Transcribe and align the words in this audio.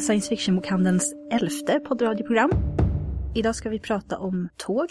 till 0.00 0.06
science 0.06 0.28
fiction-bokhandelns 0.28 1.14
elfte 1.30 1.80
poddradioprogram. 1.80 2.50
Idag 3.34 3.56
ska 3.56 3.68
vi 3.70 3.78
prata 3.78 4.18
om 4.18 4.48
tåg. 4.56 4.88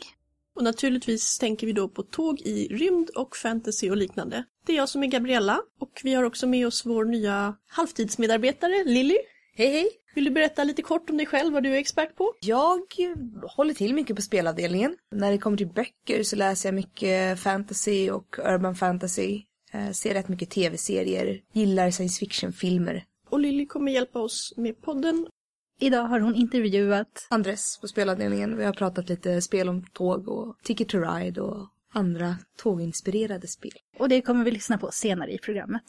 Och 0.55 0.63
naturligtvis 0.63 1.37
tänker 1.37 1.67
vi 1.67 1.73
då 1.73 1.89
på 1.89 2.03
tåg 2.03 2.41
i 2.41 2.67
rymd 2.67 3.09
och 3.09 3.35
fantasy 3.35 3.89
och 3.89 3.97
liknande. 3.97 4.43
Det 4.65 4.73
är 4.73 4.77
jag 4.77 4.89
som 4.89 5.03
är 5.03 5.07
Gabriella 5.07 5.61
och 5.79 6.01
vi 6.03 6.13
har 6.13 6.23
också 6.23 6.47
med 6.47 6.67
oss 6.67 6.85
vår 6.85 7.05
nya 7.05 7.55
halvtidsmedarbetare 7.67 8.83
Lilly. 8.85 9.17
Hej 9.55 9.67
hej! 9.67 9.89
Vill 10.15 10.25
du 10.25 10.31
berätta 10.31 10.63
lite 10.63 10.81
kort 10.81 11.09
om 11.09 11.17
dig 11.17 11.25
själv, 11.25 11.53
vad 11.53 11.63
du 11.63 11.73
är 11.73 11.77
expert 11.77 12.15
på? 12.15 12.33
Jag 12.41 12.81
håller 13.55 13.73
till 13.73 13.93
mycket 13.93 14.15
på 14.15 14.21
spelavdelningen. 14.21 14.95
När 15.11 15.31
det 15.31 15.37
kommer 15.37 15.57
till 15.57 15.67
böcker 15.67 16.23
så 16.23 16.35
läser 16.35 16.69
jag 16.69 16.75
mycket 16.75 17.39
fantasy 17.39 18.09
och 18.09 18.39
urban 18.39 18.75
fantasy. 18.75 19.41
Eh, 19.71 19.91
ser 19.91 20.13
rätt 20.13 20.27
mycket 20.27 20.49
tv-serier, 20.49 21.41
gillar 21.53 21.91
science 21.91 22.19
fiction-filmer. 22.19 23.05
Och 23.29 23.39
Lilly 23.39 23.65
kommer 23.65 23.91
hjälpa 23.91 24.19
oss 24.19 24.53
med 24.57 24.81
podden. 24.81 25.27
Idag 25.79 26.03
har 26.03 26.19
hon 26.19 26.35
intervjuat 26.35 27.27
Andres 27.29 27.77
på 27.81 27.87
spelavdelningen. 27.87 28.57
Vi 28.57 28.65
har 28.65 28.73
pratat 28.73 29.09
lite 29.09 29.41
spel 29.41 29.69
om 29.69 29.85
tåg 29.93 30.27
och 30.27 30.57
Ticket 30.63 30.89
to 30.89 30.97
Ride 30.97 31.41
och 31.41 31.67
andra 31.93 32.35
tåginspirerade 32.57 33.47
spel. 33.47 33.71
och 33.97 34.09
det 34.09 34.21
kommer 34.21 34.45
vi 34.45 34.51
lyssna 34.51 34.77
på 34.77 34.89
senare 34.91 35.31
i 35.31 35.37
programmet. 35.37 35.83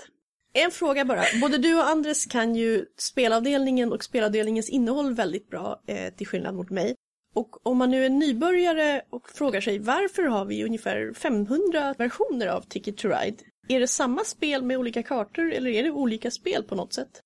En 0.52 0.70
fråga 0.70 1.04
bara. 1.04 1.22
Både 1.40 1.58
du 1.58 1.74
och 1.74 1.88
Andres 1.88 2.26
kan 2.26 2.54
ju 2.54 2.86
spelavdelningen 2.96 3.92
och 3.92 4.04
spelavdelningens 4.04 4.70
innehåll 4.70 5.14
väldigt 5.14 5.48
bra, 5.48 5.80
eh, 5.86 6.14
till 6.14 6.26
skillnad 6.26 6.54
mot 6.54 6.70
mig. 6.70 6.94
Och 7.34 7.66
om 7.66 7.78
man 7.78 7.90
nu 7.90 8.04
är 8.04 8.10
nybörjare 8.10 9.02
och 9.10 9.28
frågar 9.28 9.60
sig 9.60 9.78
varför 9.78 10.22
har 10.22 10.44
vi 10.44 10.64
ungefär 10.64 11.12
500 11.14 11.94
versioner 11.98 12.46
av 12.46 12.60
Ticket 12.60 12.96
to 12.96 13.08
Ride? 13.08 13.36
Är 13.68 13.80
det 13.80 13.88
samma 13.88 14.24
spel 14.24 14.62
med 14.62 14.78
olika 14.78 15.02
kartor 15.02 15.52
eller 15.52 15.70
är 15.70 15.82
det 15.82 15.90
olika 15.90 16.30
spel 16.30 16.62
på 16.62 16.74
något 16.74 16.92
sätt? 16.94 17.20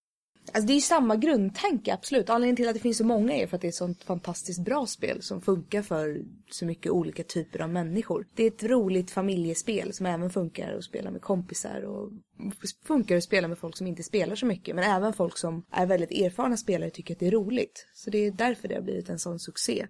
Alltså 0.54 0.66
det 0.66 0.72
är 0.72 0.74
ju 0.74 0.80
samma 0.80 1.16
grundtanke, 1.16 1.94
absolut. 1.94 2.30
Anledningen 2.30 2.56
till 2.56 2.68
att 2.68 2.74
det 2.74 2.80
finns 2.80 2.98
så 2.98 3.04
många 3.04 3.34
är 3.34 3.46
för 3.46 3.56
att 3.56 3.60
det 3.60 3.66
är 3.66 3.68
ett 3.68 3.74
sånt 3.74 4.04
fantastiskt 4.04 4.64
bra 4.64 4.86
spel 4.86 5.22
som 5.22 5.40
funkar 5.40 5.82
för 5.82 6.22
så 6.50 6.66
mycket 6.66 6.92
olika 6.92 7.22
typer 7.22 7.60
av 7.60 7.70
människor. 7.70 8.26
Det 8.34 8.42
är 8.42 8.46
ett 8.46 8.64
roligt 8.64 9.10
familjespel 9.10 9.92
som 9.92 10.06
även 10.06 10.30
funkar 10.30 10.72
att 10.72 10.84
spela 10.84 11.10
med 11.10 11.20
kompisar 11.20 11.82
och 11.82 12.10
funkar 12.86 13.16
att 13.16 13.24
spela 13.24 13.48
med 13.48 13.58
folk 13.58 13.76
som 13.76 13.86
inte 13.86 14.02
spelar 14.02 14.36
så 14.36 14.46
mycket. 14.46 14.76
Men 14.76 14.84
även 14.84 15.12
folk 15.12 15.38
som 15.38 15.64
är 15.70 15.86
väldigt 15.86 16.10
erfarna 16.10 16.56
spelare 16.56 16.90
tycker 16.90 17.14
att 17.14 17.20
det 17.20 17.26
är 17.26 17.30
roligt. 17.30 17.86
Så 17.94 18.10
det 18.10 18.18
är 18.18 18.30
därför 18.30 18.68
det 18.68 18.74
har 18.74 18.82
blivit 18.82 19.08
en 19.08 19.18
sån 19.18 19.38
succé. 19.38 19.86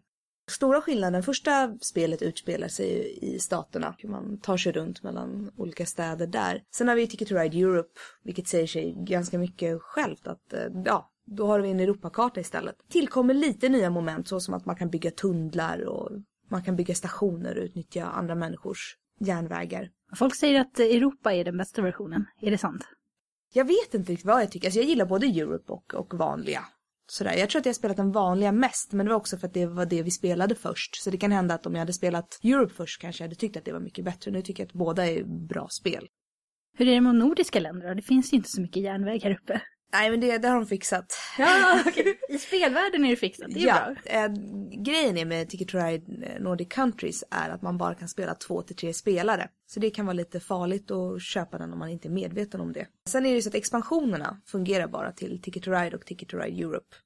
Stora 0.50 0.80
skillnaden, 0.80 1.22
första 1.22 1.78
spelet 1.80 2.22
utspelar 2.22 2.68
sig 2.68 3.18
i 3.22 3.38
staterna. 3.38 3.96
Man 4.04 4.38
tar 4.38 4.56
sig 4.56 4.72
runt 4.72 5.02
mellan 5.02 5.50
olika 5.56 5.86
städer 5.86 6.26
där. 6.26 6.62
Sen 6.74 6.88
har 6.88 6.94
vi 6.94 7.06
Ticket 7.06 7.28
to 7.28 7.34
Ride 7.34 7.58
Europe, 7.58 8.00
vilket 8.22 8.48
säger 8.48 8.66
sig 8.66 8.94
ganska 8.98 9.38
mycket 9.38 9.82
självt 9.82 10.26
att, 10.26 10.52
eh, 10.52 10.66
ja, 10.84 11.10
då 11.26 11.46
har 11.46 11.60
vi 11.60 11.70
en 11.70 11.80
Europakarta 11.80 12.40
istället. 12.40 12.76
Tillkommer 12.88 13.34
lite 13.34 13.68
nya 13.68 13.90
moment 13.90 14.28
så 14.28 14.40
som 14.40 14.54
att 14.54 14.66
man 14.66 14.76
kan 14.76 14.90
bygga 14.90 15.10
tunnlar 15.10 15.84
och 15.84 16.10
man 16.50 16.62
kan 16.62 16.76
bygga 16.76 16.94
stationer 16.94 17.58
och 17.58 17.64
utnyttja 17.64 18.04
andra 18.04 18.34
människors 18.34 18.96
järnvägar. 19.20 19.90
Folk 20.16 20.34
säger 20.34 20.60
att 20.60 20.78
Europa 20.78 21.32
är 21.32 21.44
den 21.44 21.56
bästa 21.56 21.82
versionen. 21.82 22.26
Är 22.40 22.50
det 22.50 22.58
sant? 22.58 22.84
Jag 23.52 23.64
vet 23.64 23.94
inte 23.94 24.12
riktigt 24.12 24.26
vad 24.26 24.42
jag 24.42 24.50
tycker. 24.50 24.68
Alltså 24.68 24.80
jag 24.80 24.88
gillar 24.88 25.06
både 25.06 25.26
Europe 25.26 25.72
och, 25.72 25.94
och 25.94 26.14
vanliga. 26.14 26.64
Sådär. 27.06 27.34
Jag 27.34 27.50
tror 27.50 27.60
att 27.60 27.66
jag 27.66 27.70
har 27.70 27.74
spelat 27.74 27.96
den 27.96 28.12
vanliga 28.12 28.52
mest, 28.52 28.92
men 28.92 29.06
det 29.06 29.10
var 29.10 29.16
också 29.16 29.36
för 29.36 29.46
att 29.46 29.54
det 29.54 29.66
var 29.66 29.86
det 29.86 30.02
vi 30.02 30.10
spelade 30.10 30.54
först. 30.54 30.96
Så 30.96 31.10
det 31.10 31.16
kan 31.16 31.32
hända 31.32 31.54
att 31.54 31.66
om 31.66 31.72
jag 31.72 31.80
hade 31.80 31.92
spelat 31.92 32.40
Europe 32.42 32.74
först 32.74 33.00
kanske 33.00 33.24
jag 33.24 33.28
hade 33.28 33.36
tyckt 33.36 33.56
att 33.56 33.64
det 33.64 33.72
var 33.72 33.80
mycket 33.80 34.04
bättre. 34.04 34.30
Nu 34.30 34.42
tycker 34.42 34.62
jag 34.62 34.68
att 34.68 34.72
båda 34.72 35.06
är 35.06 35.24
bra 35.48 35.68
spel. 35.70 36.08
Hur 36.78 36.88
är 36.88 36.94
det 36.94 37.00
med 37.00 37.14
nordiska 37.14 37.60
länder 37.60 37.88
då? 37.88 37.94
Det 37.94 38.02
finns 38.02 38.32
ju 38.32 38.36
inte 38.36 38.48
så 38.48 38.60
mycket 38.60 38.82
järnväg 38.82 39.20
här 39.22 39.30
uppe. 39.42 39.60
Nej, 39.94 40.10
men 40.10 40.20
det, 40.20 40.38
det 40.38 40.48
har 40.48 40.54
de 40.54 40.66
fixat. 40.66 41.12
Ja, 41.38 41.80
okej. 41.86 42.18
I 42.28 42.38
spelvärlden 42.38 43.04
är 43.04 43.10
det 43.10 43.16
fixat. 43.16 43.46
Det 43.50 43.62
är 43.62 43.66
ja, 43.66 43.94
bra. 44.04 44.12
eh, 44.12 44.28
grejen 44.84 45.16
är 45.16 45.24
med 45.24 45.48
Ticket 45.48 45.68
to 45.68 45.78
Ride 45.78 46.26
eh, 46.26 46.42
Nordic 46.42 46.68
Countries 46.68 47.24
är 47.30 47.50
att 47.50 47.62
man 47.62 47.78
bara 47.78 47.94
kan 47.94 48.08
spela 48.08 48.34
två 48.34 48.62
till 48.62 48.76
tre 48.76 48.94
spelare. 48.94 49.48
Så 49.66 49.80
det 49.80 49.90
kan 49.90 50.06
vara 50.06 50.14
lite 50.14 50.40
farligt 50.40 50.90
att 50.90 51.22
köpa 51.22 51.58
den 51.58 51.72
om 51.72 51.78
man 51.78 51.88
inte 51.88 52.08
är 52.08 52.10
medveten 52.10 52.60
om 52.60 52.72
det. 52.72 52.86
Sen 53.08 53.26
är 53.26 53.30
det 53.30 53.36
ju 53.36 53.42
så 53.42 53.48
att 53.48 53.54
expansionerna 53.54 54.40
fungerar 54.46 54.86
bara 54.86 55.12
till 55.12 55.42
Ticket 55.42 55.62
to 55.62 55.70
Ride 55.70 55.96
och 55.96 56.06
Ticket 56.06 56.28
to 56.28 56.36
Ride 56.36 56.62
Europe. 56.62 56.96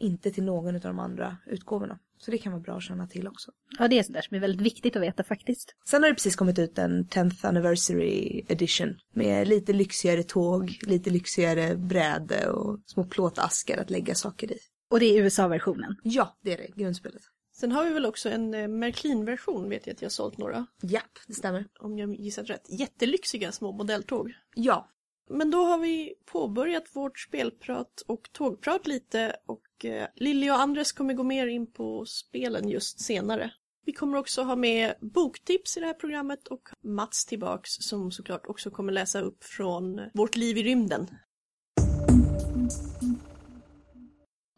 Inte 0.00 0.30
till 0.30 0.44
någon 0.44 0.74
av 0.74 0.80
de 0.80 0.98
andra 0.98 1.36
utgåvorna. 1.46 1.98
Så 2.24 2.30
det 2.30 2.38
kan 2.38 2.52
vara 2.52 2.62
bra 2.62 2.76
att 2.76 2.82
känna 2.82 3.06
till 3.06 3.28
också. 3.28 3.50
Ja, 3.78 3.88
det 3.88 3.98
är 3.98 4.02
sådär 4.02 4.22
som 4.22 4.36
är 4.36 4.40
väldigt 4.40 4.60
viktigt 4.66 4.96
att 4.96 5.02
veta 5.02 5.24
faktiskt. 5.24 5.76
Sen 5.90 6.02
har 6.02 6.10
det 6.10 6.14
precis 6.14 6.36
kommit 6.36 6.58
ut 6.58 6.78
en 6.78 7.04
10th 7.04 7.46
anniversary 7.46 8.44
edition 8.48 8.98
med 9.12 9.48
lite 9.48 9.72
lyxigare 9.72 10.22
tåg, 10.22 10.78
lite 10.82 11.10
lyxigare 11.10 11.76
bräde 11.76 12.50
och 12.50 12.80
små 12.86 13.04
plåtaskar 13.04 13.78
att 13.78 13.90
lägga 13.90 14.14
saker 14.14 14.52
i. 14.52 14.58
Och 14.90 15.00
det 15.00 15.06
är 15.06 15.22
USA-versionen. 15.22 15.96
Ja, 16.02 16.38
det 16.42 16.52
är 16.52 16.56
det, 16.56 16.82
grundspelet. 16.82 17.22
Sen 17.52 17.72
har 17.72 17.84
vi 17.84 17.90
väl 17.90 18.06
också 18.06 18.28
en 18.28 18.54
eh, 18.54 18.68
Märklin-version 18.68 19.68
vet 19.68 19.86
jag 19.86 19.94
att 19.94 20.02
jag 20.02 20.06
har 20.06 20.10
sålt 20.10 20.38
några. 20.38 20.66
Japp, 20.82 21.18
det 21.26 21.34
stämmer. 21.34 21.66
Om 21.80 21.98
jag 21.98 22.14
gissat 22.14 22.50
rätt. 22.50 22.66
Jättelyxiga 22.68 23.52
små 23.52 23.72
modelltåg. 23.72 24.32
Ja, 24.54 24.88
Men 25.30 25.50
då 25.50 25.64
har 25.64 25.78
vi 25.78 26.14
påbörjat 26.32 26.84
vårt 26.92 27.18
spelprat 27.18 28.00
och 28.06 28.28
tågprat 28.32 28.86
lite 28.86 29.36
och 29.46 29.60
Eh, 29.84 30.06
Lilly 30.16 30.50
och 30.50 30.60
Andres 30.60 30.92
kommer 30.92 31.14
gå 31.14 31.22
mer 31.22 31.46
in 31.46 31.72
på 31.72 32.04
spelen 32.06 32.68
just 32.68 33.00
senare. 33.00 33.50
Vi 33.86 33.92
kommer 33.92 34.18
också 34.18 34.42
ha 34.42 34.56
med 34.56 34.94
boktips 35.00 35.76
i 35.76 35.80
det 35.80 35.86
här 35.86 35.94
programmet 35.94 36.48
och 36.48 36.68
Mats 36.82 37.26
tillbaks 37.26 37.70
som 37.70 38.10
såklart 38.10 38.46
också 38.46 38.70
kommer 38.70 38.92
läsa 38.92 39.20
upp 39.20 39.44
från 39.44 40.00
Vårt 40.14 40.36
liv 40.36 40.58
i 40.58 40.62
rymden. 40.62 41.08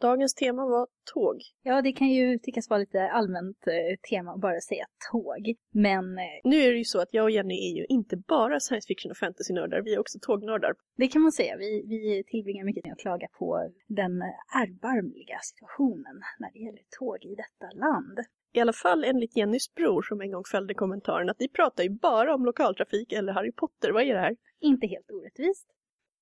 Dagens 0.01 0.33
tema 0.33 0.65
var 0.65 0.87
tåg. 1.13 1.41
Ja, 1.63 1.81
det 1.81 1.91
kan 1.91 2.07
ju 2.07 2.39
tyckas 2.39 2.69
vara 2.69 2.79
lite 2.79 3.09
allmänt 3.09 3.67
eh, 3.67 4.09
tema 4.09 4.31
att 4.31 4.41
bara 4.41 4.59
säga 4.59 4.85
tåg. 5.11 5.55
Men 5.71 6.17
eh, 6.17 6.23
Nu 6.43 6.55
är 6.57 6.71
det 6.71 6.77
ju 6.77 6.83
så 6.83 7.01
att 7.01 7.13
jag 7.13 7.23
och 7.23 7.31
Jenny 7.31 7.71
är 7.71 7.75
ju 7.77 7.85
inte 7.85 8.17
bara 8.17 8.59
science 8.59 8.87
fiction 8.87 9.11
och 9.11 9.17
fantasy-nördar, 9.17 9.81
vi 9.81 9.93
är 9.93 9.99
också 9.99 10.19
tågnördar. 10.21 10.73
det 10.97 11.07
kan 11.07 11.21
man 11.21 11.31
säga. 11.31 11.57
Vi, 11.57 11.85
vi 11.87 12.23
tillbringar 12.27 12.65
mycket 12.65 12.85
med 12.85 12.93
att 12.93 12.99
klaga 12.99 13.27
på 13.39 13.71
den 13.87 14.21
erbarmliga 14.63 15.39
situationen 15.41 16.21
när 16.39 16.51
det 16.53 16.59
gäller 16.59 16.83
tåg 16.99 17.25
i 17.25 17.35
detta 17.35 17.77
land. 17.85 18.19
I 18.53 18.59
alla 18.59 18.73
fall 18.73 19.03
enligt 19.03 19.37
Jennys 19.37 19.73
bror 19.75 20.01
som 20.01 20.21
en 20.21 20.31
gång 20.31 20.43
fällde 20.43 20.73
kommentaren 20.73 21.29
att 21.29 21.39
ni 21.39 21.49
pratar 21.49 21.83
ju 21.83 21.89
bara 21.89 22.35
om 22.35 22.45
lokaltrafik 22.45 23.13
eller 23.13 23.33
Harry 23.33 23.51
Potter, 23.51 23.91
vad 23.91 24.03
är 24.03 24.13
det 24.13 24.19
här? 24.19 24.35
Inte 24.59 24.87
helt 24.87 25.11
orättvist. 25.11 25.67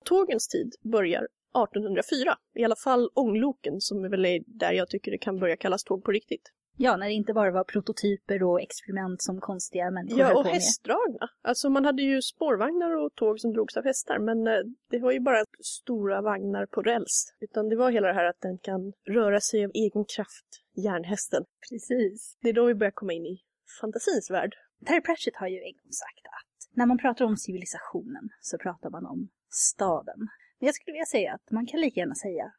Tågens 0.05 0.47
tid 0.47 0.75
börjar 0.91 1.27
1804, 1.63 2.37
i 2.55 2.63
alla 2.63 2.75
fall 2.75 3.09
ångloken 3.13 3.81
som 3.81 4.05
är 4.05 4.09
väl 4.09 4.25
är 4.25 4.39
där 4.47 4.71
jag 4.73 4.89
tycker 4.89 5.11
det 5.11 5.17
kan 5.17 5.39
börja 5.39 5.57
kallas 5.57 5.83
tåg 5.83 6.03
på 6.03 6.11
riktigt. 6.11 6.51
Ja, 6.77 6.97
när 6.97 7.05
det 7.07 7.13
inte 7.13 7.33
bara 7.33 7.51
var 7.51 7.63
prototyper 7.63 8.43
och 8.43 8.61
experiment 8.61 9.21
som 9.21 9.41
konstiga 9.41 9.91
människor 9.91 10.19
Ja, 10.19 10.29
på 10.29 10.37
och 10.39 10.45
med. 10.45 10.53
hästdragna. 10.53 11.29
Alltså 11.41 11.69
man 11.69 11.85
hade 11.85 12.01
ju 12.01 12.21
spårvagnar 12.21 13.05
och 13.05 13.15
tåg 13.15 13.39
som 13.39 13.53
drogs 13.53 13.77
av 13.77 13.83
hästar, 13.83 14.19
men 14.19 14.47
eh, 14.47 14.53
det 14.89 14.99
var 14.99 15.11
ju 15.11 15.19
bara 15.19 15.43
stora 15.59 16.21
vagnar 16.21 16.65
på 16.65 16.81
räls. 16.81 17.33
Utan 17.39 17.69
det 17.69 17.75
var 17.75 17.91
hela 17.91 18.07
det 18.07 18.13
här 18.13 18.25
att 18.25 18.41
den 18.41 18.57
kan 18.57 18.93
röra 19.07 19.39
sig 19.41 19.65
av 19.65 19.71
egen 19.73 20.05
kraft, 20.15 20.45
järnhästen. 20.75 21.43
Precis. 21.71 22.37
Det 22.41 22.49
är 22.49 22.53
då 22.53 22.65
vi 22.65 22.75
börjar 22.75 22.91
komma 22.91 23.13
in 23.13 23.25
i 23.25 23.39
fantasins 23.81 24.31
värld. 24.31 24.55
Terry 24.85 25.01
Pratchett 25.01 25.35
har 25.35 25.47
ju 25.47 25.57
en 25.57 25.73
gång 25.73 25.91
sagt 25.91 26.25
att 26.37 26.75
när 26.77 26.85
man 26.85 26.97
pratar 26.97 27.25
om 27.25 27.37
civilisationen 27.37 28.29
så 28.41 28.57
pratar 28.57 28.89
man 28.89 29.05
om 29.05 29.29
staden. 29.49 30.27
Jag 30.65 30.75
skulle 30.75 30.93
vilja 30.93 31.05
säga 31.05 31.33
att 31.33 31.51
man 31.51 31.65
kan 31.65 31.79
lika 31.79 31.99
gärna 31.99 32.15
säga 32.15 32.51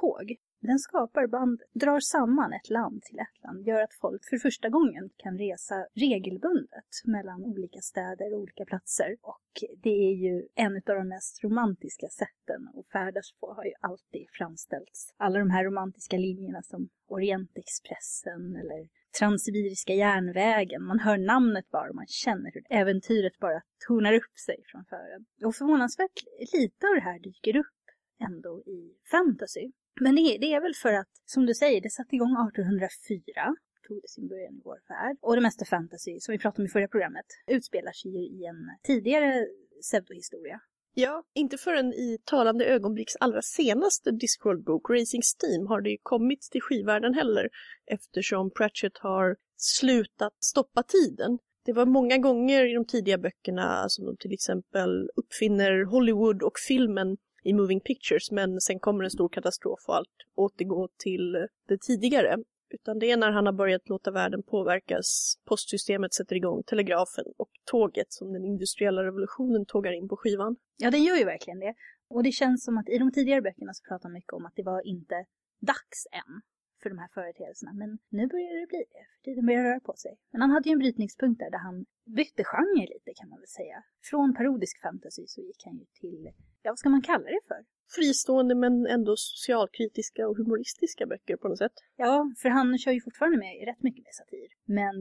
tåg. 0.00 0.36
Den 0.60 0.78
skapar 0.78 1.26
band, 1.26 1.62
drar 1.72 2.00
samman 2.00 2.52
ett 2.52 2.70
land 2.70 3.02
till 3.02 3.18
ett 3.18 3.42
land, 3.42 3.66
gör 3.66 3.82
att 3.82 3.94
folk 3.94 4.22
för 4.30 4.38
första 4.38 4.68
gången 4.68 5.10
kan 5.16 5.38
resa 5.38 5.86
regelbundet 5.94 6.90
mellan 7.04 7.44
olika 7.44 7.80
städer 7.80 8.34
och 8.34 8.40
olika 8.40 8.64
platser. 8.64 9.16
Och 9.22 9.50
det 9.82 9.98
är 10.10 10.14
ju 10.14 10.48
en 10.54 10.76
av 10.76 10.96
de 11.00 11.08
mest 11.08 11.44
romantiska 11.44 12.08
sätten 12.08 12.68
att 12.74 12.88
färdas 12.92 13.32
på 13.40 13.52
har 13.52 13.64
ju 13.64 13.72
alltid 13.80 14.26
framställts. 14.32 15.14
Alla 15.16 15.38
de 15.38 15.50
här 15.50 15.64
romantiska 15.64 16.16
linjerna 16.16 16.62
som 16.62 16.88
Orientexpressen 17.08 18.56
eller 18.56 18.88
Transsibiriska 19.18 19.94
järnvägen. 19.94 20.82
Man 20.82 20.98
hör 20.98 21.18
namnet 21.18 21.70
bara 21.70 21.88
och 21.88 21.94
man 21.94 22.06
känner 22.06 22.50
hur 22.54 22.64
äventyret 22.70 23.38
bara 23.38 23.62
tonar 23.86 24.12
upp 24.12 24.38
sig 24.46 24.56
framför 24.66 24.96
en. 24.96 25.46
Och 25.46 25.54
förvånansvärt 25.54 26.24
lite 26.52 26.86
av 26.86 26.94
det 26.94 27.00
här 27.00 27.18
dyker 27.18 27.56
upp 27.56 27.80
ändå 28.20 28.62
i 28.66 28.80
fantasy. 29.10 29.72
Men 30.00 30.14
det 30.14 30.20
är, 30.20 30.38
det 30.38 30.52
är 30.52 30.60
väl 30.60 30.74
för 30.74 30.92
att, 30.92 31.10
som 31.24 31.46
du 31.46 31.54
säger, 31.54 31.80
det 31.80 31.90
satte 31.90 32.14
igång 32.16 32.32
1804 32.32 33.56
tog 33.88 34.02
det 34.02 34.08
sin 34.08 34.28
början 34.28 34.54
i 34.54 34.60
vår 34.64 34.80
värld. 34.88 35.16
Och 35.20 35.34
det 35.34 35.42
mesta 35.42 35.64
fantasy, 35.64 36.20
som 36.20 36.32
vi 36.32 36.38
pratade 36.38 36.62
om 36.62 36.66
i 36.66 36.68
förra 36.68 36.88
programmet, 36.88 37.26
utspelar 37.46 37.92
sig 37.92 38.10
ju 38.10 38.22
i 38.38 38.44
en 38.44 38.70
tidigare 38.82 39.46
pseudohistoria. 39.80 40.60
Ja, 40.98 41.22
inte 41.34 41.58
förrän 41.58 41.92
i 41.92 42.18
talande 42.24 42.64
ögonblicks 42.64 43.16
allra 43.20 43.42
senaste 43.42 44.10
Discworld-bok, 44.10 44.90
Racing 44.90 45.22
Steam, 45.22 45.66
har 45.66 45.80
det 45.80 45.90
ju 45.90 45.96
kommit 46.02 46.42
till 46.42 46.62
skivvärlden 46.62 47.14
heller 47.14 47.48
eftersom 47.86 48.50
Pratchett 48.50 48.98
har 48.98 49.36
slutat 49.56 50.32
stoppa 50.40 50.82
tiden. 50.82 51.38
Det 51.64 51.72
var 51.72 51.86
många 51.86 52.18
gånger 52.18 52.70
i 52.70 52.74
de 52.74 52.84
tidiga 52.84 53.18
böckerna 53.18 53.88
som 53.88 54.06
de 54.06 54.16
till 54.16 54.32
exempel 54.32 55.10
uppfinner 55.16 55.84
Hollywood 55.84 56.42
och 56.42 56.58
filmen 56.68 57.16
i 57.44 57.52
Moving 57.52 57.80
Pictures 57.80 58.30
men 58.30 58.60
sen 58.60 58.80
kommer 58.80 59.04
en 59.04 59.10
stor 59.10 59.28
katastrof 59.28 59.80
och 59.88 59.96
allt 59.96 60.16
återgår 60.34 60.88
till 60.98 61.32
det 61.68 61.78
tidigare. 61.80 62.36
Utan 62.68 62.98
det 62.98 63.10
är 63.10 63.16
när 63.16 63.30
han 63.30 63.46
har 63.46 63.52
börjat 63.52 63.88
låta 63.88 64.10
världen 64.10 64.42
påverkas, 64.42 65.38
postsystemet 65.44 66.14
sätter 66.14 66.36
igång, 66.36 66.62
telegrafen 66.62 67.24
och 67.36 67.50
tåget 67.64 68.12
som 68.12 68.32
den 68.32 68.44
industriella 68.44 69.04
revolutionen 69.04 69.66
tågar 69.66 69.92
in 69.92 70.08
på 70.08 70.16
skivan. 70.16 70.56
Ja, 70.76 70.90
den 70.90 71.04
gör 71.04 71.16
ju 71.16 71.24
verkligen 71.24 71.58
det. 71.58 71.74
Och 72.08 72.22
det 72.22 72.32
känns 72.32 72.64
som 72.64 72.78
att 72.78 72.88
i 72.88 72.98
de 72.98 73.12
tidigare 73.12 73.42
böckerna 73.42 73.74
så 73.74 73.88
pratar 73.88 74.08
man 74.08 74.12
mycket 74.12 74.32
om 74.32 74.46
att 74.46 74.52
det 74.56 74.62
var 74.62 74.86
inte 74.86 75.14
dags 75.60 76.06
än 76.12 76.40
för 76.86 76.90
de 76.90 76.98
här 76.98 77.12
företeelserna. 77.18 77.72
Men 77.72 77.98
nu 78.18 78.26
börjar 78.32 78.60
det 78.60 78.66
bli 78.72 78.84
det, 78.96 79.04
för 79.12 79.22
tiden 79.24 79.46
börjar 79.46 79.62
röra 79.68 79.80
på 79.80 79.94
sig. 80.04 80.14
Men 80.32 80.40
han 80.40 80.50
hade 80.50 80.68
ju 80.68 80.72
en 80.72 80.78
brytningspunkt 80.78 81.38
där, 81.38 81.50
där 81.50 81.58
han 81.68 81.76
bytte 82.18 82.42
genre 82.44 82.86
lite 82.94 83.10
kan 83.18 83.28
man 83.28 83.38
väl 83.38 83.52
säga. 83.60 83.78
Från 84.10 84.34
parodisk 84.34 84.82
fantasy 84.86 85.24
så 85.26 85.40
gick 85.40 85.62
han 85.64 85.76
ju 85.82 85.86
till, 86.00 86.22
ja 86.62 86.70
vad 86.70 86.78
ska 86.78 86.88
man 86.88 87.02
kalla 87.02 87.26
det 87.36 87.44
för? 87.50 87.60
Fristående 87.96 88.54
men 88.54 88.86
ändå 88.86 89.12
socialkritiska 89.16 90.28
och 90.28 90.36
humoristiska 90.36 91.06
böcker 91.06 91.36
på 91.36 91.48
något 91.48 91.58
sätt. 91.58 91.76
Ja, 91.96 92.32
för 92.42 92.48
han 92.48 92.78
kör 92.78 92.92
ju 92.92 93.00
fortfarande 93.00 93.38
med 93.38 93.66
rätt 93.68 93.82
mycket 93.82 94.04
med 94.04 94.14
satir. 94.14 94.48
Men 94.64 94.96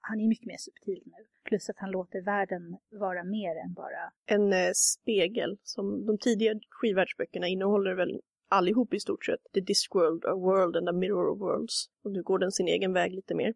han 0.00 0.20
är 0.20 0.28
mycket 0.28 0.46
mer 0.46 0.56
subtil 0.58 1.02
nu. 1.06 1.26
Plus 1.44 1.70
att 1.70 1.78
han 1.78 1.90
låter 1.90 2.20
världen 2.20 2.76
vara 2.90 3.24
mer 3.24 3.56
än 3.64 3.72
bara... 3.74 4.12
En 4.26 4.52
eh, 4.52 4.72
spegel, 4.74 5.58
som 5.62 6.06
de 6.06 6.18
tidigare 6.18 6.60
skivvärldsböckerna 6.70 7.46
innehåller 7.48 7.94
väl 7.94 8.20
allihop 8.50 8.94
i 8.94 9.00
stort 9.00 9.24
sett. 9.24 9.40
The 9.54 9.60
Discworld, 9.60 10.24
A 10.24 10.34
World 10.34 10.76
and 10.76 10.88
a 10.88 10.92
Mirror 10.92 11.28
of 11.30 11.40
Worlds. 11.40 11.86
Och 12.04 12.10
nu 12.10 12.22
går 12.22 12.38
den 12.38 12.52
sin 12.52 12.68
egen 12.68 12.92
väg 12.92 13.14
lite 13.14 13.34
mer. 13.34 13.54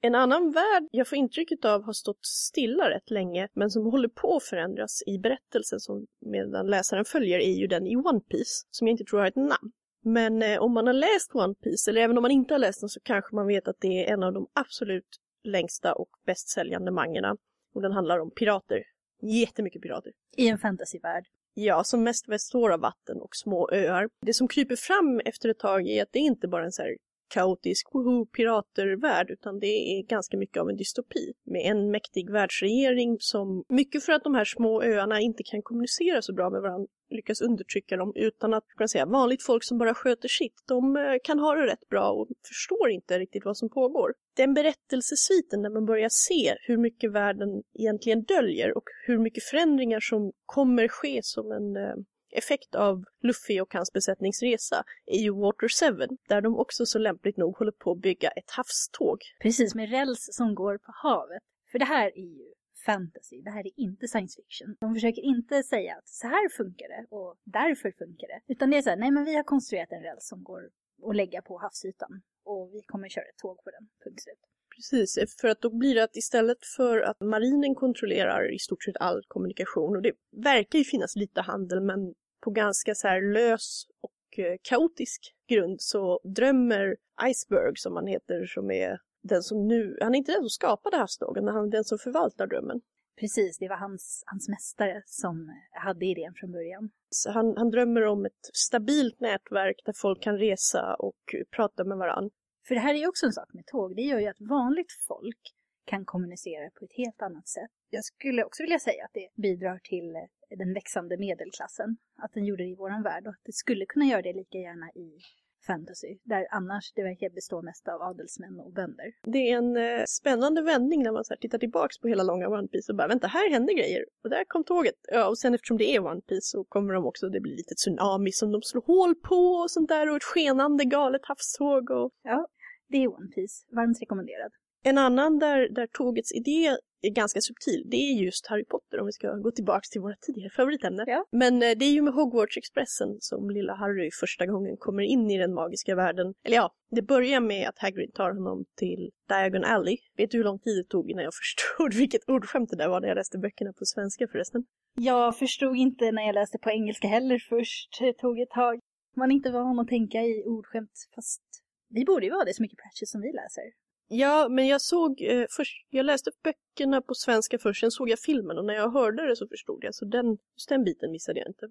En 0.00 0.14
annan 0.14 0.50
värld 0.50 0.88
jag 0.90 1.08
får 1.08 1.18
intrycket 1.18 1.64
av 1.64 1.82
har 1.82 1.92
stått 1.92 2.26
stilla 2.26 2.90
rätt 2.90 3.10
länge 3.10 3.48
men 3.54 3.70
som 3.70 3.84
håller 3.84 4.08
på 4.08 4.36
att 4.36 4.44
förändras 4.44 5.02
i 5.06 5.18
berättelsen 5.18 5.80
som 5.80 6.06
medan 6.20 6.66
läsaren 6.66 7.04
följer 7.04 7.38
är 7.38 7.52
ju 7.52 7.66
den 7.66 7.86
i 7.86 7.96
One 7.96 8.20
Piece 8.20 8.66
som 8.70 8.86
jag 8.86 8.92
inte 8.92 9.04
tror 9.04 9.20
har 9.20 9.26
ett 9.26 9.36
namn. 9.36 9.72
Men 10.04 10.42
eh, 10.42 10.58
om 10.58 10.72
man 10.72 10.86
har 10.86 10.94
läst 10.94 11.34
One 11.34 11.54
Piece 11.54 11.90
eller 11.90 12.00
även 12.00 12.18
om 12.18 12.22
man 12.22 12.30
inte 12.30 12.54
har 12.54 12.58
läst 12.58 12.80
den 12.80 12.88
så 12.88 13.00
kanske 13.00 13.34
man 13.34 13.46
vet 13.46 13.68
att 13.68 13.80
det 13.80 14.04
är 14.04 14.12
en 14.12 14.22
av 14.22 14.32
de 14.32 14.46
absolut 14.52 15.20
längsta 15.44 15.92
och 15.92 16.10
bäst 16.26 16.48
säljande 16.48 16.90
mangerna. 16.90 17.36
Och 17.74 17.82
den 17.82 17.92
handlar 17.92 18.18
om 18.18 18.30
pirater. 18.30 18.82
Jättemycket 19.22 19.82
pirater. 19.82 20.12
I 20.36 20.48
en 20.48 20.58
fantasyvärld. 20.58 21.24
Ja, 21.60 21.84
som 21.84 22.02
mest 22.02 22.26
består 22.26 22.70
av 22.70 22.80
vatten 22.80 23.20
och 23.20 23.36
små 23.36 23.70
öar. 23.72 24.08
Det 24.26 24.34
som 24.34 24.48
kryper 24.48 24.76
fram 24.76 25.20
efter 25.24 25.48
ett 25.48 25.58
tag 25.58 25.88
är 25.88 26.02
att 26.02 26.12
det 26.12 26.18
inte 26.18 26.48
bara 26.48 26.62
är 26.62 26.66
en 26.66 26.72
så 26.72 26.82
här 26.82 26.96
kaotisk 27.28 27.88
woho 27.94 28.26
piratervärld 28.26 29.30
utan 29.30 29.58
det 29.58 29.66
är 29.66 30.02
ganska 30.02 30.36
mycket 30.36 30.60
av 30.60 30.68
en 30.68 30.76
dystopi 30.76 31.32
med 31.46 31.62
en 31.64 31.90
mäktig 31.90 32.30
världsregering 32.30 33.16
som 33.20 33.64
mycket 33.68 34.04
för 34.04 34.12
att 34.12 34.24
de 34.24 34.34
här 34.34 34.44
små 34.44 34.82
öarna 34.82 35.20
inte 35.20 35.42
kan 35.42 35.62
kommunicera 35.62 36.22
så 36.22 36.32
bra 36.32 36.50
med 36.50 36.60
varandra 36.62 36.86
lyckas 37.10 37.40
undertrycka 37.40 37.96
dem 37.96 38.12
utan 38.14 38.54
att 38.54 38.64
kan 38.78 38.88
säga, 38.88 39.06
vanligt 39.06 39.42
folk 39.42 39.64
som 39.64 39.78
bara 39.78 39.94
sköter 39.94 40.28
sitt, 40.28 40.62
de 40.66 40.96
eh, 40.96 41.02
kan 41.24 41.38
ha 41.38 41.54
det 41.54 41.66
rätt 41.66 41.88
bra 41.88 42.10
och 42.10 42.28
förstår 42.48 42.90
inte 42.90 43.18
riktigt 43.18 43.44
vad 43.44 43.56
som 43.56 43.70
pågår. 43.70 44.14
Den 44.36 44.54
berättelsesviten 44.54 45.62
där 45.62 45.70
man 45.70 45.86
börjar 45.86 46.08
se 46.10 46.56
hur 46.60 46.76
mycket 46.76 47.12
världen 47.12 47.62
egentligen 47.74 48.22
döljer 48.22 48.76
och 48.76 48.84
hur 49.06 49.18
mycket 49.18 49.44
förändringar 49.44 50.00
som 50.00 50.32
kommer 50.46 50.88
ske 50.88 51.20
som 51.22 51.52
en 51.52 51.76
eh, 51.76 51.94
effekt 52.30 52.74
av 52.74 53.04
Luffy 53.22 53.60
och 53.60 53.74
hans 53.74 53.92
besättningsresa 53.92 54.84
är 55.06 55.18
ju 55.18 55.30
Water 55.30 55.68
7 56.08 56.16
där 56.28 56.40
de 56.40 56.56
också 56.56 56.86
så 56.86 56.98
lämpligt 56.98 57.36
nog 57.36 57.56
håller 57.56 57.72
på 57.72 57.92
att 57.92 58.00
bygga 58.00 58.28
ett 58.28 58.50
havståg. 58.50 59.18
Precis, 59.42 59.74
med 59.74 59.90
räls 59.90 60.28
som 60.30 60.54
går 60.54 60.78
på 60.78 60.92
havet. 61.02 61.42
För 61.72 61.78
det 61.78 61.84
här 61.84 62.06
är 62.06 62.38
ju 62.38 62.52
fantasy, 62.86 63.42
det 63.42 63.50
här 63.50 63.66
är 63.66 63.72
inte 63.76 64.08
science 64.08 64.42
fiction. 64.42 64.76
De 64.80 64.94
försöker 64.94 65.22
inte 65.22 65.62
säga 65.62 65.96
att 65.96 66.08
så 66.08 66.26
här 66.26 66.48
funkar 66.48 66.88
det 66.88 67.16
och 67.16 67.36
därför 67.44 67.90
funkar 67.90 68.28
det. 68.28 68.40
Utan 68.52 68.70
det 68.70 68.76
är 68.76 68.82
så 68.82 68.90
här, 68.90 68.96
nej 68.96 69.10
men 69.10 69.24
vi 69.24 69.34
har 69.36 69.42
konstruerat 69.42 69.92
en 69.92 70.02
räls 70.02 70.28
som 70.28 70.44
går 70.44 70.70
att 71.08 71.16
lägga 71.16 71.42
på 71.42 71.58
havsytan 71.58 72.22
och 72.44 72.70
vi 72.74 72.82
kommer 72.82 73.08
köra 73.08 73.24
ett 73.24 73.38
tåg 73.38 73.64
på 73.64 73.70
den, 73.70 73.88
punkt 74.04 74.22
slut. 74.22 74.38
Precis, 74.76 75.18
för 75.40 75.48
att 75.48 75.60
då 75.60 75.70
blir 75.70 75.94
det 75.94 76.04
att 76.04 76.16
istället 76.16 76.66
för 76.76 77.00
att 77.00 77.20
marinen 77.20 77.74
kontrollerar 77.74 78.54
i 78.54 78.58
stort 78.58 78.84
sett 78.84 78.96
all 79.00 79.22
kommunikation 79.28 79.96
och 79.96 80.02
det 80.02 80.12
verkar 80.36 80.78
ju 80.78 80.84
finnas 80.84 81.16
lite 81.16 81.40
handel 81.40 81.80
men 81.80 82.14
på 82.44 82.50
ganska 82.50 82.94
så 82.94 83.08
här 83.08 83.32
lös 83.32 83.86
och 84.00 84.38
eh, 84.38 84.56
kaotisk 84.62 85.34
grund 85.48 85.76
så 85.80 86.20
drömmer 86.24 86.96
Iceberg 87.30 87.76
som 87.76 87.96
han 87.96 88.06
heter 88.06 88.46
som 88.46 88.70
är 88.70 88.98
den 89.22 89.42
som 89.42 89.68
nu, 89.68 89.98
han 90.00 90.14
är 90.14 90.18
inte 90.18 90.32
den 90.32 90.42
som 90.42 90.50
skapade 90.50 90.96
havsdagen, 90.96 91.44
men 91.44 91.54
han 91.54 91.66
är 91.66 91.70
den 91.70 91.84
som 91.84 91.98
förvaltar 91.98 92.46
drömmen. 92.46 92.80
Precis, 93.20 93.58
det 93.58 93.68
var 93.68 93.76
hans, 93.76 94.22
hans 94.26 94.48
mästare 94.48 95.02
som 95.06 95.54
hade 95.70 96.06
idén 96.06 96.34
från 96.34 96.52
början. 96.52 96.90
Så 97.10 97.30
han, 97.30 97.56
han 97.56 97.70
drömmer 97.70 98.02
om 98.06 98.26
ett 98.26 98.50
stabilt 98.52 99.20
nätverk 99.20 99.82
där 99.84 99.92
folk 99.92 100.22
kan 100.22 100.38
resa 100.38 100.94
och 100.94 101.34
prata 101.56 101.84
med 101.84 101.98
varandra. 101.98 102.30
För 102.68 102.74
det 102.74 102.80
här 102.80 102.94
är 102.94 102.98
ju 102.98 103.08
också 103.08 103.26
en 103.26 103.32
sak 103.32 103.52
med 103.52 103.66
tåg, 103.66 103.96
det 103.96 104.02
gör 104.02 104.18
ju 104.18 104.26
att 104.26 104.40
vanligt 104.40 104.92
folk 105.08 105.54
kan 105.84 106.04
kommunicera 106.04 106.70
på 106.70 106.84
ett 106.84 106.96
helt 106.96 107.22
annat 107.22 107.48
sätt. 107.48 107.70
Jag 107.90 108.04
skulle 108.04 108.44
också 108.44 108.62
vilja 108.62 108.78
säga 108.78 109.04
att 109.04 109.14
det 109.14 109.28
bidrar 109.42 109.78
till 109.78 110.12
den 110.58 110.74
växande 110.74 111.16
medelklassen, 111.18 111.96
att 112.16 112.32
den 112.32 112.44
gjorde 112.44 112.62
det 112.62 112.68
i 112.68 112.74
våran 112.74 113.02
värld 113.02 113.26
och 113.26 113.32
att 113.32 113.44
det 113.44 113.52
skulle 113.52 113.86
kunna 113.86 114.04
göra 114.04 114.22
det 114.22 114.32
lika 114.32 114.58
gärna 114.58 114.90
i 114.90 115.18
fantasy, 115.66 116.18
där 116.22 116.46
annars 116.50 116.92
det 116.92 117.02
verkar 117.02 117.30
bestå 117.30 117.62
mest 117.62 117.88
av 117.88 118.02
adelsmän 118.02 118.60
och 118.60 118.72
bönder. 118.72 119.12
Det 119.22 119.50
är 119.50 119.56
en 119.56 119.76
eh, 119.76 120.04
spännande 120.06 120.62
vändning 120.62 121.02
när 121.02 121.12
man 121.12 121.24
så 121.24 121.34
tittar 121.40 121.58
tillbaks 121.58 121.98
på 121.98 122.08
hela 122.08 122.22
långa 122.22 122.48
One 122.48 122.68
Piece 122.68 122.92
och 122.92 122.96
bara 122.96 123.08
vänta, 123.08 123.26
här 123.26 123.50
händer 123.50 123.74
grejer 123.74 124.04
och 124.24 124.30
där 124.30 124.44
kom 124.44 124.64
tåget. 124.64 124.94
Ja, 125.02 125.28
och 125.28 125.38
sen 125.38 125.54
eftersom 125.54 125.78
det 125.78 125.96
är 125.96 126.00
One 126.06 126.20
Piece 126.20 126.50
så 126.50 126.64
kommer 126.64 126.94
de 126.94 127.06
också, 127.06 127.28
det 127.28 127.40
blir 127.40 127.56
lite 127.56 127.74
tsunami 127.74 128.32
som 128.32 128.52
de 128.52 128.62
slår 128.62 128.82
hål 128.82 129.14
på 129.14 129.52
och 129.62 129.70
sånt 129.70 129.88
där 129.88 130.10
och 130.10 130.16
ett 130.16 130.24
skenande 130.24 130.84
galet 130.84 131.20
havståg 131.24 131.90
och... 131.90 132.10
Ja, 132.22 132.48
det 132.88 132.96
är 132.96 133.08
One 133.08 133.28
Piece, 133.28 133.66
varmt 133.70 134.02
rekommenderad. 134.02 134.52
En 134.84 134.98
annan 134.98 135.38
där, 135.38 135.68
där 135.68 135.86
tågets 135.86 136.32
idé 136.32 136.76
är 137.02 137.10
ganska 137.10 137.40
subtil, 137.40 137.82
det 137.90 137.96
är 137.96 138.24
just 138.24 138.46
Harry 138.46 138.64
Potter 138.64 139.00
om 139.00 139.06
vi 139.06 139.12
ska 139.12 139.34
gå 139.34 139.50
tillbaks 139.50 139.90
till 139.90 140.00
våra 140.00 140.16
tidigare 140.26 140.50
favoritämnen. 140.50 141.04
Ja. 141.08 141.24
Men 141.32 141.54
eh, 141.54 141.72
det 141.78 141.84
är 141.84 141.90
ju 141.90 142.02
med 142.02 142.14
Hogwarts-expressen 142.14 143.16
som 143.20 143.50
lilla 143.50 143.74
Harry 143.74 144.10
första 144.20 144.46
gången 144.46 144.76
kommer 144.76 145.02
in 145.02 145.30
i 145.30 145.38
den 145.38 145.54
magiska 145.54 145.94
världen. 145.94 146.34
Eller 146.44 146.56
ja, 146.56 146.74
det 146.90 147.02
börjar 147.02 147.40
med 147.40 147.68
att 147.68 147.78
Hagrid 147.78 148.14
tar 148.14 148.30
honom 148.30 148.64
till 148.76 149.10
Diagon 149.28 149.64
Alley. 149.64 149.96
Vet 150.16 150.30
du 150.30 150.36
hur 150.36 150.44
lång 150.44 150.58
tid 150.58 150.76
det 150.76 150.88
tog 150.88 151.10
innan 151.10 151.24
jag 151.24 151.34
förstod 151.42 151.94
vilket 151.94 152.28
ordskämt 152.28 152.70
det 152.70 152.76
där 152.76 152.88
var 152.88 153.00
när 153.00 153.08
jag 153.08 153.16
läste 153.16 153.38
böckerna 153.38 153.72
på 153.72 153.84
svenska 153.84 154.28
förresten? 154.28 154.64
Jag 154.94 155.38
förstod 155.38 155.76
inte 155.76 156.12
när 156.12 156.22
jag 156.22 156.34
läste 156.34 156.58
på 156.58 156.70
engelska 156.70 157.08
heller 157.08 157.38
först. 157.48 157.96
Det 158.00 158.12
tog 158.12 158.40
ett 158.40 158.50
tag. 158.50 158.80
Man 159.16 159.30
är 159.30 159.34
inte 159.34 159.50
van 159.50 159.78
att 159.78 159.88
tänka 159.88 160.18
i 160.22 160.42
ordskämt, 160.46 161.08
fast 161.14 161.42
vi 161.90 162.04
borde 162.04 162.26
ju 162.26 162.32
vara 162.32 162.44
det 162.44 162.54
så 162.54 162.62
mycket 162.62 162.78
Pratchett 162.78 163.08
som 163.08 163.20
vi 163.20 163.32
läser. 163.32 163.64
Ja, 164.08 164.48
men 164.48 164.66
jag 164.66 164.80
såg 164.80 165.22
eh, 165.22 165.46
först, 165.50 165.86
jag 165.90 166.06
läste 166.06 166.30
böckerna 166.42 167.00
på 167.00 167.14
svenska 167.14 167.58
först, 167.58 167.80
sen 167.80 167.90
såg 167.90 168.08
jag 168.08 168.18
filmen 168.18 168.58
och 168.58 168.64
när 168.64 168.74
jag 168.74 168.90
hörde 168.90 169.26
det 169.26 169.36
så 169.36 169.48
förstod 169.48 169.84
jag, 169.84 169.94
så 169.94 170.04
den, 170.04 170.38
just 170.54 170.68
den 170.68 170.84
biten 170.84 171.12
missade 171.12 171.38
jag 171.40 171.48
inte. 171.48 171.70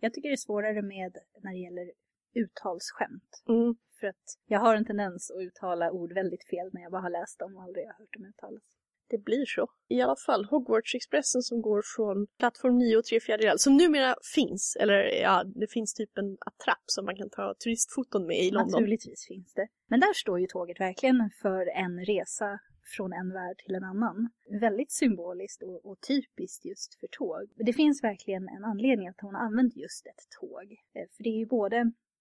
Jag 0.00 0.14
tycker 0.14 0.28
det 0.28 0.34
är 0.34 0.36
svårare 0.36 0.82
med 0.82 1.18
när 1.42 1.52
det 1.52 1.58
gäller 1.58 1.92
uttalsskämt. 2.34 3.42
Mm. 3.48 3.76
För 4.00 4.06
att 4.06 4.38
jag 4.46 4.60
har 4.60 4.76
en 4.76 4.84
tendens 4.84 5.30
att 5.30 5.42
uttala 5.42 5.90
ord 5.90 6.12
väldigt 6.12 6.44
fel 6.44 6.70
när 6.72 6.82
jag 6.82 6.92
bara 6.92 7.02
har 7.02 7.10
läst 7.10 7.38
dem 7.38 7.56
och 7.56 7.62
aldrig 7.62 7.86
har 7.86 7.92
hört 7.92 8.12
dem 8.12 8.24
uttalas. 8.24 8.62
Det 9.08 9.18
blir 9.18 9.46
så. 9.46 9.66
I 9.88 10.00
alla 10.00 10.16
fall 10.26 10.44
Hogwarts-expressen 10.44 11.42
som 11.42 11.62
går 11.62 11.82
från 11.96 12.26
plattform 12.38 12.78
9 12.78 12.96
och 12.96 13.04
3 13.04 13.20
fjärdedel, 13.20 13.58
som 13.58 13.76
numera 13.76 14.14
finns, 14.34 14.76
eller 14.80 15.22
ja, 15.22 15.44
det 15.44 15.70
finns 15.70 15.94
typ 15.94 16.18
en 16.18 16.36
attrapp 16.40 16.84
som 16.86 17.04
man 17.04 17.16
kan 17.16 17.30
ta 17.30 17.54
turistfoton 17.54 18.26
med 18.26 18.38
i 18.38 18.50
London. 18.50 18.72
Naturligtvis 18.72 19.26
finns 19.28 19.54
det. 19.54 19.68
Men 19.88 20.00
där 20.00 20.12
står 20.12 20.40
ju 20.40 20.46
tåget 20.46 20.80
verkligen 20.80 21.30
för 21.42 21.66
en 21.66 22.04
resa 22.04 22.58
från 22.96 23.12
en 23.12 23.32
värld 23.32 23.58
till 23.58 23.74
en 23.74 23.84
annan. 23.84 24.30
Väldigt 24.60 24.92
symboliskt 24.92 25.62
och, 25.62 25.86
och, 25.86 26.00
typiskt 26.00 26.64
just 26.64 27.00
för 27.00 27.06
tåg. 27.06 27.52
Det 27.56 27.72
finns 27.72 28.04
verkligen 28.04 28.48
en 28.48 28.64
anledning 28.64 29.08
att 29.08 29.20
hon 29.20 29.34
har 29.34 29.42
använt 29.42 29.76
just 29.76 30.06
ett 30.06 30.26
tåg. 30.40 30.72
Eh, 30.94 31.06
för 31.16 31.22
det 31.24 31.28
är 31.28 31.38
ju 31.38 31.46
både, 31.46 31.76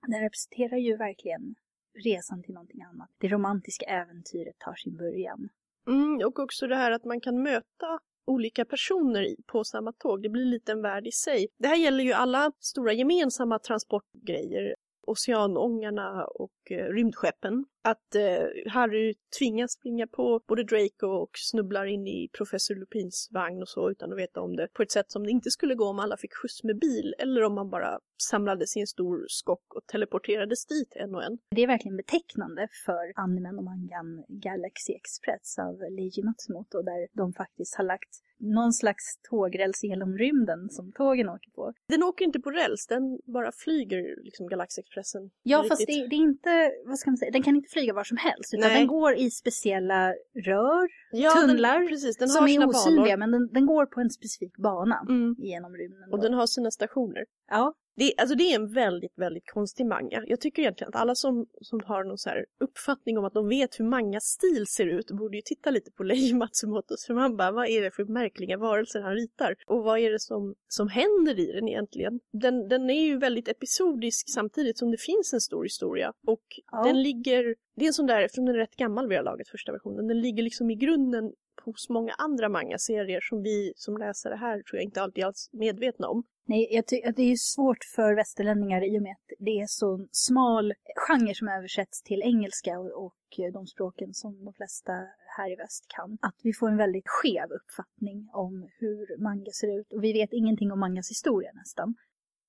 den 0.08 0.22
representerar 0.22 0.78
ju 0.78 0.98
verkligen 0.98 1.56
resan 2.04 2.44
till 2.44 2.54
någonting 2.54 2.82
annat. 2.82 3.10
Det 3.18 3.28
romantiska 3.28 3.86
äventyret 3.86 4.60
tar 4.60 4.76
sin 4.76 4.98
början. 4.98 5.50
Mm, 5.88 6.28
och 6.28 6.40
också 6.40 6.68
det 6.68 6.76
här 6.76 6.92
att 6.92 7.06
man 7.06 7.22
kan 7.22 7.44
möta 7.44 8.00
olika 8.26 8.66
personer 8.66 9.36
på 9.48 9.64
samma 9.64 9.94
tåg. 9.94 10.24
Det 10.24 10.30
blir 10.30 10.46
lite 10.46 10.72
en 10.72 10.82
värld 10.82 11.08
i 11.08 11.12
sig. 11.12 11.48
Det 11.60 11.68
här 11.68 11.76
gäller 11.76 12.04
ju 12.04 12.14
alla 12.14 12.52
stora 12.60 12.94
gemensamma 12.94 13.60
transportgrejer 13.60 14.76
oceanångarna 15.08 16.26
och 16.26 16.72
eh, 16.72 16.86
rymdskeppen. 16.86 17.66
Att 17.84 18.16
eh, 18.16 18.72
Harry 18.72 19.14
tvingas 19.40 19.72
springa 19.72 20.08
på 20.08 20.42
både 20.48 20.64
Draco 20.64 21.08
och 21.08 21.32
snubblar 21.34 21.86
in 21.86 22.08
i 22.08 22.30
professor 22.38 22.76
Lupins 22.76 23.30
vagn 23.32 23.62
och 23.62 23.70
så 23.70 23.92
utan 23.92 24.12
att 24.12 24.18
veta 24.18 24.42
om 24.42 24.56
det 24.56 24.68
på 24.74 24.84
ett 24.84 24.92
sätt 24.92 25.12
som 25.12 25.24
det 25.24 25.32
inte 25.32 25.52
skulle 25.52 25.76
gå 25.76 25.86
om 25.86 26.00
alla 26.00 26.18
fick 26.18 26.34
skjuts 26.34 26.64
med 26.64 26.80
bil 26.80 27.16
eller 27.20 27.44
om 27.44 27.56
man 27.56 27.70
bara 27.70 28.00
samlades 28.18 28.78
i 28.78 28.80
en 28.80 28.88
stor 28.88 29.26
skock 29.28 29.76
och 29.76 29.86
teleporterades 29.88 30.66
dit 30.66 30.94
en 30.96 31.16
och 31.16 31.24
en. 31.24 31.38
Det 31.56 31.64
är 31.64 31.68
verkligen 31.68 31.98
betecknande 31.98 32.68
för 32.86 33.12
animen 33.16 33.58
och 33.58 33.64
mangan 33.64 34.26
Galaxy 34.28 34.94
Express 34.94 35.60
av 35.60 35.76
Leiji 35.96 36.24
Matsumoto 36.24 36.82
där 36.82 37.08
de 37.14 37.34
faktiskt 37.34 37.76
har 37.76 37.84
lagt 37.84 38.14
någon 38.44 38.74
slags 38.74 39.04
tågräls 39.30 39.84
genom 39.84 40.18
rymden 40.18 40.70
som 40.70 40.92
tågen 40.92 41.30
åker 41.30 41.52
på. 41.52 41.74
Den 41.88 42.04
åker 42.04 42.26
inte 42.26 42.40
på 42.40 42.52
räls, 42.52 42.88
den 42.88 43.20
bara 43.26 43.52
flyger 43.52 44.24
liksom 44.24 44.48
Galaxexpressen. 44.48 45.30
Ja, 45.44 45.58
riktigt. 45.58 45.70
fast 45.72 45.88
det, 45.88 46.08
det, 46.08 46.16
är 46.16 46.26
inte, 46.32 46.72
vad 46.86 47.00
ska 47.00 47.10
man 47.10 47.18
säga, 47.18 47.32
den 47.32 47.44
kan 47.44 47.56
inte 47.56 47.73
flyga 47.74 47.94
var 47.94 48.04
som 48.04 48.18
helst. 48.18 48.54
Utan 48.54 48.70
Nej. 48.70 48.78
den 48.80 48.88
går 48.88 49.16
i 49.16 49.32
speciella 49.32 50.14
rör 50.46 50.88
ja, 51.12 51.32
tunnlar 51.32 51.80
den, 51.80 51.88
precis, 51.88 52.18
den 52.18 52.30
som 52.30 52.44
är 52.48 52.68
osynliga, 52.68 53.04
banor. 53.04 53.18
men 53.18 53.32
den, 53.32 53.50
den 53.54 53.66
går 53.66 53.86
på 53.86 54.00
en 54.02 54.10
specifik 54.10 54.58
bana 54.58 55.06
Mm. 55.10 55.36
genom 55.38 55.72
rymden. 55.76 56.12
Och 56.12 56.18
då. 56.18 56.24
den 56.24 56.34
har 56.34 56.48
sina 56.48 56.72
stationer. 56.72 57.24
Ja, 57.52 57.74
Det, 57.96 58.04
är- 58.04 58.22
alltså 58.22 58.36
det 58.36 58.44
är 58.44 58.56
en 58.56 58.74
väldigt, 58.74 59.14
väldigt 59.18 59.50
konstig 59.52 59.86
manga. 59.86 60.24
Jag 60.28 60.42
tycker 60.42 60.62
egentligen 60.62 60.90
att 60.90 61.02
alla 61.02 61.16
som, 61.16 61.46
som 61.62 61.80
har 61.86 62.04
någon 62.04 62.18
så 62.18 62.30
här 62.30 62.46
uppfattning 62.60 63.18
om 63.18 63.26
att 63.26 63.34
de 63.34 63.48
vet 63.50 63.80
hur 63.80 63.86
manga-stil 63.86 64.68
ser 64.68 64.86
ut 64.86 65.12
borde 65.12 65.36
ju 65.38 65.42
titta 65.46 65.72
lite 65.72 65.92
på 65.92 66.04
Leiji 66.10 66.34
Matsumotos. 66.34 67.06
För 67.06 67.14
man 67.14 67.38
bara, 67.38 67.52
vad 67.52 67.68
är 67.70 67.82
det 67.82 67.92
för 67.92 68.06
märkliga 68.06 68.58
varelser 68.58 69.02
han 69.02 69.14
ritar? 69.16 69.56
Och 69.68 69.84
vad 69.84 70.00
är 70.00 70.12
det 70.12 70.20
som, 70.20 70.56
som 70.68 70.88
händer 70.88 71.40
i 71.40 71.52
den 71.52 71.68
egentligen? 71.68 72.20
Den, 72.34 72.68
den 72.68 72.90
är 72.90 73.02
ju 73.06 73.18
väldigt 73.18 73.48
episodisk 73.48 74.30
samtidigt 74.30 74.78
som 74.78 74.92
det 74.92 74.98
finns 75.02 75.34
en 75.34 75.42
stor 75.42 75.64
historia. 75.64 76.14
Och 76.28 76.44
Ja. 76.72 76.84
den 76.84 77.02
ligger, 77.04 77.56
det 77.76 77.86
är 77.86 77.88
en 77.88 77.94
sån 77.94 78.06
där, 78.08 78.22
eftersom 78.22 78.46
den 78.46 78.56
är 78.56 78.60
rätt 78.60 78.76
gammal 78.76 79.10
det 79.10 79.16
här 79.16 79.24
laget, 79.24 79.48
första 79.50 79.72
versionen, 79.72 80.08
den 80.08 80.22
ligger 80.22 80.44
liksom 80.44 80.70
i 80.72 80.76
grunden 80.76 81.32
hos 81.66 81.90
många 81.90 82.14
andra 82.18 82.50
manga-serier 82.50 83.22
som 83.22 83.44
vi 83.44 83.74
som 83.76 83.98
läsare 83.98 84.36
här 84.36 84.56
tror 84.64 84.78
jag 84.78 84.84
inte 84.84 85.02
alltid 85.02 85.24
alls 85.24 85.50
är 85.54 85.58
medvetna 85.58 86.08
om. 86.08 86.24
nej, 86.46 86.68
jag 86.72 86.88
tycker 86.88 87.10
att 87.10 87.16
det 87.16 87.32
är 87.32 87.36
svårt 87.36 87.84
för 87.96 88.16
västerlänningar 88.16 88.84
i 88.84 88.98
och 89.00 89.04
med 89.04 89.12
att 89.12 89.38
det 89.40 89.60
är 89.62 89.68
så 89.68 90.08
smal 90.12 90.74
genre 90.96 91.36
som 91.36 91.48
översätts 91.48 92.02
till 92.02 92.22
engelska 92.22 92.80
och, 92.80 93.06
och 93.06 93.14
de 93.54 93.68
språken 93.68 94.14
som 94.14 94.46
de 94.46 94.54
flesta 94.54 94.94
här 95.38 95.52
i 95.52 95.56
väst 95.56 95.86
kan. 95.88 96.18
Att 96.22 96.40
vi 96.44 96.54
får 96.54 96.70
en 96.70 96.78
väldigt 96.78 97.08
skev 97.08 97.52
uppfattning 97.52 98.30
om 98.34 98.70
hur 98.80 99.24
manga 99.24 99.52
ser 99.52 99.80
ut 99.80 99.94
och 99.94 100.04
vi 100.04 100.14
vet 100.14 100.34
ingenting 100.34 100.72
om 100.72 100.80
mangas 100.80 101.10
historia 101.10 101.52
nästan. 101.54 101.96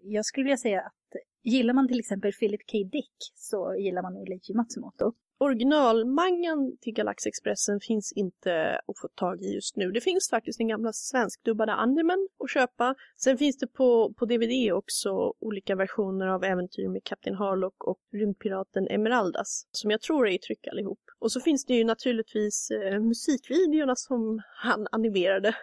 Jag 0.00 0.24
skulle 0.24 0.44
vilja 0.44 0.56
säga 0.56 0.80
att 0.80 1.20
gillar 1.42 1.74
man 1.74 1.88
till 1.88 2.00
exempel 2.00 2.32
Philip 2.32 2.60
K. 2.72 2.78
Dick 2.92 3.16
så 3.34 3.74
gillar 3.78 4.02
man 4.02 4.14
nog 4.14 4.28
Leiji 4.28 4.54
Matsumoto. 4.54 5.12
Originalmangan 5.38 6.76
till 6.80 6.94
Galaxexpressen 6.94 7.80
finns 7.80 8.12
inte 8.12 8.80
att 8.86 8.98
få 9.00 9.08
tag 9.14 9.42
i 9.42 9.54
just 9.54 9.76
nu. 9.76 9.90
Det 9.90 10.00
finns 10.00 10.30
faktiskt 10.30 10.58
den 10.58 10.68
gamla 10.68 10.92
svenskdubbade 10.92 11.72
animen 11.72 12.28
att 12.44 12.50
köpa. 12.50 12.94
Sen 13.16 13.38
finns 13.38 13.58
det 13.58 13.66
på, 13.66 14.14
på 14.16 14.26
DVD 14.26 14.72
också 14.72 15.34
olika 15.38 15.76
versioner 15.76 16.26
av 16.26 16.44
äventyr 16.44 16.88
med 16.88 17.04
Kapten 17.04 17.34
Harlock 17.34 17.84
och 17.84 17.98
rymdpiraten 18.12 18.88
Emeraldas 18.88 19.66
som 19.70 19.90
jag 19.90 20.00
tror 20.00 20.28
är 20.28 20.32
i 20.32 20.38
tryck 20.38 20.66
allihop. 20.66 21.00
Och 21.18 21.32
så 21.32 21.40
finns 21.40 21.64
det 21.64 21.74
ju 21.74 21.84
naturligtvis 21.84 22.70
eh, 22.70 23.00
musikvideorna 23.00 23.96
som 23.96 24.42
han 24.62 24.86
animerade. 24.90 25.54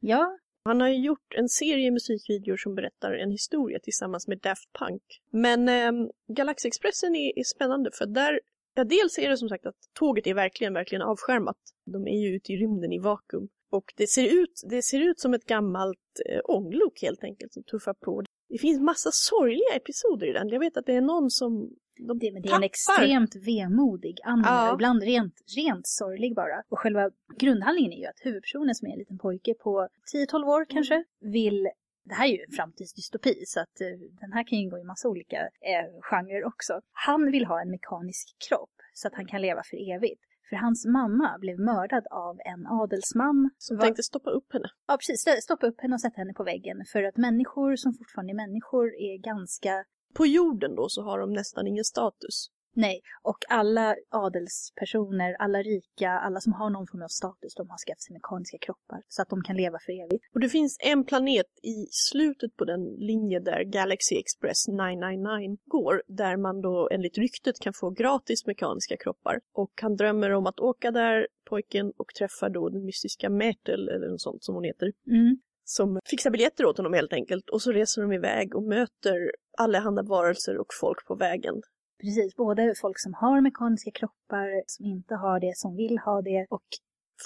Ja, 0.00 0.38
Han 0.64 0.80
har 0.80 0.88
ju 0.88 1.04
gjort 1.04 1.34
en 1.36 1.48
serie 1.48 1.90
musikvideor 1.90 2.56
som 2.56 2.74
berättar 2.74 3.12
en 3.12 3.30
historia 3.30 3.78
tillsammans 3.82 4.28
med 4.28 4.38
Daft 4.38 4.72
Punk. 4.78 5.02
Men 5.30 5.68
eh, 5.68 5.92
Galaxexpressen 6.28 7.14
är, 7.14 7.38
är 7.38 7.44
spännande 7.44 7.90
för 7.94 8.06
där, 8.06 8.40
ja 8.80 8.84
dels 8.84 9.18
är 9.18 9.28
det 9.28 9.36
som 9.36 9.48
sagt 9.48 9.66
att 9.66 9.76
tåget 9.98 10.26
är 10.26 10.34
verkligen, 10.34 10.74
verkligen 10.74 11.02
avskärmat. 11.02 11.56
De 11.86 12.06
är 12.06 12.18
ju 12.20 12.28
ute 12.36 12.52
i 12.52 12.56
rymden 12.56 12.92
i 12.92 12.98
vakuum. 12.98 13.48
Och 13.70 13.92
det 13.96 14.06
ser 14.06 14.42
ut, 14.42 14.62
det 14.70 14.82
ser 14.82 15.00
ut 15.00 15.20
som 15.20 15.34
ett 15.34 15.44
gammalt 15.44 15.98
eh, 16.28 16.40
ånglok 16.44 17.02
helt 17.02 17.24
enkelt 17.24 17.52
som 17.52 17.62
tuffar 17.62 17.94
på. 17.94 18.22
Det 18.48 18.58
finns 18.58 18.80
massa 18.80 19.10
sorgliga 19.12 19.76
episoder 19.76 20.26
i 20.26 20.32
den. 20.32 20.48
Jag 20.48 20.60
vet 20.60 20.76
att 20.76 20.86
det 20.86 20.94
är 20.94 21.00
någon 21.00 21.30
som 21.30 21.70
de 22.08 22.18
det, 22.18 22.32
men 22.32 22.42
det 22.42 22.48
är 22.48 22.56
en 22.56 22.62
extremt 22.62 23.36
vemodig 23.36 24.16
anime 24.24 24.46
Ja. 24.48 24.74
ibland 24.74 25.02
rent, 25.02 25.34
rent 25.56 25.86
sorglig 25.86 26.34
bara. 26.34 26.62
Och 26.68 26.78
själva 26.78 27.10
grundhandlingen 27.36 27.92
är 27.92 27.96
ju 27.96 28.06
att 28.06 28.20
huvudpersonen 28.20 28.74
som 28.74 28.88
är 28.88 28.92
en 28.92 28.98
liten 28.98 29.18
pojke 29.18 29.54
på 29.54 29.88
10-12 30.32 30.44
år 30.44 30.64
kanske 30.68 31.04
vill 31.20 31.68
det 32.10 32.16
här 32.20 32.26
är 32.28 32.32
ju 32.36 32.42
en 32.48 32.52
framtidsdystopi 32.56 33.34
så 33.46 33.60
att 33.60 33.76
eh, 33.80 33.86
den 34.22 34.32
här 34.32 34.44
kan 34.48 34.58
ju 34.58 34.70
gå 34.70 34.78
i 34.78 34.84
massa 34.84 35.08
olika 35.08 35.36
eh, 35.70 35.86
genrer 36.10 36.44
också. 36.44 36.80
Han 37.06 37.30
vill 37.34 37.44
ha 37.44 37.60
en 37.62 37.70
mekanisk 37.70 38.26
kropp 38.48 38.76
så 38.94 39.08
att 39.08 39.14
han 39.14 39.26
kan 39.26 39.42
leva 39.42 39.62
för 39.70 39.76
evigt. 39.94 40.22
För 40.48 40.56
hans 40.56 40.86
mamma 40.86 41.38
blev 41.40 41.58
mördad 41.58 42.06
av 42.10 42.34
en 42.52 42.66
adelsman. 42.66 43.50
som 43.58 43.76
var- 43.76 43.84
tänkte 43.84 44.02
stoppa 44.02 44.30
upp 44.30 44.52
henne. 44.52 44.68
Ja, 44.88 44.96
precis. 44.96 45.42
Stoppa 45.44 45.66
upp 45.66 45.80
henne 45.80 45.94
och 45.94 46.00
sätta 46.00 46.16
henne 46.16 46.32
på 46.32 46.44
väggen. 46.44 46.76
För 46.92 47.02
att 47.02 47.16
människor 47.16 47.76
som 47.76 47.94
fortfarande 47.94 48.32
är 48.32 48.34
människor 48.46 48.86
är 48.94 49.18
ganska 49.18 49.84
På 50.14 50.26
jorden 50.26 50.74
då 50.74 50.88
så 50.88 51.02
har 51.02 51.18
de 51.18 51.32
nästan 51.32 51.66
ingen 51.66 51.84
status. 51.84 52.48
Nej, 52.74 53.00
och 53.22 53.38
alla 53.48 53.96
adelspersoner, 54.08 55.36
alla 55.38 55.58
rika, 55.62 56.10
alla 56.10 56.40
som 56.40 56.52
har 56.52 56.70
någon 56.70 56.86
form 56.86 57.02
av 57.02 57.08
status, 57.08 57.54
de 57.54 57.70
har 57.70 57.78
skaffat 57.78 58.02
sig 58.02 58.14
mekaniska 58.14 58.58
kroppar 58.58 59.02
så 59.08 59.22
att 59.22 59.28
de 59.28 59.42
kan 59.42 59.56
leva 59.56 59.78
för 59.86 59.92
evigt. 59.92 60.24
Och 60.34 60.40
det 60.40 60.48
finns 60.48 60.76
en 60.80 61.04
planet 61.04 61.46
i 61.62 61.86
slutet 61.90 62.56
på 62.56 62.64
den 62.64 62.84
linje 62.84 63.40
där 63.40 63.62
Galaxy 63.62 64.14
Express 64.16 64.68
999 64.68 65.56
går, 65.64 66.02
där 66.06 66.36
man 66.36 66.60
då 66.60 66.88
enligt 66.92 67.18
ryktet 67.18 67.60
kan 67.60 67.72
få 67.72 67.90
gratis 67.90 68.46
mekaniska 68.46 68.96
kroppar. 68.96 69.40
Och 69.54 69.72
han 69.82 69.96
drömmer 69.96 70.30
om 70.30 70.46
att 70.46 70.60
åka 70.60 70.90
där, 70.90 71.28
pojken, 71.50 71.92
och 71.96 72.08
träffar 72.18 72.50
då 72.50 72.68
den 72.68 72.84
mystiska 72.84 73.30
Myrtle, 73.30 73.94
eller 73.94 74.08
något 74.08 74.20
sånt 74.20 74.44
som 74.44 74.54
hon 74.54 74.64
heter, 74.64 74.92
Mm. 75.06 75.38
som 75.64 76.00
fixar 76.04 76.30
biljetter 76.30 76.64
åt 76.64 76.76
honom 76.76 76.92
helt 76.92 77.12
enkelt. 77.12 77.50
Och 77.50 77.62
så 77.62 77.72
reser 77.72 78.02
de 78.02 78.12
iväg 78.12 78.54
och 78.56 78.62
möter 78.62 79.32
allehanda 79.58 80.02
varelser 80.02 80.58
och 80.58 80.66
folk 80.80 81.06
på 81.06 81.14
vägen. 81.14 81.54
Precis, 82.00 82.36
både 82.36 82.74
folk 82.80 82.98
som 82.98 83.14
har 83.14 83.40
mekaniska 83.40 83.90
kroppar, 83.90 84.62
som 84.66 84.86
inte 84.86 85.14
har 85.14 85.40
det, 85.40 85.56
som 85.56 85.76
vill 85.76 85.98
ha 85.98 86.22
det 86.22 86.46
och 86.50 86.64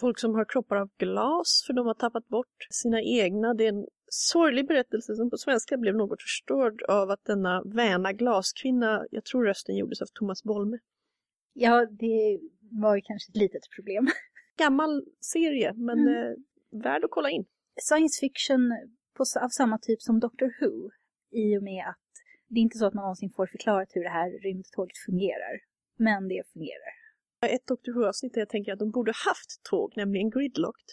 Folk 0.01 0.19
som 0.19 0.35
har 0.35 0.45
kroppar 0.45 0.77
av 0.77 0.91
glas 0.99 1.65
för 1.67 1.73
de 1.73 1.87
har 1.87 1.95
tappat 1.95 2.29
bort 2.29 2.57
sina 2.71 3.03
egna. 3.03 3.55
Det 3.55 3.65
är 3.65 3.69
en 3.69 3.87
sorglig 4.11 4.69
berättelse 4.69 5.15
som 5.15 5.31
på 5.31 5.37
svenska 5.37 5.77
blev 5.77 5.95
något 5.97 6.23
förstörd 6.23 6.83
av 6.83 7.11
att 7.11 7.25
denna 7.25 7.63
väna 7.65 8.13
glaskvinna, 8.13 9.07
jag 9.11 9.25
tror 9.25 9.45
rösten 9.45 9.77
gjordes 9.77 10.03
av 10.03 10.07
Thomas 10.15 10.43
Bolme. 10.43 10.79
ja, 11.53 11.87
det 11.87 12.41
var 12.83 12.95
ju 12.97 13.03
kanske 13.05 13.31
ett 13.31 13.37
litet 13.37 13.63
problem. 13.77 14.07
Gammal 14.59 15.05
serie, 15.21 15.73
men 15.73 15.99
Mm. 15.99 16.15
eh, 16.15 16.33
värd 16.83 17.05
att 17.05 17.11
kolla 17.11 17.31
in. 17.31 17.45
Science 17.81 18.21
fiction 18.21 18.73
på, 19.17 19.25
av 19.45 19.49
samma 19.49 19.79
typ 19.79 20.03
som 20.03 20.21
Doctor 20.21 20.53
Who 20.61 20.91
i 21.31 21.59
och 21.59 21.63
med 21.63 21.85
att 21.89 22.24
det 22.49 22.61
är 22.61 22.63
inte 22.63 22.79
så 22.79 22.87
att 22.87 22.95
man 22.95 23.03
någonsin 23.03 23.31
får 23.37 23.47
förklarat 23.47 23.89
hur 23.93 24.03
det 24.05 24.11
här 24.11 24.31
rymdtåget 24.31 24.97
fungerar. 25.07 25.61
Men 25.97 26.29
det 26.29 26.43
fungerar. 26.53 26.93
Ett 27.47 27.67
Doctor 27.67 27.93
Who-avsnitt 27.93 28.35
där 28.35 28.41
jag 28.41 28.49
tänker 28.49 28.73
att 28.73 28.79
de 28.79 28.91
borde 28.91 29.13
haft 29.29 29.63
tåg, 29.71 29.93
nämligen 29.97 30.31
Gridlocked. 30.31 30.89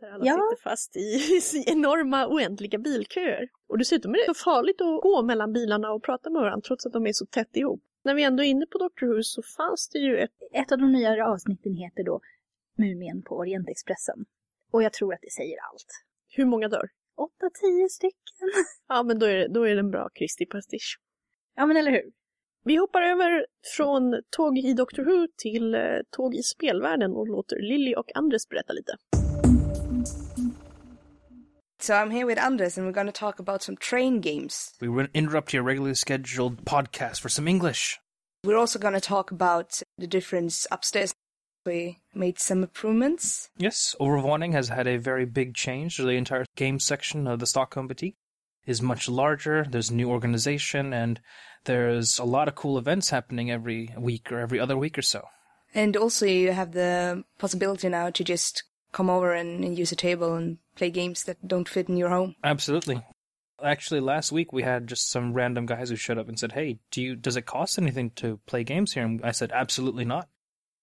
Där 0.00 0.10
alla 0.10 0.24
Ja. 0.26 0.32
sitter 0.32 0.62
fast 0.70 0.96
i, 0.96 1.00
i 1.58 1.70
enorma 1.72 2.26
oändliga 2.28 2.78
bilköer. 2.78 3.48
Och 3.66 3.78
dessutom 3.78 4.14
är 4.14 4.18
det 4.18 4.34
så 4.34 4.44
farligt 4.44 4.80
att 4.80 5.02
gå 5.02 5.22
mellan 5.22 5.52
bilarna 5.52 5.92
och 5.92 6.02
prata 6.02 6.30
med 6.30 6.42
varandra 6.42 6.62
trots 6.66 6.86
att 6.86 6.92
de 6.92 7.06
är 7.06 7.12
så 7.12 7.26
tätt 7.26 7.56
ihop. 7.56 7.82
När 8.02 8.14
vi 8.14 8.22
ändå 8.22 8.42
är 8.42 8.48
inne 8.48 8.66
på 8.66 8.78
Doctor 8.78 9.06
Who 9.06 9.22
så 9.22 9.42
fanns 9.42 9.88
det 9.88 9.98
ju 9.98 10.18
ett 10.18 10.30
Ett 10.52 10.72
av 10.72 10.78
de 10.78 10.92
nyare 10.92 11.24
avsnitten 11.26 11.74
heter 11.74 12.04
då 12.04 12.20
Mumien 12.78 13.22
på 13.22 13.36
Orientexpressen. 13.36 14.24
Och 14.70 14.82
jag 14.82 14.92
tror 14.92 15.14
att 15.14 15.20
det 15.22 15.32
säger 15.32 15.56
allt. 15.72 15.86
Hur 16.28 16.44
många 16.44 16.68
dör? 16.68 16.88
8-10 17.16 17.88
stycken. 17.88 18.50
Ja, 18.88 19.02
men 19.02 19.18
då 19.18 19.26
är 19.26 19.36
det, 19.36 19.48
då 19.48 19.62
är 19.62 19.74
det 19.74 19.80
en 19.80 19.90
bra 19.90 20.08
Kristi 20.14 20.46
pastisch. 20.46 20.98
Ja, 21.56 21.66
men 21.66 21.76
eller 21.76 21.90
hur? 21.90 22.12
Vi 22.64 22.76
hoppar 22.76 23.02
över 23.02 23.46
från 23.76 24.22
tåg 24.36 24.58
i 24.58 24.72
Doctor 24.72 25.04
Who 25.04 25.26
till 25.36 25.74
eh, 25.74 25.80
tåg 26.10 26.34
i 26.34 26.42
spelvärlden 26.42 27.12
och 27.12 27.28
låter 27.28 27.56
Lilly 27.56 27.94
och 27.94 28.16
Andres 28.16 28.48
berätta 28.48 28.72
lite. 28.72 28.96
So 31.78 31.92
I'm 31.92 32.10
here 32.10 32.24
with 32.24 32.46
Anders 32.46 32.78
and 32.78 32.86
we're 32.86 32.92
going 32.92 33.12
to 33.12 33.20
talk 33.20 33.40
about 33.40 33.62
some 33.62 33.76
train 33.76 34.20
games. 34.20 34.74
We 34.80 34.88
will 34.88 35.08
interrupt 35.14 35.54
your 35.54 35.64
regularly 35.64 35.94
scheduled 35.94 36.64
podcast 36.64 37.20
for 37.20 37.28
some 37.28 37.50
English. 37.50 38.00
We're 38.46 38.60
also 38.60 38.78
going 38.78 39.00
to 39.00 39.08
talk 39.08 39.32
about 39.32 39.82
the 40.00 40.06
difference 40.06 40.66
upstairs. 40.70 41.14
We 41.66 41.98
made 42.14 42.38
some 42.38 42.62
improvements. 42.62 43.50
Yes, 43.58 43.94
Overvåning 44.00 44.52
has 44.52 44.68
had 44.68 44.86
a 44.86 44.96
very 44.96 45.26
big 45.26 45.54
change. 45.54 45.98
The 45.98 46.08
entire 46.10 46.46
game 46.54 46.78
section 46.78 47.26
of 47.26 47.40
the 47.40 47.46
Stockholm 47.46 47.88
Boutique 47.88 48.16
is 48.66 48.80
much 48.80 49.08
larger. 49.08 49.66
There's 49.68 49.90
a 49.90 49.94
new 49.94 50.08
organization, 50.08 50.92
and 50.92 51.20
there's 51.64 52.18
a 52.18 52.24
lot 52.24 52.48
of 52.48 52.54
cool 52.54 52.78
events 52.78 53.10
happening 53.10 53.50
every 53.50 53.92
week 53.98 54.32
or 54.32 54.38
every 54.38 54.60
other 54.60 54.76
week 54.76 54.96
or 54.96 55.02
so. 55.02 55.26
And 55.74 55.96
also 55.96 56.24
you 56.24 56.52
have 56.52 56.72
the 56.72 57.24
possibility 57.38 57.88
now 57.88 58.10
to 58.10 58.24
just 58.24 58.62
come 58.92 59.10
over 59.10 59.34
and, 59.34 59.64
and 59.64 59.78
use 59.78 59.92
a 59.92 59.96
table 59.96 60.34
and 60.34 60.58
play 60.74 60.90
games 60.90 61.24
that 61.24 61.46
don't 61.46 61.68
fit 61.68 61.88
in 61.88 61.96
your 61.96 62.08
home. 62.08 62.36
Absolutely. 62.42 63.02
Actually, 63.62 64.00
last 64.00 64.32
week 64.32 64.52
we 64.52 64.62
had 64.62 64.86
just 64.86 65.10
some 65.10 65.32
random 65.32 65.66
guys 65.66 65.90
who 65.90 65.96
showed 65.96 66.18
up 66.18 66.28
and 66.28 66.38
said, 66.38 66.52
"Hey, 66.52 66.78
do 66.90 67.02
you 67.02 67.16
does 67.16 67.36
it 67.36 67.46
cost 67.46 67.78
anything 67.78 68.10
to 68.16 68.38
play 68.46 68.64
games 68.64 68.92
here?" 68.92 69.04
And 69.04 69.20
I 69.24 69.32
said, 69.32 69.50
"Absolutely 69.50 70.04
not. 70.04 70.28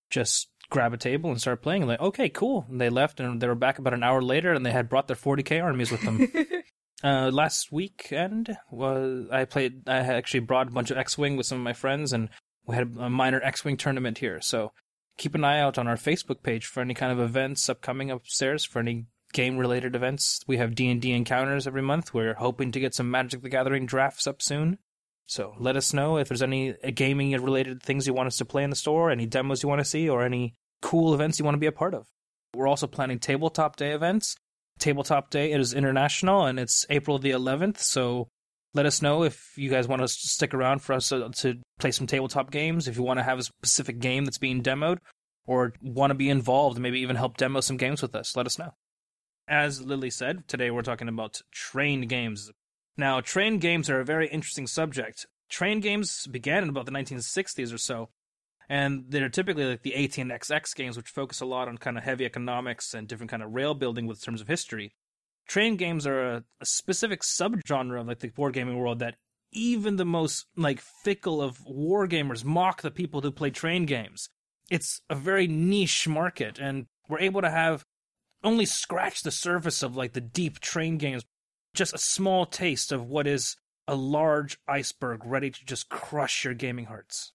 Just 0.09 0.49
grab 0.74 0.94
a 0.94 0.98
table 0.98 1.30
and 1.30 1.39
start 1.39 1.62
playing." 1.62 1.84
And 1.84 1.89
like, 1.89 2.01
"Okay, 2.01 2.27
cool." 2.27 2.65
And 2.70 2.82
they 2.82 2.89
left, 2.89 3.20
and 3.20 3.42
they 3.42 3.48
were 3.48 3.56
back 3.56 3.80
about 3.80 3.94
an 3.94 4.03
hour 4.03 4.22
later, 4.22 4.53
and 4.53 4.65
they 4.65 4.72
had 4.72 4.89
brought 4.89 5.08
their 5.08 5.15
40k 5.15 5.63
armies 5.63 5.92
with 5.92 6.01
them. 6.01 6.27
uh, 7.03 7.30
last 7.32 7.72
weekend 7.72 8.58
was 8.70 9.27
I 9.32 9.46
played. 9.46 9.88
I 9.88 9.98
actually 9.98 10.42
brought 10.42 10.68
a 10.68 10.72
bunch 10.72 10.92
of 10.92 10.98
X-wing 10.98 11.38
with 11.38 11.46
some 11.46 11.60
of 11.60 11.63
my 11.63 11.74
friends, 11.74 12.12
and 12.12 12.30
we 12.65 12.75
had 12.75 12.96
a 13.00 13.10
minor 13.10 13.42
X-wing 13.42 13.77
tournament 13.77 14.18
here. 14.18 14.42
So 14.42 14.72
keep 15.18 15.36
an 15.36 15.44
eye 15.44 15.60
out 15.60 15.77
on 15.77 15.88
our 15.88 15.96
Facebook 15.96 16.44
page 16.44 16.65
for 16.65 16.82
any 16.82 16.94
kind 16.94 17.12
of 17.12 17.20
events 17.20 17.70
upcoming 17.70 18.10
upstairs 18.12 18.65
for 18.65 18.80
any 18.80 19.06
game 19.34 19.58
related 19.58 19.96
events. 19.96 20.42
We 20.48 20.58
have 20.58 20.75
D&D 20.75 21.12
encounters 21.12 21.68
every 21.68 21.82
month. 21.82 22.13
We're 22.13 22.36
hoping 22.36 22.72
to 22.72 22.80
get 22.80 22.96
some 22.96 23.12
Magic 23.12 23.42
the 23.42 23.50
Gathering 23.50 23.86
drafts 23.86 24.27
up 24.27 24.42
soon. 24.42 24.77
So 25.25 25.56
let 25.58 25.75
us 25.75 25.94
know 25.94 26.18
if 26.18 26.27
there's 26.27 26.42
any 26.42 26.74
gaming 26.94 27.32
related 27.32 27.82
things 27.82 28.08
you 28.08 28.13
want 28.13 28.27
us 28.27 28.38
to 28.38 28.46
play 28.46 28.63
in 28.63 28.70
the 28.70 28.75
store, 28.75 29.10
any 29.10 29.25
demos 29.25 29.63
you 29.63 29.70
want 29.70 29.80
to 29.80 29.86
see, 29.86 30.10
or 30.10 30.24
any 30.24 30.56
cool 30.83 31.13
events 31.15 31.39
you 31.39 31.45
want 31.45 31.55
to 31.55 31.59
be 31.59 31.65
a 31.65 31.71
part 31.71 31.95
of. 31.95 32.05
We're 32.53 32.67
also 32.67 32.85
planning 32.85 33.17
Tabletop 33.17 33.77
Day 33.77 33.93
events. 33.93 34.35
Tabletop 34.77 35.31
Day 35.31 35.51
it 35.51 35.59
is 35.59 35.73
international 35.73 36.45
and 36.45 36.59
it's 36.59 36.85
April 36.89 37.17
the 37.17 37.31
11th, 37.31 37.79
so 37.79 38.27
let 38.75 38.85
us 38.85 39.01
know 39.01 39.23
if 39.23 39.53
you 39.55 39.69
guys 39.69 39.87
want 39.87 40.01
to 40.01 40.07
stick 40.07 40.53
around 40.53 40.81
for 40.81 40.93
us 40.93 41.09
to, 41.09 41.55
play 41.79 41.91
some 41.91 42.07
tabletop 42.07 42.51
games, 42.51 42.87
if 42.87 42.97
you 42.97 43.03
want 43.03 43.19
to 43.19 43.23
have 43.23 43.39
a 43.39 43.43
specific 43.43 43.99
game 43.99 44.25
that's 44.25 44.37
being 44.37 44.61
demoed, 44.61 44.97
or 45.45 45.73
want 45.81 46.11
to 46.11 46.15
be 46.15 46.29
involved, 46.29 46.79
maybe 46.79 46.99
even 46.99 47.15
help 47.15 47.37
demo 47.37 47.59
some 47.59 47.77
games 47.77 48.01
with 48.01 48.15
us, 48.15 48.35
let 48.35 48.45
us 48.45 48.57
know. 48.59 48.73
As 49.47 49.81
Lily 49.81 50.09
said, 50.09 50.47
today 50.47 50.71
we're 50.71 50.81
talking 50.81 51.09
about 51.09 51.41
train 51.51 52.01
games. 52.07 52.51
Now, 52.97 53.21
train 53.21 53.57
games 53.57 53.89
are 53.89 53.99
a 53.99 54.05
very 54.05 54.27
interesting 54.27 54.67
subject. 54.67 55.25
Train 55.49 55.79
games 55.79 56.27
began 56.27 56.63
in 56.63 56.69
about 56.69 56.85
the 56.85 56.91
1960s 56.91 57.73
or 57.73 57.77
so, 57.77 58.09
and 58.70 59.05
they're 59.10 59.29
typically 59.29 59.65
like 59.65 59.84
the 59.84 59.96
AT&XX 59.96 60.75
games, 60.75 60.98
which 60.98 61.10
focus 61.10 61.41
a 61.41 61.46
lot 61.46 61.67
on 61.67 61.77
kind 61.77 61.98
of 61.98 62.03
heavy 62.03 62.25
economics 62.25 62.93
and 62.93 63.08
different 63.08 63.32
kind 63.32 63.43
of 63.43 63.53
rail 63.53 63.74
building 63.74 64.08
with 64.08 64.24
terms 64.24 64.41
of 64.41 64.48
history. 64.48 64.93
Train 65.48 65.75
games 65.75 66.08
are 66.08 66.22
a, 66.22 66.43
a 66.62 66.65
specific 66.65 67.22
subgenre 67.22 68.00
of 68.00 68.08
like 68.08 68.20
the 68.20 68.29
board 68.29 68.53
gaming 68.53 68.77
world 68.77 69.00
that 69.00 69.15
even 69.51 69.98
the 69.98 70.05
most 70.05 70.46
like 70.55 70.79
fickle 70.79 71.41
of 71.41 71.63
war 71.65 72.08
gamers 72.08 72.43
mock 72.43 72.82
the 72.82 72.91
people 72.91 73.22
who 73.22 73.32
play 73.32 73.50
train 73.50 73.86
games. 73.86 74.29
It's 74.70 75.01
a 75.10 75.15
very 75.15 75.48
niche 75.48 76.08
market, 76.08 76.58
and 76.60 76.88
we're 77.08 77.20
able 77.20 77.41
to 77.41 77.50
have 77.50 77.86
only 78.43 78.65
scratch 78.65 79.22
the 79.22 79.32
surface 79.32 79.84
of 79.84 79.96
like 79.96 80.13
the 80.13 80.22
deep 80.22 80.60
train 80.60 80.98
games, 80.98 81.24
just 81.74 81.93
a 81.93 82.00
small 82.00 82.46
taste 82.46 82.91
of 82.91 83.08
what 83.08 83.27
is 83.27 83.58
a 83.88 83.96
large 83.96 84.58
iceberg 84.67 85.25
ready 85.25 85.50
to 85.51 85.65
just 85.65 85.89
crush 85.89 86.46
your 86.46 86.53
gaming 86.53 86.86
hearts. 86.86 87.32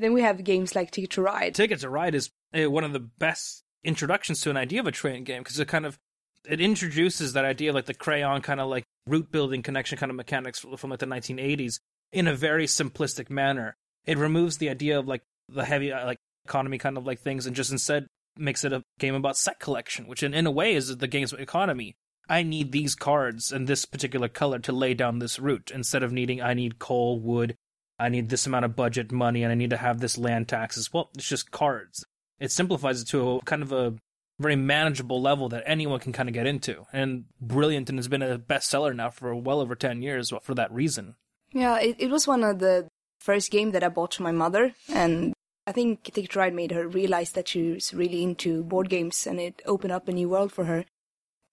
Then 0.00 0.14
we 0.14 0.22
have 0.22 0.42
games 0.42 0.74
like 0.74 0.90
Ticket 0.90 1.10
to 1.10 1.22
Ride. 1.22 1.54
Ticket 1.54 1.80
to 1.80 1.90
Ride 1.90 2.14
is 2.14 2.30
uh, 2.54 2.70
one 2.70 2.84
of 2.84 2.92
the 2.92 3.00
best 3.00 3.62
introductions 3.84 4.40
to 4.40 4.50
an 4.50 4.56
idea 4.56 4.80
of 4.80 4.86
a 4.86 4.92
train 4.92 5.24
game 5.24 5.42
because 5.42 5.58
it 5.58 5.68
kind 5.68 5.86
of 5.86 5.98
it 6.48 6.60
introduces 6.60 7.34
that 7.34 7.44
idea 7.44 7.70
of 7.70 7.74
like 7.74 7.86
the 7.86 7.94
crayon 7.94 8.40
kind 8.40 8.60
of 8.60 8.68
like 8.68 8.84
route 9.06 9.30
building 9.30 9.62
connection 9.62 9.98
kind 9.98 10.10
of 10.10 10.16
mechanics 10.16 10.58
from, 10.58 10.76
from 10.76 10.90
like 10.90 11.00
the 11.00 11.06
1980s 11.06 11.80
in 12.12 12.26
a 12.26 12.34
very 12.34 12.66
simplistic 12.66 13.28
manner. 13.28 13.76
It 14.06 14.16
removes 14.16 14.56
the 14.56 14.70
idea 14.70 14.98
of 14.98 15.06
like 15.06 15.22
the 15.48 15.64
heavy 15.64 15.92
uh, 15.92 16.06
like 16.06 16.18
economy 16.46 16.78
kind 16.78 16.96
of 16.96 17.06
like 17.06 17.20
things 17.20 17.46
and 17.46 17.54
just 17.54 17.70
instead 17.70 18.06
makes 18.36 18.64
it 18.64 18.72
a 18.72 18.82
game 18.98 19.14
about 19.14 19.36
set 19.36 19.60
collection, 19.60 20.06
which 20.06 20.22
in, 20.22 20.32
in 20.32 20.46
a 20.46 20.50
way 20.50 20.74
is 20.74 20.96
the 20.96 21.08
game's 21.08 21.32
economy. 21.34 21.94
I 22.28 22.42
need 22.42 22.72
these 22.72 22.94
cards 22.94 23.52
and 23.52 23.66
this 23.66 23.84
particular 23.84 24.28
color 24.28 24.60
to 24.60 24.72
lay 24.72 24.94
down 24.94 25.18
this 25.18 25.38
route 25.38 25.72
instead 25.74 26.02
of 26.02 26.12
needing 26.12 26.40
I 26.40 26.54
need 26.54 26.78
coal, 26.78 27.20
wood, 27.20 27.56
I 28.00 28.08
need 28.08 28.28
this 28.28 28.46
amount 28.46 28.64
of 28.64 28.74
budget 28.74 29.12
money, 29.12 29.42
and 29.42 29.52
I 29.52 29.54
need 29.54 29.70
to 29.70 29.76
have 29.76 30.00
this 30.00 30.18
land 30.18 30.48
taxes. 30.48 30.92
Well, 30.92 31.10
it's 31.14 31.28
just 31.28 31.50
cards. 31.50 32.04
It 32.38 32.50
simplifies 32.50 33.02
it 33.02 33.08
to 33.08 33.32
a 33.32 33.40
kind 33.42 33.62
of 33.62 33.72
a 33.72 33.94
very 34.38 34.56
manageable 34.56 35.20
level 35.20 35.48
that 35.50 35.62
anyone 35.66 36.00
can 36.00 36.12
kind 36.12 36.28
of 36.28 36.32
get 36.32 36.46
into. 36.46 36.86
And 36.92 37.24
brilliant 37.40 37.90
and 37.90 37.98
has 37.98 38.08
been 38.08 38.22
a 38.22 38.38
bestseller 38.38 38.96
now 38.96 39.10
for 39.10 39.34
well 39.34 39.60
over 39.60 39.74
10 39.74 40.02
years 40.02 40.32
for 40.42 40.54
that 40.54 40.72
reason. 40.72 41.16
Yeah, 41.52 41.78
it, 41.78 41.96
it 41.98 42.10
was 42.10 42.26
one 42.26 42.42
of 42.42 42.58
the 42.58 42.88
first 43.18 43.50
game 43.50 43.72
that 43.72 43.84
I 43.84 43.88
bought 43.88 44.12
to 44.12 44.22
my 44.22 44.32
mother, 44.32 44.72
and 44.88 45.34
I 45.66 45.72
think 45.72 46.04
Ticket 46.04 46.34
Ride 46.34 46.54
made 46.54 46.72
her 46.72 46.88
realize 46.88 47.32
that 47.32 47.48
she 47.48 47.72
was 47.72 47.92
really 47.92 48.22
into 48.22 48.64
board 48.64 48.88
games, 48.88 49.26
and 49.26 49.38
it 49.38 49.60
opened 49.66 49.92
up 49.92 50.08
a 50.08 50.12
new 50.12 50.28
world 50.28 50.52
for 50.52 50.64
her. 50.64 50.84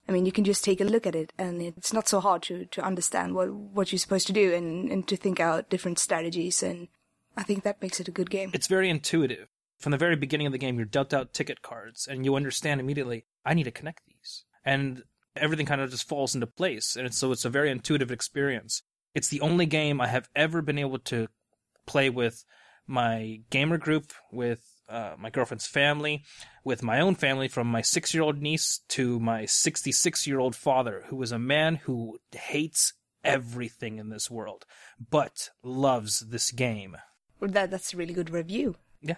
I 0.08 0.12
mean, 0.12 0.24
you 0.24 0.32
can 0.32 0.44
just 0.44 0.64
take 0.64 0.80
a 0.80 0.84
look 0.84 1.06
at 1.06 1.14
it, 1.14 1.34
and 1.38 1.60
it's 1.60 1.92
not 1.92 2.08
so 2.08 2.20
hard 2.20 2.42
to, 2.44 2.64
to 2.64 2.82
understand 2.82 3.34
what, 3.34 3.52
what 3.52 3.92
you're 3.92 3.98
supposed 3.98 4.26
to 4.28 4.32
do 4.32 4.54
and, 4.54 4.90
and 4.90 5.06
to 5.06 5.16
think 5.16 5.38
out 5.38 5.68
different 5.68 5.98
strategies. 5.98 6.62
And 6.62 6.88
I 7.36 7.42
think 7.42 7.62
that 7.62 7.82
makes 7.82 8.00
it 8.00 8.08
a 8.08 8.12
good 8.12 8.30
game. 8.30 8.50
It's 8.54 8.68
very 8.68 8.88
intuitive. 8.88 9.48
From 9.78 9.92
the 9.92 9.98
very 9.98 10.16
beginning 10.16 10.46
of 10.46 10.52
the 10.52 10.58
game, 10.58 10.76
you're 10.76 10.86
dealt 10.86 11.12
out 11.12 11.34
ticket 11.34 11.60
cards, 11.60 12.08
and 12.08 12.24
you 12.24 12.34
understand 12.34 12.80
immediately, 12.80 13.26
I 13.44 13.54
need 13.54 13.64
to 13.64 13.70
connect 13.70 14.06
these. 14.06 14.44
And 14.64 15.02
everything 15.36 15.66
kind 15.66 15.80
of 15.80 15.90
just 15.90 16.08
falls 16.08 16.34
into 16.34 16.46
place. 16.46 16.96
And 16.96 17.14
so 17.14 17.30
it's 17.30 17.44
a 17.44 17.50
very 17.50 17.70
intuitive 17.70 18.10
experience. 18.10 18.82
It's 19.14 19.28
the 19.28 19.40
only 19.40 19.66
game 19.66 20.00
I 20.00 20.08
have 20.08 20.28
ever 20.34 20.62
been 20.62 20.78
able 20.78 20.98
to 21.00 21.28
play 21.86 22.08
with 22.10 22.44
my 22.86 23.40
gamer 23.50 23.76
group, 23.76 24.12
with 24.32 24.62
uh, 24.88 25.14
my 25.18 25.30
girlfriend's 25.30 25.66
family, 25.66 26.24
with 26.64 26.82
my 26.82 27.00
own 27.00 27.14
family, 27.14 27.48
from 27.48 27.66
my 27.66 27.82
six 27.82 28.14
year 28.14 28.22
old 28.22 28.40
niece 28.40 28.80
to 28.88 29.20
my 29.20 29.44
66 29.44 30.26
year 30.26 30.38
old 30.38 30.56
father, 30.56 31.04
who 31.08 31.20
is 31.22 31.32
a 31.32 31.38
man 31.38 31.76
who 31.76 32.18
hates 32.32 32.94
everything 33.24 33.98
in 33.98 34.08
this 34.08 34.30
world, 34.30 34.64
but 35.10 35.50
loves 35.62 36.20
this 36.28 36.50
game. 36.50 36.96
Well, 37.40 37.50
that, 37.50 37.70
that's 37.70 37.94
a 37.94 37.96
really 37.96 38.14
good 38.14 38.30
review. 38.30 38.76
Yeah, 39.00 39.16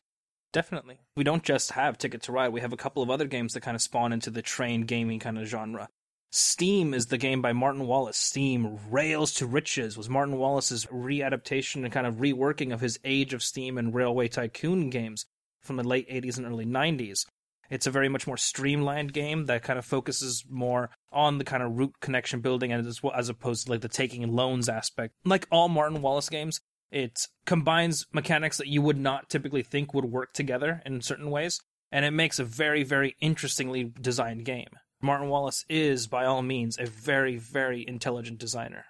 definitely. 0.53 1.01
We 1.17 1.25
don't 1.25 1.45
just 1.45 1.73
have 1.73 1.99
Ticket 1.99 2.23
to 2.23 2.33
Ride, 2.33 2.53
we 2.53 2.61
have 2.61 2.73
a 2.73 2.79
couple 2.79 3.03
of 3.03 3.11
other 3.11 3.27
games 3.27 3.55
that 3.55 3.61
kind 3.61 3.75
of 3.75 3.83
spawn 3.83 4.13
into 4.13 4.31
the 4.31 4.43
train 4.43 4.83
gaming 4.83 5.21
kind 5.21 5.39
of 5.39 5.47
genre. 5.47 5.89
Steam 6.33 6.95
is 6.95 7.07
the 7.07 7.19
game 7.19 7.43
by 7.43 7.53
Martin 7.53 7.89
Wallace. 7.89 8.17
Steam 8.17 8.79
Rails 8.89 9.35
to 9.35 9.47
Riches 9.47 9.97
was 9.97 10.09
Martin 10.09 10.37
Wallace's 10.39 10.87
readaptation 10.87 11.83
and 11.83 11.93
kind 11.93 12.07
of 12.07 12.17
reworking 12.17 12.73
of 12.73 12.81
his 12.81 13.01
Age 13.05 13.35
of 13.35 13.43
Steam 13.43 13.77
and 13.77 13.93
Railway 13.93 14.29
Tycoon 14.29 14.91
games 14.91 15.27
from 15.61 15.77
the 15.77 15.87
late 15.87 16.09
80s 16.09 16.37
and 16.37 16.47
early 16.47 16.67
90s. 16.67 17.27
It's 17.71 17.87
a 17.87 17.91
very 17.91 18.09
much 18.09 18.27
more 18.27 18.37
streamlined 18.37 19.13
game 19.13 19.47
that 19.47 19.63
kind 19.63 19.79
of 19.79 19.85
focuses 19.85 20.45
more 20.49 20.91
on 21.13 21.39
the 21.39 21.45
kind 21.45 21.63
of 21.63 21.79
route 21.79 21.95
connection 22.01 22.41
building 22.41 22.73
and 22.73 22.87
as, 22.87 23.03
well, 23.03 23.13
as 23.15 23.29
opposed 23.29 23.67
to 23.67 23.73
like 23.73 23.81
the 23.81 23.89
taking 23.89 24.27
loans 24.33 24.69
aspect. 24.69 25.15
Like 25.25 25.47
all 25.53 25.69
Martin 25.69 26.03
Wallace 26.03 26.29
games, 26.29 26.61
it 26.91 27.29
combines 27.47 28.07
mechanics 28.13 28.57
that 28.57 28.67
you 28.67 28.83
would 28.83 28.99
not 28.99 29.29
typically 29.29 29.63
think 29.63 29.95
would 29.95 30.07
work 30.07 30.33
together 30.33 30.83
in 30.85 31.01
certain 31.01 31.31
ways, 31.31 31.61
and 31.93 32.05
it 32.05 32.11
makes 32.11 32.41
a 32.41 32.45
very, 32.45 32.83
very 32.83 33.15
interestingly 33.21 33.85
designed 33.85 34.45
game. 34.45 34.71
Martin 35.01 35.29
Wallace 35.29 35.65
is, 35.69 36.09
by 36.09 36.25
all 36.25 36.43
means, 36.43 36.77
a 36.79 36.87
very, 36.87 37.37
very 37.37 37.85
intelligent 37.87 38.39
designer. 38.39 38.87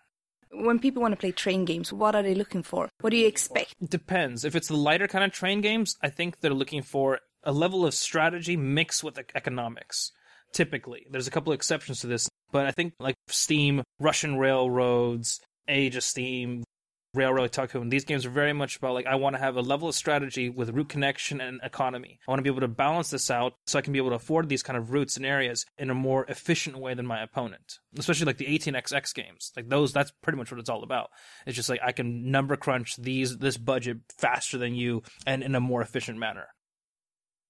When 0.52 0.78
people 0.78 1.00
want 1.02 1.12
to 1.12 1.16
play 1.16 1.32
train 1.32 1.64
games, 1.64 1.92
what 1.92 2.14
are 2.14 2.22
they 2.22 2.34
looking 2.34 2.62
for? 2.62 2.88
What 3.00 3.10
do 3.10 3.16
you 3.16 3.26
expect? 3.26 3.74
Depends. 3.88 4.44
If 4.44 4.56
it's 4.56 4.68
the 4.68 4.76
lighter 4.76 5.08
kind 5.08 5.24
of 5.24 5.32
train 5.32 5.60
games, 5.60 5.96
I 6.02 6.08
think 6.08 6.40
they're 6.40 6.52
looking 6.52 6.82
for 6.82 7.20
a 7.44 7.52
level 7.52 7.86
of 7.86 7.94
strategy 7.94 8.56
mixed 8.56 9.02
with 9.04 9.18
economics. 9.34 10.12
Typically, 10.52 11.06
there's 11.10 11.28
a 11.28 11.30
couple 11.30 11.52
of 11.52 11.56
exceptions 11.56 12.00
to 12.00 12.08
this, 12.08 12.28
but 12.50 12.66
I 12.66 12.72
think 12.72 12.94
like 12.98 13.14
Steam, 13.28 13.82
Russian 14.00 14.36
Railroads, 14.36 15.40
Age 15.68 15.94
of 15.94 16.02
Steam, 16.02 16.64
Railroad 17.12 17.50
Tycoon. 17.52 17.88
These 17.88 18.04
games 18.04 18.24
are 18.24 18.30
very 18.30 18.52
much 18.52 18.76
about 18.76 18.94
like 18.94 19.06
I 19.06 19.16
want 19.16 19.34
to 19.34 19.40
have 19.40 19.56
a 19.56 19.62
level 19.62 19.88
of 19.88 19.94
strategy 19.94 20.48
with 20.48 20.70
route 20.70 20.88
connection 20.88 21.40
and 21.40 21.60
economy. 21.62 22.20
I 22.26 22.30
want 22.30 22.38
to 22.38 22.42
be 22.42 22.50
able 22.50 22.60
to 22.60 22.68
balance 22.68 23.10
this 23.10 23.30
out 23.30 23.54
so 23.66 23.78
I 23.78 23.82
can 23.82 23.92
be 23.92 23.98
able 23.98 24.10
to 24.10 24.16
afford 24.16 24.48
these 24.48 24.62
kind 24.62 24.76
of 24.76 24.92
routes 24.92 25.16
and 25.16 25.26
areas 25.26 25.66
in 25.76 25.90
a 25.90 25.94
more 25.94 26.24
efficient 26.26 26.78
way 26.78 26.94
than 26.94 27.06
my 27.06 27.22
opponent. 27.22 27.78
Especially 27.98 28.26
like 28.26 28.38
the 28.38 28.54
AT&XX 28.54 29.14
games. 29.14 29.52
Like 29.56 29.68
those 29.68 29.92
that's 29.92 30.12
pretty 30.22 30.38
much 30.38 30.50
what 30.50 30.60
it's 30.60 30.70
all 30.70 30.84
about. 30.84 31.10
It's 31.46 31.56
just 31.56 31.68
like 31.68 31.80
I 31.84 31.92
can 31.92 32.30
number 32.30 32.56
crunch 32.56 32.94
these 32.96 33.38
this 33.38 33.56
budget 33.56 33.98
faster 34.16 34.58
than 34.58 34.74
you 34.74 35.02
and 35.26 35.42
in 35.42 35.54
a 35.54 35.60
more 35.60 35.82
efficient 35.82 36.18
manner. 36.18 36.48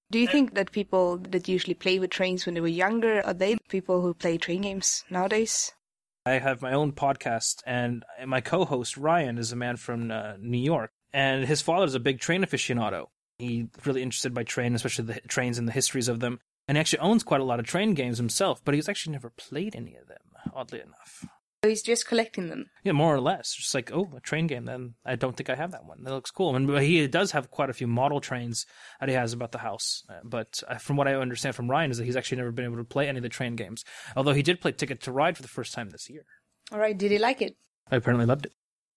Do 0.09 0.19
you 0.19 0.27
think 0.27 0.55
that 0.55 0.73
people 0.73 1.19
that 1.29 1.47
usually 1.47 1.73
play 1.73 1.97
with 1.97 2.09
trains 2.09 2.45
when 2.45 2.55
they 2.55 2.61
were 2.61 2.67
younger 2.67 3.25
are 3.25 3.33
they 3.33 3.55
people 3.69 4.01
who 4.01 4.13
play 4.13 4.37
train 4.37 4.61
games 4.61 5.05
nowadays? 5.09 5.71
I 6.25 6.33
have 6.33 6.61
my 6.61 6.73
own 6.73 6.91
podcast, 6.91 7.63
and 7.65 8.05
my 8.27 8.41
co-host 8.41 8.95
Ryan 8.95 9.39
is 9.39 9.51
a 9.51 9.55
man 9.55 9.77
from 9.77 10.11
uh, 10.11 10.33
New 10.39 10.59
York, 10.59 10.91
and 11.11 11.45
his 11.45 11.61
father 11.61 11.85
is 11.85 11.95
a 11.95 11.99
big 11.99 12.19
train 12.19 12.43
aficionado. 12.43 13.07
He's 13.39 13.65
really 13.85 14.03
interested 14.03 14.31
by 14.33 14.43
train, 14.43 14.75
especially 14.75 15.05
the 15.05 15.21
trains 15.21 15.57
and 15.57 15.67
the 15.67 15.71
histories 15.71 16.07
of 16.07 16.19
them. 16.19 16.39
And 16.67 16.77
he 16.77 16.79
actually 16.79 16.99
owns 16.99 17.23
quite 17.23 17.41
a 17.41 17.45
lot 17.45 17.59
of 17.59 17.65
train 17.65 17.95
games 17.95 18.19
himself, 18.19 18.63
but 18.63 18.75
he's 18.75 18.87
actually 18.87 19.13
never 19.13 19.31
played 19.31 19.75
any 19.75 19.95
of 19.95 20.07
them, 20.07 20.19
oddly 20.53 20.79
enough. 20.79 21.25
So 21.63 21.69
he's 21.69 21.83
just 21.83 22.07
collecting 22.07 22.49
them. 22.49 22.71
Yeah, 22.83 22.93
more 22.93 23.13
or 23.13 23.19
less. 23.19 23.53
Just 23.53 23.75
like, 23.75 23.91
oh, 23.93 24.09
a 24.17 24.19
train 24.19 24.47
game. 24.47 24.65
Then 24.65 24.95
I 25.05 25.15
don't 25.15 25.37
think 25.37 25.49
I 25.49 25.55
have 25.55 25.71
that 25.71 25.85
one. 25.85 26.03
That 26.03 26.11
looks 26.11 26.31
cool. 26.31 26.55
And 26.55 26.67
he 26.79 27.05
does 27.07 27.31
have 27.31 27.51
quite 27.51 27.69
a 27.69 27.73
few 27.73 27.85
model 27.85 28.19
trains 28.19 28.65
that 28.99 29.09
he 29.09 29.15
has 29.15 29.31
about 29.31 29.51
the 29.51 29.59
house. 29.59 30.03
Uh, 30.09 30.21
but 30.23 30.63
uh, 30.67 30.79
from 30.79 30.97
what 30.97 31.07
I 31.07 31.13
understand 31.13 31.55
from 31.55 31.69
Ryan 31.69 31.91
is 31.91 31.97
that 31.99 32.05
he's 32.05 32.15
actually 32.15 32.37
never 32.37 32.51
been 32.51 32.65
able 32.65 32.77
to 32.77 32.83
play 32.83 33.07
any 33.07 33.19
of 33.19 33.23
the 33.23 33.29
train 33.29 33.55
games. 33.55 33.85
Although 34.15 34.33
he 34.33 34.41
did 34.41 34.59
play 34.59 34.71
Ticket 34.71 35.01
to 35.03 35.11
Ride 35.11 35.35
for 35.35 35.43
the 35.43 35.47
first 35.47 35.73
time 35.73 35.91
this 35.91 36.09
year. 36.09 36.25
All 36.71 36.79
right. 36.79 36.97
Did 36.97 37.11
he 37.11 37.19
like 37.19 37.43
it? 37.43 37.55
I 37.91 37.97
apparently 37.97 38.25
loved 38.25 38.47
it. 38.47 38.53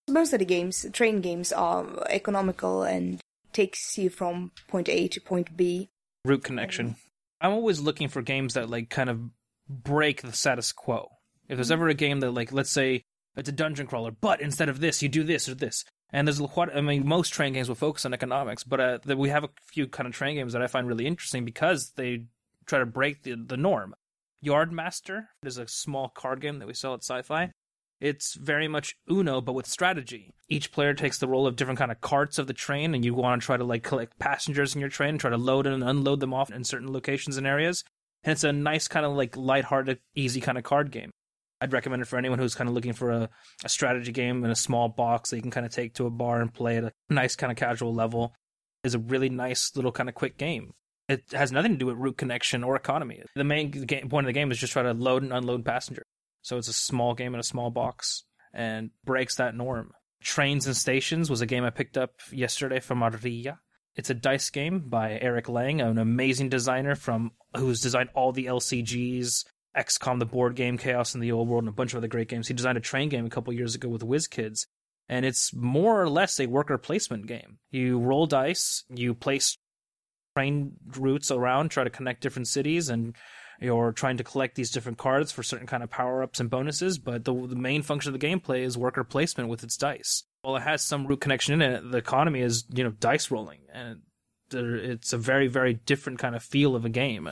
Most 0.08 0.32
of 0.32 0.38
the 0.38 0.46
games, 0.46 0.86
train 0.92 1.20
games, 1.20 1.52
are 1.52 2.06
economical 2.08 2.82
and 2.82 3.20
takes 3.52 3.98
you 3.98 4.08
from 4.08 4.52
point 4.68 4.88
A 4.88 5.08
to 5.08 5.20
point 5.20 5.54
B. 5.54 5.90
Route 6.24 6.44
connection. 6.44 6.96
I'm 7.42 7.52
always 7.52 7.80
looking 7.80 8.08
for 8.08 8.22
games 8.22 8.54
that 8.54 8.70
like 8.70 8.88
kind 8.88 9.10
of 9.10 9.20
break 9.68 10.22
the 10.22 10.32
status 10.32 10.72
quo. 10.72 11.08
If 11.48 11.56
there's 11.56 11.70
ever 11.70 11.88
a 11.88 11.94
game 11.94 12.20
that, 12.20 12.30
like, 12.30 12.52
let's 12.52 12.70
say 12.70 13.04
it's 13.36 13.48
a 13.48 13.52
dungeon 13.52 13.86
crawler, 13.86 14.10
but 14.10 14.40
instead 14.40 14.68
of 14.68 14.80
this, 14.80 15.02
you 15.02 15.08
do 15.08 15.24
this 15.24 15.48
or 15.48 15.54
this. 15.54 15.84
And 16.10 16.26
there's 16.28 16.38
quite, 16.40 16.74
I 16.74 16.80
mean, 16.80 17.06
most 17.06 17.30
train 17.30 17.52
games 17.52 17.68
will 17.68 17.74
focus 17.74 18.06
on 18.06 18.14
economics, 18.14 18.62
but 18.62 18.80
uh, 18.80 19.16
we 19.16 19.30
have 19.30 19.44
a 19.44 19.50
few 19.72 19.88
kind 19.88 20.06
of 20.06 20.14
train 20.14 20.36
games 20.36 20.52
that 20.52 20.62
I 20.62 20.68
find 20.68 20.86
really 20.86 21.06
interesting 21.06 21.44
because 21.44 21.90
they 21.96 22.26
try 22.66 22.78
to 22.78 22.86
break 22.86 23.22
the, 23.22 23.34
the 23.34 23.56
norm. 23.56 23.94
Yardmaster 24.44 25.26
is 25.42 25.58
a 25.58 25.66
small 25.66 26.08
card 26.08 26.40
game 26.40 26.58
that 26.60 26.68
we 26.68 26.74
sell 26.74 26.94
at 26.94 27.02
Sci-Fi. 27.02 27.50
It's 28.00 28.34
very 28.34 28.68
much 28.68 28.96
Uno, 29.10 29.40
but 29.40 29.54
with 29.54 29.66
strategy. 29.66 30.30
Each 30.48 30.70
player 30.70 30.94
takes 30.94 31.18
the 31.18 31.26
role 31.26 31.46
of 31.46 31.56
different 31.56 31.78
kind 31.78 31.90
of 31.90 32.00
carts 32.00 32.38
of 32.38 32.46
the 32.46 32.52
train, 32.52 32.94
and 32.94 33.04
you 33.04 33.14
want 33.14 33.40
to 33.40 33.46
try 33.46 33.56
to 33.56 33.64
like 33.64 33.82
collect 33.82 34.18
passengers 34.18 34.74
in 34.74 34.80
your 34.80 34.90
train, 34.90 35.16
try 35.16 35.30
to 35.30 35.36
load 35.36 35.66
and 35.66 35.82
unload 35.82 36.20
them 36.20 36.34
off 36.34 36.52
in 36.52 36.64
certain 36.64 36.92
locations 36.92 37.36
and 37.36 37.46
areas. 37.46 37.82
And 38.22 38.32
it's 38.32 38.44
a 38.44 38.52
nice 38.52 38.88
kind 38.88 39.06
of 39.06 39.12
like 39.12 39.36
lighthearted, 39.36 40.00
easy 40.14 40.40
kind 40.40 40.58
of 40.58 40.64
card 40.64 40.90
game. 40.90 41.10
I'd 41.60 41.72
recommend 41.72 42.02
it 42.02 42.08
for 42.08 42.18
anyone 42.18 42.38
who's 42.38 42.54
kind 42.54 42.68
of 42.68 42.74
looking 42.74 42.92
for 42.92 43.10
a, 43.10 43.28
a 43.64 43.68
strategy 43.68 44.12
game 44.12 44.44
in 44.44 44.50
a 44.50 44.56
small 44.56 44.88
box 44.88 45.30
that 45.30 45.36
you 45.36 45.42
can 45.42 45.50
kind 45.50 45.66
of 45.66 45.72
take 45.72 45.94
to 45.94 46.06
a 46.06 46.10
bar 46.10 46.40
and 46.40 46.52
play 46.52 46.76
at 46.76 46.84
a 46.84 46.92
nice 47.08 47.36
kind 47.36 47.50
of 47.50 47.56
casual 47.56 47.94
level. 47.94 48.34
Is 48.82 48.94
a 48.94 48.98
really 48.98 49.30
nice 49.30 49.72
little 49.74 49.92
kind 49.92 50.10
of 50.10 50.14
quick 50.14 50.36
game. 50.36 50.74
It 51.08 51.24
has 51.32 51.52
nothing 51.52 51.72
to 51.72 51.78
do 51.78 51.86
with 51.86 51.96
route 51.96 52.18
connection 52.18 52.62
or 52.62 52.76
economy. 52.76 53.22
The 53.34 53.44
main 53.44 53.70
game, 53.70 54.08
point 54.08 54.26
of 54.26 54.28
the 54.28 54.34
game 54.34 54.50
is 54.50 54.58
just 54.58 54.74
try 54.74 54.82
to 54.82 54.92
load 54.92 55.22
and 55.22 55.32
unload 55.32 55.64
passengers. 55.64 56.04
So 56.42 56.58
it's 56.58 56.68
a 56.68 56.74
small 56.74 57.14
game 57.14 57.32
in 57.32 57.40
a 57.40 57.44
small 57.44 57.70
box 57.70 58.24
and 58.52 58.90
breaks 59.04 59.36
that 59.36 59.54
norm. 59.54 59.92
Trains 60.22 60.66
and 60.66 60.76
Stations 60.76 61.30
was 61.30 61.40
a 61.40 61.46
game 61.46 61.64
I 61.64 61.70
picked 61.70 61.96
up 61.96 62.12
yesterday 62.30 62.80
from 62.80 62.98
Maria. 62.98 63.58
It's 63.96 64.10
a 64.10 64.14
dice 64.14 64.50
game 64.50 64.80
by 64.88 65.18
Eric 65.20 65.48
Lang, 65.48 65.80
an 65.80 65.98
amazing 65.98 66.48
designer 66.48 66.94
from 66.94 67.32
who's 67.56 67.80
designed 67.80 68.10
all 68.14 68.32
the 68.32 68.46
LCGs, 68.46 69.44
XCOM, 69.76 70.18
the 70.18 70.26
board 70.26 70.54
game, 70.54 70.78
Chaos 70.78 71.14
in 71.14 71.20
the 71.20 71.32
Old 71.32 71.48
World, 71.48 71.64
and 71.64 71.68
a 71.68 71.72
bunch 71.72 71.92
of 71.92 71.98
other 71.98 72.08
great 72.08 72.28
games. 72.28 72.48
He 72.48 72.54
designed 72.54 72.78
a 72.78 72.82
train 72.82 73.08
game 73.08 73.26
a 73.26 73.30
couple 73.30 73.52
years 73.52 73.74
ago 73.74 73.88
with 73.88 74.02
WizKids, 74.02 74.66
and 75.08 75.24
it's 75.24 75.54
more 75.54 76.00
or 76.00 76.08
less 76.08 76.38
a 76.40 76.46
worker 76.46 76.78
placement 76.78 77.26
game. 77.26 77.58
You 77.70 77.98
roll 77.98 78.26
dice, 78.26 78.84
you 78.88 79.14
place 79.14 79.58
train 80.36 80.72
routes 80.96 81.30
around, 81.30 81.70
try 81.70 81.84
to 81.84 81.90
connect 81.90 82.22
different 82.22 82.48
cities, 82.48 82.88
and 82.88 83.14
you're 83.60 83.92
trying 83.92 84.16
to 84.16 84.24
collect 84.24 84.56
these 84.56 84.70
different 84.70 84.98
cards 84.98 85.32
for 85.32 85.42
certain 85.42 85.66
kind 85.66 85.82
of 85.82 85.90
power 85.90 86.22
ups 86.22 86.40
and 86.40 86.50
bonuses. 86.50 86.98
But 86.98 87.24
the, 87.24 87.32
the 87.32 87.56
main 87.56 87.82
function 87.82 88.12
of 88.12 88.20
the 88.20 88.26
gameplay 88.26 88.60
is 88.60 88.76
worker 88.76 89.04
placement 89.04 89.48
with 89.48 89.62
its 89.62 89.76
dice. 89.76 90.24
While 90.42 90.56
it 90.56 90.62
has 90.62 90.82
some 90.82 91.06
root 91.06 91.20
connection 91.20 91.54
in 91.54 91.62
it, 91.62 91.90
the 91.90 91.98
economy 91.98 92.40
is 92.40 92.64
you 92.72 92.84
know 92.84 92.90
dice 92.90 93.30
rolling, 93.30 93.60
and 93.72 94.00
it's 94.52 95.12
a 95.12 95.18
very 95.18 95.48
very 95.48 95.74
different 95.74 96.18
kind 96.18 96.34
of 96.34 96.42
feel 96.42 96.76
of 96.76 96.84
a 96.84 96.90
game. 96.90 97.30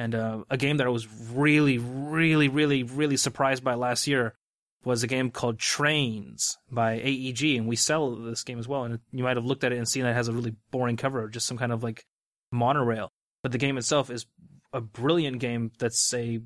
And 0.00 0.14
uh, 0.14 0.44
a 0.48 0.56
game 0.56 0.78
that 0.78 0.86
I 0.86 0.90
was 0.90 1.06
really, 1.30 1.76
really, 1.76 2.48
really, 2.48 2.82
really 2.84 3.18
surprised 3.18 3.62
by 3.62 3.74
last 3.74 4.06
year 4.06 4.34
was 4.82 5.02
a 5.02 5.06
game 5.06 5.30
called 5.30 5.58
Trains 5.58 6.56
by 6.70 6.92
AEG, 6.94 7.58
and 7.58 7.68
we 7.68 7.76
sell 7.76 8.16
this 8.16 8.42
game 8.42 8.58
as 8.58 8.66
well. 8.66 8.84
And 8.84 9.00
you 9.12 9.22
might 9.22 9.36
have 9.36 9.44
looked 9.44 9.62
at 9.62 9.72
it 9.72 9.76
and 9.76 9.86
seen 9.86 10.04
that 10.04 10.12
it 10.12 10.14
has 10.14 10.28
a 10.28 10.32
really 10.32 10.56
boring 10.70 10.96
cover, 10.96 11.28
just 11.28 11.46
some 11.46 11.58
kind 11.58 11.70
of 11.70 11.82
like 11.82 12.06
monorail. 12.50 13.10
But 13.42 13.52
the 13.52 13.58
game 13.58 13.76
itself 13.76 14.08
is 14.08 14.24
a 14.72 14.80
brilliant 14.80 15.38
game 15.38 15.70
that's 15.78 16.14
a 16.14 16.40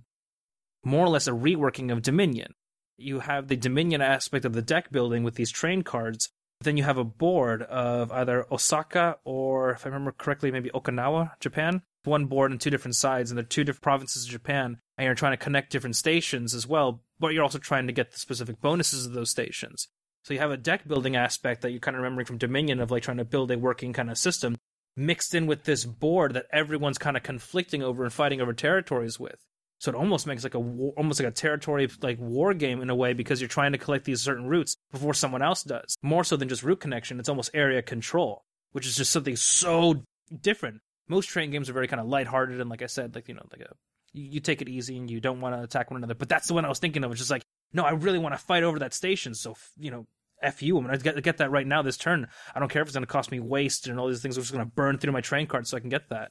more 0.84 1.06
or 1.06 1.10
less 1.10 1.28
a 1.28 1.30
reworking 1.30 1.92
of 1.92 2.02
Dominion. 2.02 2.54
You 2.96 3.20
have 3.20 3.46
the 3.46 3.56
Dominion 3.56 4.02
aspect 4.02 4.44
of 4.44 4.54
the 4.54 4.62
deck 4.62 4.90
building 4.90 5.22
with 5.22 5.36
these 5.36 5.52
train 5.52 5.82
cards. 5.82 6.28
Then 6.62 6.76
you 6.76 6.82
have 6.82 6.98
a 6.98 7.04
board 7.04 7.62
of 7.62 8.10
either 8.10 8.52
Osaka 8.52 9.18
or, 9.24 9.70
if 9.70 9.86
I 9.86 9.90
remember 9.90 10.10
correctly, 10.10 10.50
maybe 10.50 10.70
Okinawa, 10.70 11.38
Japan. 11.38 11.82
One 12.04 12.26
board 12.26 12.50
and 12.50 12.60
two 12.60 12.70
different 12.70 12.96
sides, 12.96 13.30
and 13.30 13.38
they're 13.38 13.44
two 13.44 13.64
different 13.64 13.82
provinces 13.82 14.24
of 14.24 14.30
Japan, 14.30 14.78
and 14.96 15.06
you're 15.06 15.14
trying 15.14 15.32
to 15.32 15.42
connect 15.42 15.72
different 15.72 15.96
stations 15.96 16.54
as 16.54 16.66
well, 16.66 17.02
but 17.18 17.32
you're 17.32 17.42
also 17.42 17.58
trying 17.58 17.86
to 17.86 17.92
get 17.92 18.12
the 18.12 18.18
specific 18.18 18.60
bonuses 18.60 19.06
of 19.06 19.12
those 19.12 19.30
stations. 19.30 19.88
So 20.22 20.34
you 20.34 20.40
have 20.40 20.50
a 20.50 20.56
deck 20.56 20.86
building 20.86 21.16
aspect 21.16 21.62
that 21.62 21.70
you're 21.70 21.80
kind 21.80 21.96
of 21.96 22.02
remembering 22.02 22.26
from 22.26 22.38
Dominion 22.38 22.80
of 22.80 22.90
like 22.90 23.02
trying 23.02 23.18
to 23.18 23.24
build 23.24 23.50
a 23.50 23.58
working 23.58 23.92
kind 23.92 24.10
of 24.10 24.18
system 24.18 24.56
mixed 24.96 25.34
in 25.34 25.46
with 25.46 25.64
this 25.64 25.84
board 25.84 26.34
that 26.34 26.46
everyone's 26.52 26.98
kind 26.98 27.16
of 27.16 27.22
conflicting 27.22 27.82
over 27.82 28.04
and 28.04 28.12
fighting 28.12 28.40
over 28.40 28.52
territories 28.52 29.18
with. 29.18 29.36
So 29.78 29.90
it 29.90 29.96
almost 29.96 30.26
makes 30.26 30.44
like 30.44 30.54
a 30.54 30.60
war, 30.60 30.94
almost 30.96 31.20
like 31.20 31.28
a 31.28 31.32
territory 31.32 31.88
like 32.00 32.18
war 32.18 32.54
game 32.54 32.80
in 32.80 32.90
a 32.90 32.94
way 32.94 33.12
because 33.12 33.40
you're 33.40 33.48
trying 33.48 33.72
to 33.72 33.78
collect 33.78 34.04
these 34.04 34.22
certain 34.22 34.46
routes 34.46 34.76
before 34.92 35.14
someone 35.14 35.42
else 35.42 35.62
does. 35.62 35.96
More 36.02 36.24
so 36.24 36.36
than 36.36 36.48
just 36.48 36.62
route 36.62 36.80
connection, 36.80 37.18
it's 37.18 37.28
almost 37.28 37.50
area 37.52 37.82
control, 37.82 38.44
which 38.72 38.86
is 38.86 38.96
just 38.96 39.12
something 39.12 39.36
so 39.36 40.04
different. 40.40 40.80
Most 41.08 41.28
train 41.28 41.50
games 41.50 41.68
are 41.68 41.74
very 41.74 41.88
kind 41.88 42.00
of 42.00 42.06
lighthearted 42.06 42.60
and 42.60 42.70
like 42.70 42.82
I 42.82 42.86
said, 42.86 43.14
like 43.14 43.28
you 43.28 43.34
know, 43.34 43.46
like 43.52 43.60
a 43.60 43.74
you, 44.12 44.24
you 44.32 44.40
take 44.40 44.62
it 44.62 44.68
easy 44.68 44.96
and 44.96 45.10
you 45.10 45.20
don't 45.20 45.40
want 45.40 45.54
to 45.54 45.62
attack 45.62 45.90
one 45.90 45.98
another. 45.98 46.14
But 46.14 46.28
that's 46.28 46.48
the 46.48 46.54
one 46.54 46.64
I 46.64 46.68
was 46.68 46.78
thinking 46.78 47.04
of. 47.04 47.10
It's 47.10 47.20
just 47.20 47.30
like, 47.30 47.44
no, 47.72 47.84
I 47.84 47.90
really 47.90 48.18
want 48.18 48.34
to 48.34 48.38
fight 48.38 48.62
over 48.62 48.78
that 48.78 48.94
station. 48.94 49.34
So 49.34 49.54
you 49.76 49.90
know, 49.90 50.06
F 50.42 50.62
you. 50.62 50.78
I'm 50.78 50.88
to 50.88 50.98
get, 50.98 51.22
get 51.22 51.38
that 51.38 51.50
right 51.50 51.66
now 51.66 51.82
this 51.82 51.96
turn. 51.96 52.28
I 52.54 52.60
don't 52.60 52.70
care 52.70 52.82
if 52.82 52.88
it's 52.88 52.94
going 52.94 53.02
to 53.02 53.12
cost 53.12 53.30
me 53.30 53.40
waste 53.40 53.86
and 53.86 53.98
all 53.98 54.08
these 54.08 54.22
things. 54.22 54.36
I'm 54.36 54.42
just 54.42 54.52
going 54.52 54.64
to 54.64 54.70
burn 54.70 54.98
through 54.98 55.12
my 55.12 55.20
train 55.20 55.46
card 55.46 55.66
so 55.66 55.76
I 55.76 55.80
can 55.80 55.90
get 55.90 56.08
that. 56.10 56.30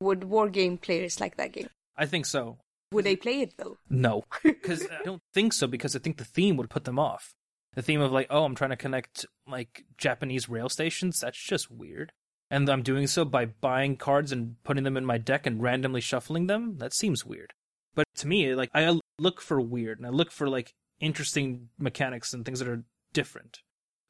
Would 0.00 0.24
war 0.24 0.48
game 0.48 0.78
players 0.78 1.20
like 1.20 1.36
that 1.36 1.52
game? 1.52 1.68
I 1.96 2.06
think 2.06 2.26
so. 2.26 2.58
Would 2.92 3.04
they 3.04 3.16
play 3.16 3.40
it 3.40 3.54
though? 3.56 3.78
No, 3.88 4.24
because 4.42 4.86
I 4.86 5.04
don't 5.04 5.22
think 5.32 5.52
so. 5.52 5.66
Because 5.66 5.94
I 5.96 5.98
think 5.98 6.16
the 6.18 6.24
theme 6.24 6.56
would 6.56 6.70
put 6.70 6.84
them 6.84 6.98
off. 6.98 7.34
The 7.74 7.82
theme 7.82 8.00
of 8.00 8.12
like, 8.12 8.26
oh, 8.28 8.44
I'm 8.44 8.54
trying 8.54 8.70
to 8.70 8.76
connect 8.76 9.24
like 9.46 9.84
Japanese 9.96 10.48
rail 10.48 10.68
stations. 10.68 11.20
That's 11.20 11.42
just 11.42 11.70
weird. 11.70 12.12
And 12.52 12.68
I'm 12.68 12.82
doing 12.82 13.06
so 13.06 13.24
by 13.24 13.46
buying 13.46 13.96
cards 13.96 14.30
and 14.30 14.62
putting 14.62 14.84
them 14.84 14.98
in 14.98 15.06
my 15.06 15.16
deck 15.16 15.46
and 15.46 15.62
randomly 15.62 16.02
shuffling 16.02 16.48
them. 16.48 16.76
That 16.76 16.92
seems 16.92 17.24
weird. 17.24 17.54
But 17.94 18.04
to 18.16 18.28
me, 18.28 18.54
like 18.54 18.68
I 18.74 19.00
look 19.18 19.40
for 19.40 19.58
weird 19.58 19.96
and 19.96 20.06
I 20.06 20.10
look 20.10 20.30
for 20.30 20.46
like 20.46 20.74
interesting 21.00 21.70
mechanics 21.78 22.34
and 22.34 22.44
things 22.44 22.58
that 22.58 22.68
are 22.68 22.84
different, 23.14 23.60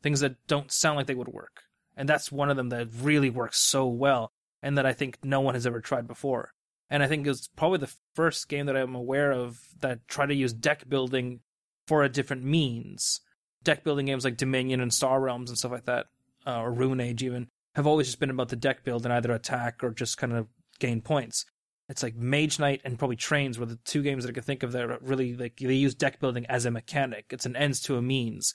things 0.03 0.19
that 0.21 0.45
don't 0.49 0.73
sound 0.73 0.97
like 0.97 1.07
they 1.07 1.15
would 1.15 1.29
work. 1.29 1.63
And 1.97 2.09
that's 2.09 2.33
one 2.33 2.51
of 2.51 2.57
them 2.57 2.71
that 2.71 2.89
really 3.01 3.31
works 3.31 3.61
so 3.61 3.87
well 3.87 4.33
and 4.61 4.77
that 4.77 4.87
I 4.87 4.93
think 4.93 5.19
no 5.23 5.41
one 5.41 5.55
has 5.55 5.65
ever 5.65 5.81
tried 5.81 6.09
before. 6.09 6.51
And 6.91 7.01
I 7.01 7.07
think 7.07 7.25
it's 7.29 7.47
probably 7.47 7.79
the 7.79 7.95
first 8.17 8.49
game 8.49 8.67
that 8.67 8.77
I'm 8.77 8.97
aware 8.97 9.31
of 9.31 9.61
that 9.83 10.09
try 10.09 10.27
to 10.27 10.35
use 10.35 10.53
deck 10.53 10.89
building 10.89 11.43
for 11.87 12.03
a 12.03 12.09
different 12.09 12.43
means. 12.43 13.21
Deck 13.63 13.85
building 13.85 14.07
games 14.07 14.25
like 14.25 14.37
Dominion 14.37 14.81
and 14.81 14.93
Star 14.93 15.21
Realms 15.21 15.49
and 15.49 15.57
stuff 15.57 15.71
like 15.71 15.85
that, 15.85 16.07
uh, 16.45 16.59
or 16.61 16.73
Rune 16.73 17.01
Age 17.01 17.23
even, 17.23 17.47
have 17.75 17.87
always 17.87 18.07
just 18.07 18.21
been 18.21 18.31
about 18.31 18.49
the 18.49 18.57
deck 18.57 18.85
build 18.85 19.05
and 19.05 19.13
either 19.13 19.33
attack 19.33 19.83
or 19.83 19.91
just 19.91 20.19
kind 20.19 20.33
of 20.33 20.47
gain 20.79 21.01
points. 21.01 21.47
It's 21.89 22.03
like 22.03 22.15
Mage 22.15 22.59
Knight 22.59 22.81
and 22.85 22.99
probably 22.99 23.17
Trains 23.17 23.59
were 23.59 23.67
the 23.67 23.79
two 23.85 24.03
games 24.03 24.25
that 24.25 24.31
I 24.31 24.33
could 24.33 24.45
think 24.45 24.63
of 24.63 24.73
that 24.73 25.03
really 25.03 25.37
like 25.37 25.57
they 25.57 25.75
use 25.75 25.95
deck 25.95 26.21
building 26.21 26.47
as 26.47 26.65
a 26.65 26.71
mechanic. 26.71 27.27
It's 27.31 27.47
an 27.47 27.57
ends 27.57 27.81
to 27.83 27.97
a 27.97 28.03
means. 28.03 28.55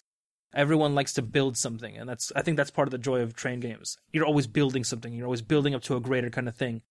Everyone 0.54 0.96
likes 0.96 1.14
to 1.14 1.22
build 1.22 1.58
something 1.58 1.98
and 1.98 2.08
that's 2.08 2.32
i 2.36 2.42
think 2.42 2.56
that's 2.56 2.72
part 2.72 2.88
of 2.88 2.92
the 2.92 2.98
joy 2.98 3.22
of 3.22 3.36
train 3.36 3.60
games. 3.60 3.98
You're 4.12 4.26
always 4.26 4.48
building 4.48 4.84
something. 4.84 5.14
You're 5.14 5.28
always 5.28 5.42
building 5.42 5.76
up 5.76 5.84
to 5.84 5.96
a 5.96 6.02
greater 6.02 6.30
kind 6.30 6.48
of 6.48 6.56
thing. 6.56 6.82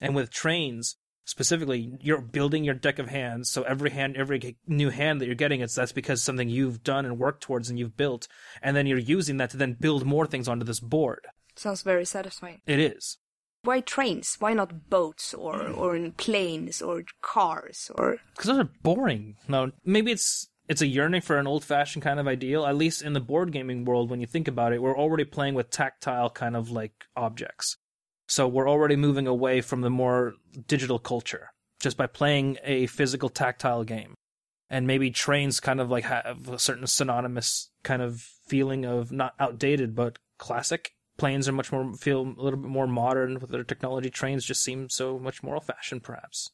And 0.00 0.14
with 0.14 0.30
trains 0.30 0.96
specifically 1.24 1.92
you're 2.00 2.20
building 2.20 2.64
your 2.64 2.74
deck 2.74 2.98
of 2.98 3.08
hands. 3.08 3.50
So 3.50 3.62
every 3.62 3.90
hand 3.90 4.16
every 4.16 4.56
new 4.66 4.90
hand 4.90 5.20
that 5.20 5.26
you're 5.26 5.34
getting 5.34 5.60
it's 5.60 5.74
that's 5.74 5.92
because 5.92 6.22
something 6.22 6.48
you've 6.48 6.82
done 6.82 7.04
and 7.04 7.18
worked 7.18 7.42
towards 7.42 7.68
and 7.68 7.78
you've 7.78 7.96
built. 7.96 8.28
And 8.62 8.74
then 8.74 8.86
you're 8.86 8.98
using 8.98 9.36
that 9.36 9.50
to 9.50 9.56
then 9.56 9.76
build 9.78 10.04
more 10.04 10.26
things 10.26 10.48
onto 10.48 10.64
this 10.64 10.80
board 10.80 11.26
sounds 11.56 11.82
very 11.82 12.04
satisfying 12.04 12.60
it 12.66 12.78
is 12.78 13.18
why 13.64 13.80
trains 13.80 14.36
why 14.40 14.52
not 14.52 14.90
boats 14.90 15.32
or 15.34 15.68
or 15.68 15.94
in 15.94 16.12
planes 16.12 16.82
or 16.82 17.04
cars 17.20 17.90
or 17.94 18.18
because 18.34 18.46
those 18.46 18.58
are 18.58 18.70
boring 18.82 19.36
no 19.48 19.70
maybe 19.84 20.10
it's 20.10 20.48
it's 20.68 20.82
a 20.82 20.86
yearning 20.86 21.20
for 21.20 21.38
an 21.38 21.46
old 21.46 21.64
fashioned 21.64 22.02
kind 22.02 22.20
of 22.20 22.28
ideal. 22.28 22.64
At 22.64 22.76
least 22.76 23.02
in 23.02 23.12
the 23.12 23.20
board 23.20 23.52
gaming 23.52 23.84
world, 23.84 24.10
when 24.10 24.20
you 24.20 24.26
think 24.26 24.48
about 24.48 24.72
it, 24.72 24.80
we're 24.80 24.96
already 24.96 25.24
playing 25.24 25.54
with 25.54 25.70
tactile 25.70 26.30
kind 26.30 26.56
of 26.56 26.70
like 26.70 26.92
objects. 27.16 27.76
So 28.28 28.48
we're 28.48 28.70
already 28.70 28.96
moving 28.96 29.26
away 29.26 29.60
from 29.60 29.82
the 29.82 29.90
more 29.90 30.34
digital 30.66 30.98
culture 30.98 31.50
just 31.80 31.96
by 31.96 32.06
playing 32.06 32.58
a 32.64 32.86
physical 32.86 33.28
tactile 33.28 33.84
game. 33.84 34.14
And 34.70 34.86
maybe 34.86 35.10
trains 35.10 35.60
kind 35.60 35.80
of 35.80 35.90
like 35.90 36.04
have 36.04 36.48
a 36.48 36.58
certain 36.58 36.86
synonymous 36.86 37.70
kind 37.84 38.00
of 38.00 38.22
feeling 38.46 38.86
of 38.86 39.12
not 39.12 39.34
outdated 39.38 39.94
but 39.94 40.18
classic. 40.38 40.92
Planes 41.22 41.48
are 41.48 41.52
much 41.52 41.70
more 41.70 41.92
feel 41.92 42.34
a 42.36 42.42
little 42.42 42.58
bit 42.58 42.68
more 42.68 42.88
modern 42.88 43.38
with 43.38 43.50
their 43.50 43.62
technology. 43.62 44.10
Trains 44.10 44.44
just 44.44 44.60
seem 44.60 44.88
so 44.88 45.20
much 45.20 45.40
more 45.40 45.54
old 45.54 45.64
fashioned, 45.64 46.02
perhaps. 46.02 46.50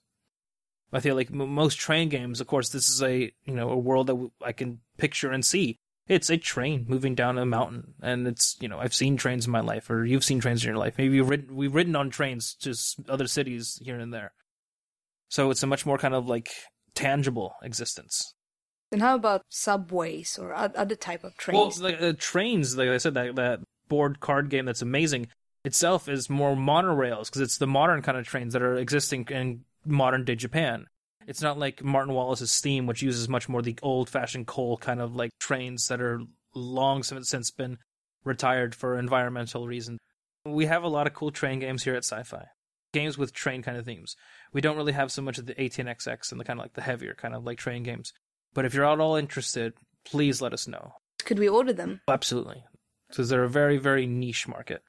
I 0.93 1.01
feel 1.01 1.15
like 1.15 1.31
most 1.31 1.79
train 1.79 2.11
games, 2.11 2.39
of 2.39 2.49
course, 2.49 2.69
this 2.69 2.87
is 2.87 3.03
a 3.03 3.33
you 3.47 3.55
know 3.55 3.71
a 3.71 3.79
world 3.79 4.09
that 4.09 4.31
I 4.45 4.53
can 4.53 4.81
picture 4.99 5.31
and 5.31 5.43
see. 5.43 5.79
It's 6.07 6.29
a 6.29 6.37
train 6.37 6.85
moving 6.87 7.15
down 7.15 7.39
a 7.39 7.47
mountain, 7.47 7.95
and 8.03 8.29
it's 8.29 8.59
you 8.61 8.69
know 8.69 8.79
I've 8.79 8.93
seen 8.93 9.17
trains 9.17 9.47
in 9.47 9.53
my 9.53 9.61
life, 9.61 9.89
or 9.89 10.05
you've 10.05 10.23
seen 10.23 10.39
trains 10.39 10.63
in 10.63 10.69
your 10.69 10.77
life. 10.77 10.99
Maybe 10.99 11.17
you've 11.17 11.31
ridden, 11.31 11.57
we've 11.57 11.75
ridden 11.75 11.97
on 11.97 12.11
trains 12.11 12.55
to 12.57 12.75
other 13.09 13.27
cities 13.27 13.81
here 13.83 13.99
and 13.99 14.13
there. 14.13 14.33
So 15.31 15.51
it's 15.51 15.63
a 15.63 15.67
much 15.67 15.87
more 15.87 15.97
kind 15.97 16.13
of 16.13 16.29
like 16.29 16.51
tangible 16.95 17.55
existence. 17.63 18.35
And 18.93 19.01
how 19.01 19.15
about 19.15 19.47
subways 19.49 20.39
or 20.39 20.53
other 20.55 20.95
type 20.95 21.25
of 21.25 21.39
trains? 21.39 21.81
Well, 21.81 21.91
like, 21.91 22.03
uh, 22.03 22.13
trains, 22.19 22.77
like 22.77 22.91
I 22.91 22.99
said, 22.99 23.15
that 23.15 23.35
that 23.37 23.61
board 23.89 24.21
card 24.21 24.51
game 24.51 24.65
that's 24.67 24.83
amazing 24.83 25.29
itself 25.65 26.09
is 26.09 26.31
more 26.31 26.55
monorails 26.55 27.27
because 27.27 27.41
it's 27.41 27.59
the 27.59 27.67
modern 27.67 28.03
kind 28.03 28.17
of 28.17 28.27
trains 28.27 28.53
that 28.53 28.63
are 28.63 28.77
existing 28.77 29.27
in 29.31 29.65
modern 29.85 30.25
day 30.25 30.35
Japan. 30.35 30.87
It's 31.27 31.43
not 31.43 31.59
like 31.59 31.85
Martin 31.85 32.15
Wallace's 32.15 32.53
Steam, 32.53 32.87
which 32.87 33.03
uses 33.03 33.29
much 33.29 33.49
more 33.49 33.61
the 33.61 33.79
old 33.83 34.09
fashioned 34.09 34.47
coal 34.47 34.79
kind 34.79 35.01
of 35.01 35.15
like 35.15 35.31
trains 35.39 35.87
that 35.89 36.01
are 36.01 36.21
long 36.55 37.03
since 37.03 37.51
been 37.51 37.79
retired 38.25 38.75
for 38.75 38.99
environmental 38.99 39.67
reasons. 39.67 39.99
We 40.47 40.67
have 40.67 40.85
a 40.85 40.89
lot 40.89 41.07
of 41.07 41.13
cool 41.13 41.31
train 41.31 41.59
games 41.59 41.83
here 41.83 41.95
at 41.95 42.05
Sci 42.05 42.23
Fi. 42.23 42.47
games 42.95 43.19
with 43.19 43.35
train 43.35 43.63
kind 43.63 43.77
of 43.77 43.85
themes. 43.85 44.17
We 44.53 44.63
don't 44.63 44.77
really 44.77 44.93
have 44.93 45.13
so 45.13 45.21
much 45.21 45.37
of 45.39 45.45
the 45.47 45.55
ATNXX 45.55 46.31
and 46.31 46.41
the 46.41 46.45
kind 46.45 46.59
of 46.59 46.65
like 46.65 46.73
the 46.73 46.81
heavier 46.81 47.15
kind 47.15 47.35
of 47.35 47.45
like 47.45 47.59
train 47.59 47.83
games. 47.83 48.13
But 48.55 48.65
if 48.65 48.73
you're 48.73 48.91
at 48.91 49.01
all 49.01 49.17
interested, 49.17 49.75
please 50.05 50.41
let 50.41 50.55
us 50.55 50.67
know. 50.67 50.95
Could 51.25 51.39
we 51.39 51.49
order 51.49 51.75
them? 51.75 52.01
Absolutely. 52.09 52.65
Because 53.09 53.29
they're 53.29 53.45
a 53.45 53.49
very, 53.49 53.79
very 53.79 54.07
niche 54.07 54.47
market. 54.47 54.83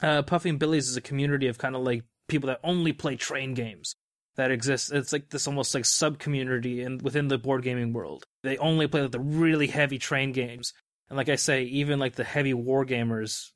Uh, 0.00 0.22
Puffy 0.22 0.48
and 0.48 0.58
Billy's 0.58 0.88
is 0.88 0.96
a 0.96 1.00
community 1.00 1.46
of 1.48 1.58
kind 1.58 1.76
of 1.76 1.82
like 1.82 2.04
people 2.28 2.48
that 2.48 2.60
only 2.64 2.92
play 2.92 3.16
train 3.16 3.54
games 3.54 3.94
that 4.36 4.50
exists. 4.50 4.90
It's 4.90 5.12
like 5.12 5.30
this 5.30 5.46
almost 5.46 5.74
like 5.74 5.84
sub 5.84 6.18
community 6.18 6.82
in 6.82 6.98
within 6.98 7.28
the 7.28 7.38
board 7.38 7.62
gaming 7.62 7.92
world. 7.92 8.24
They 8.42 8.58
only 8.58 8.86
play 8.86 9.02
like 9.02 9.12
the 9.12 9.20
really 9.20 9.66
heavy 9.66 9.98
train 9.98 10.32
games. 10.32 10.72
And 11.08 11.16
like 11.16 11.28
I 11.28 11.36
say, 11.36 11.64
even 11.64 11.98
like 11.98 12.14
the 12.14 12.24
heavy 12.24 12.54
war 12.54 12.84
gamers, 12.84 13.50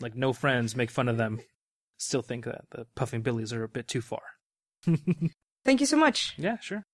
like 0.00 0.14
no 0.14 0.32
friends, 0.32 0.74
make 0.74 0.90
fun 0.90 1.08
of 1.08 1.18
them. 1.18 1.40
Still 1.98 2.22
think 2.22 2.46
that 2.46 2.64
the 2.70 2.86
Puffy 2.94 3.16
and 3.16 3.24
Billy's 3.24 3.52
are 3.52 3.62
a 3.62 3.68
bit 3.68 3.86
too 3.86 4.00
far. 4.00 4.22
Thank 5.64 5.80
you 5.80 5.86
so 5.86 5.96
much. 5.96 6.34
Yeah, 6.36 6.58
sure. 6.58 6.84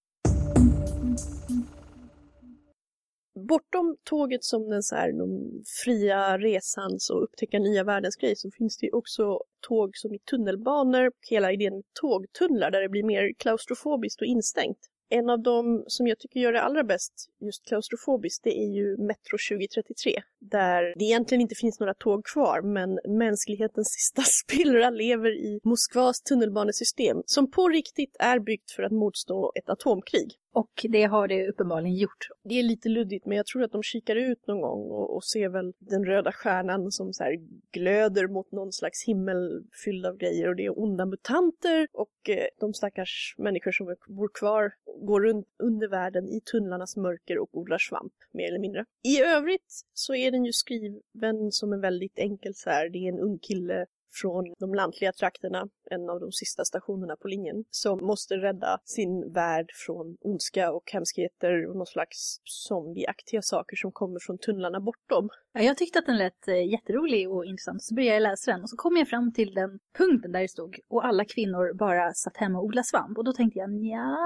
Bortom 3.46 3.96
tåget 4.05 4.44
som 4.44 4.70
den 4.70 4.83
så 4.83 4.94
här, 4.94 5.12
de 5.12 5.51
fria 5.85 6.38
resans 6.38 7.11
och 7.11 7.22
upptäcka 7.22 7.59
nya 7.59 7.85
världens 7.85 8.16
grej 8.16 8.37
så 8.37 8.51
finns 8.51 8.79
det 8.79 8.87
ju 8.87 8.92
också 8.92 9.40
tåg 9.68 9.96
som 9.96 10.14
i 10.14 10.18
tunnelbanor, 10.18 11.12
hela 11.31 11.53
idén 11.53 11.74
med 11.74 11.85
tågtunnlar 12.01 12.70
där 12.70 12.81
det 12.81 12.88
blir 12.88 13.05
mer 13.05 13.33
klaustrofobiskt 13.38 14.20
och 14.20 14.27
instängt. 14.27 14.79
En 15.11 15.31
av 15.31 15.42
dem 15.42 15.85
som 15.87 16.07
jag 16.07 16.18
tycker 16.18 16.40
gör 16.40 16.53
det 16.53 16.62
allra 16.62 16.85
bäst 16.85 17.12
just 17.40 17.66
klaustrofobiskt 17.66 18.44
det 18.44 18.59
är 18.59 18.68
ju 18.74 18.96
Metro 18.96 19.37
2033 19.51 20.22
där 20.38 20.94
det 20.98 21.05
egentligen 21.05 21.40
inte 21.40 21.55
finns 21.55 21.81
några 21.81 21.94
tåg 21.94 22.24
kvar 22.24 22.62
men 22.62 23.18
mänsklighetens 23.18 23.88
sista 23.98 24.22
spillra 24.22 24.90
lever 24.90 25.31
i 25.31 25.61
Moskvas 25.64 26.20
tunnelbanesystem 26.20 27.22
som 27.27 27.51
på 27.51 27.68
riktigt 27.68 28.16
är 28.18 28.38
byggt 28.38 28.70
för 28.70 28.83
att 28.83 28.92
motstå 28.92 29.53
ett 29.55 29.68
atomkrig. 29.68 30.35
Och 30.53 30.87
det 30.89 31.05
har 31.05 31.29
det 31.29 31.49
uppenbarligen 31.49 31.97
gjort. 31.97 32.29
Det 32.45 32.59
är 32.59 32.63
lite 32.63 32.89
luddigt 32.89 33.27
men 33.27 33.37
jag 33.37 33.47
tror 33.47 33.63
att 33.63 33.73
de 33.73 33.83
kikar 33.83 34.17
ut 34.17 34.47
någon 34.47 34.61
gång 34.61 34.91
och, 34.91 35.17
och 35.17 35.25
ser 35.25 35.49
väl 35.49 35.73
den 35.79 36.05
röda 36.05 36.33
stjärnan 36.33 36.93
som 36.93 37.13
så 37.13 37.25
här 37.25 37.37
glöder 37.73 38.29
mot 38.29 38.53
någon 38.53 38.73
slags 38.73 39.05
himmel 39.05 39.65
fylld 39.85 40.07
av 40.07 40.17
grejer 40.17 40.49
och 40.49 40.57
det 40.57 40.65
är 40.65 40.79
onda 40.79 41.07
mutanter 41.07 41.89
och 41.93 42.29
eh, 42.29 42.47
de 42.61 42.75
stackars 42.75 43.35
människor 43.39 43.73
som 43.73 43.97
bor 44.09 44.31
kvar 44.35 44.73
går 45.01 45.21
runt 45.21 45.47
under 45.59 45.89
världen 45.89 46.29
i 46.29 46.41
tunnlarnas 46.41 46.97
mörker 46.97 47.39
och 47.39 47.49
odlar 47.53 47.79
svamp 47.79 48.13
mer 48.33 48.49
eller 48.49 48.59
mindre. 48.59 48.85
I 49.05 49.23
övrigt 49.23 49.83
så 49.93 50.15
är 50.15 50.31
den 50.31 50.45
ju 50.45 50.53
skriven 50.53 51.53
som 51.53 51.73
en 51.73 51.81
väldigt 51.81 52.19
enkel 52.19 52.55
så 52.55 52.71
här, 52.71 52.89
det 52.89 52.99
är 52.99 53.09
en 53.09 53.21
ung 53.21 53.39
kille 53.39 53.87
från 54.12 54.55
de 54.59 54.75
lantliga 54.75 55.12
trakterna, 55.12 55.68
en 55.90 56.11
av 56.11 56.21
de 56.21 56.33
sista 56.33 56.64
stationerna 56.64 57.16
på 57.16 57.29
linjen, 57.29 57.64
som 57.71 58.07
måste 58.07 58.35
rädda 58.35 58.79
sin 58.85 59.33
värld 59.33 59.71
från 59.87 60.16
ondska 60.21 60.73
och 60.73 60.90
hemskheter 60.92 61.68
och 61.68 61.77
någon 61.77 61.87
slags 61.87 62.40
zombieaktiga 62.44 63.42
saker 63.42 63.77
som 63.77 63.92
kommer 63.92 64.18
från 64.27 64.38
tunnlarna 64.38 64.81
bortom. 64.81 65.29
Ja, 65.53 65.61
jag 65.61 65.77
tyckte 65.77 65.99
att 65.99 66.07
den 66.07 66.16
lät 66.18 66.49
eh, 66.49 66.71
jätterolig 66.71 67.31
och 67.31 67.44
intressant, 67.44 67.83
så 67.83 67.94
började 67.94 68.14
jag 68.14 68.23
läsa 68.23 68.51
den 68.53 68.62
och 68.62 68.71
så 68.71 68.77
kom 68.77 68.97
jag 68.97 69.09
fram 69.09 69.33
till 69.33 69.55
den 69.55 69.79
punkten 69.99 70.33
där 70.33 70.40
det 70.40 70.49
stod 70.49 70.79
och 70.88 71.07
alla 71.07 71.25
kvinnor 71.25 71.79
bara 71.79 72.12
satt 72.14 72.37
hemma 72.37 72.59
och 72.59 72.64
odlade 72.64 72.85
svamp 72.85 73.18
och 73.18 73.25
då 73.25 73.33
tänkte 73.33 73.59
jag 73.59 73.71
ja, 73.71 74.16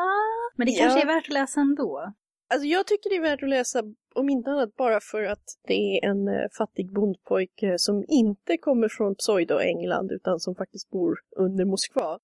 men 0.56 0.66
det 0.66 0.72
kanske 0.72 0.98
Ja. 0.98 1.02
är 1.02 1.06
värt 1.06 1.28
att 1.28 1.34
läsa 1.34 1.60
ändå. 1.60 2.12
Alltså 2.52 2.66
jag 2.66 2.86
tycker 2.86 3.10
det 3.10 3.16
är 3.16 3.30
värt 3.30 3.42
att 3.42 3.48
läsa, 3.48 3.82
om 4.14 4.28
inte 4.28 4.50
annat 4.50 4.76
bara 4.76 5.00
för 5.00 5.22
att 5.22 5.44
det 5.68 5.74
är 5.74 6.10
en 6.10 6.28
eh, 6.28 6.48
fattig 6.58 6.92
bondpojke 6.92 7.78
som 7.78 8.04
inte 8.08 8.56
kommer 8.56 8.88
från 8.88 9.14
pseudo-England 9.14 10.12
utan 10.12 10.40
som 10.40 10.54
faktiskt 10.54 10.90
bor 10.90 11.18
under 11.36 11.64
Moskva. 11.64 12.18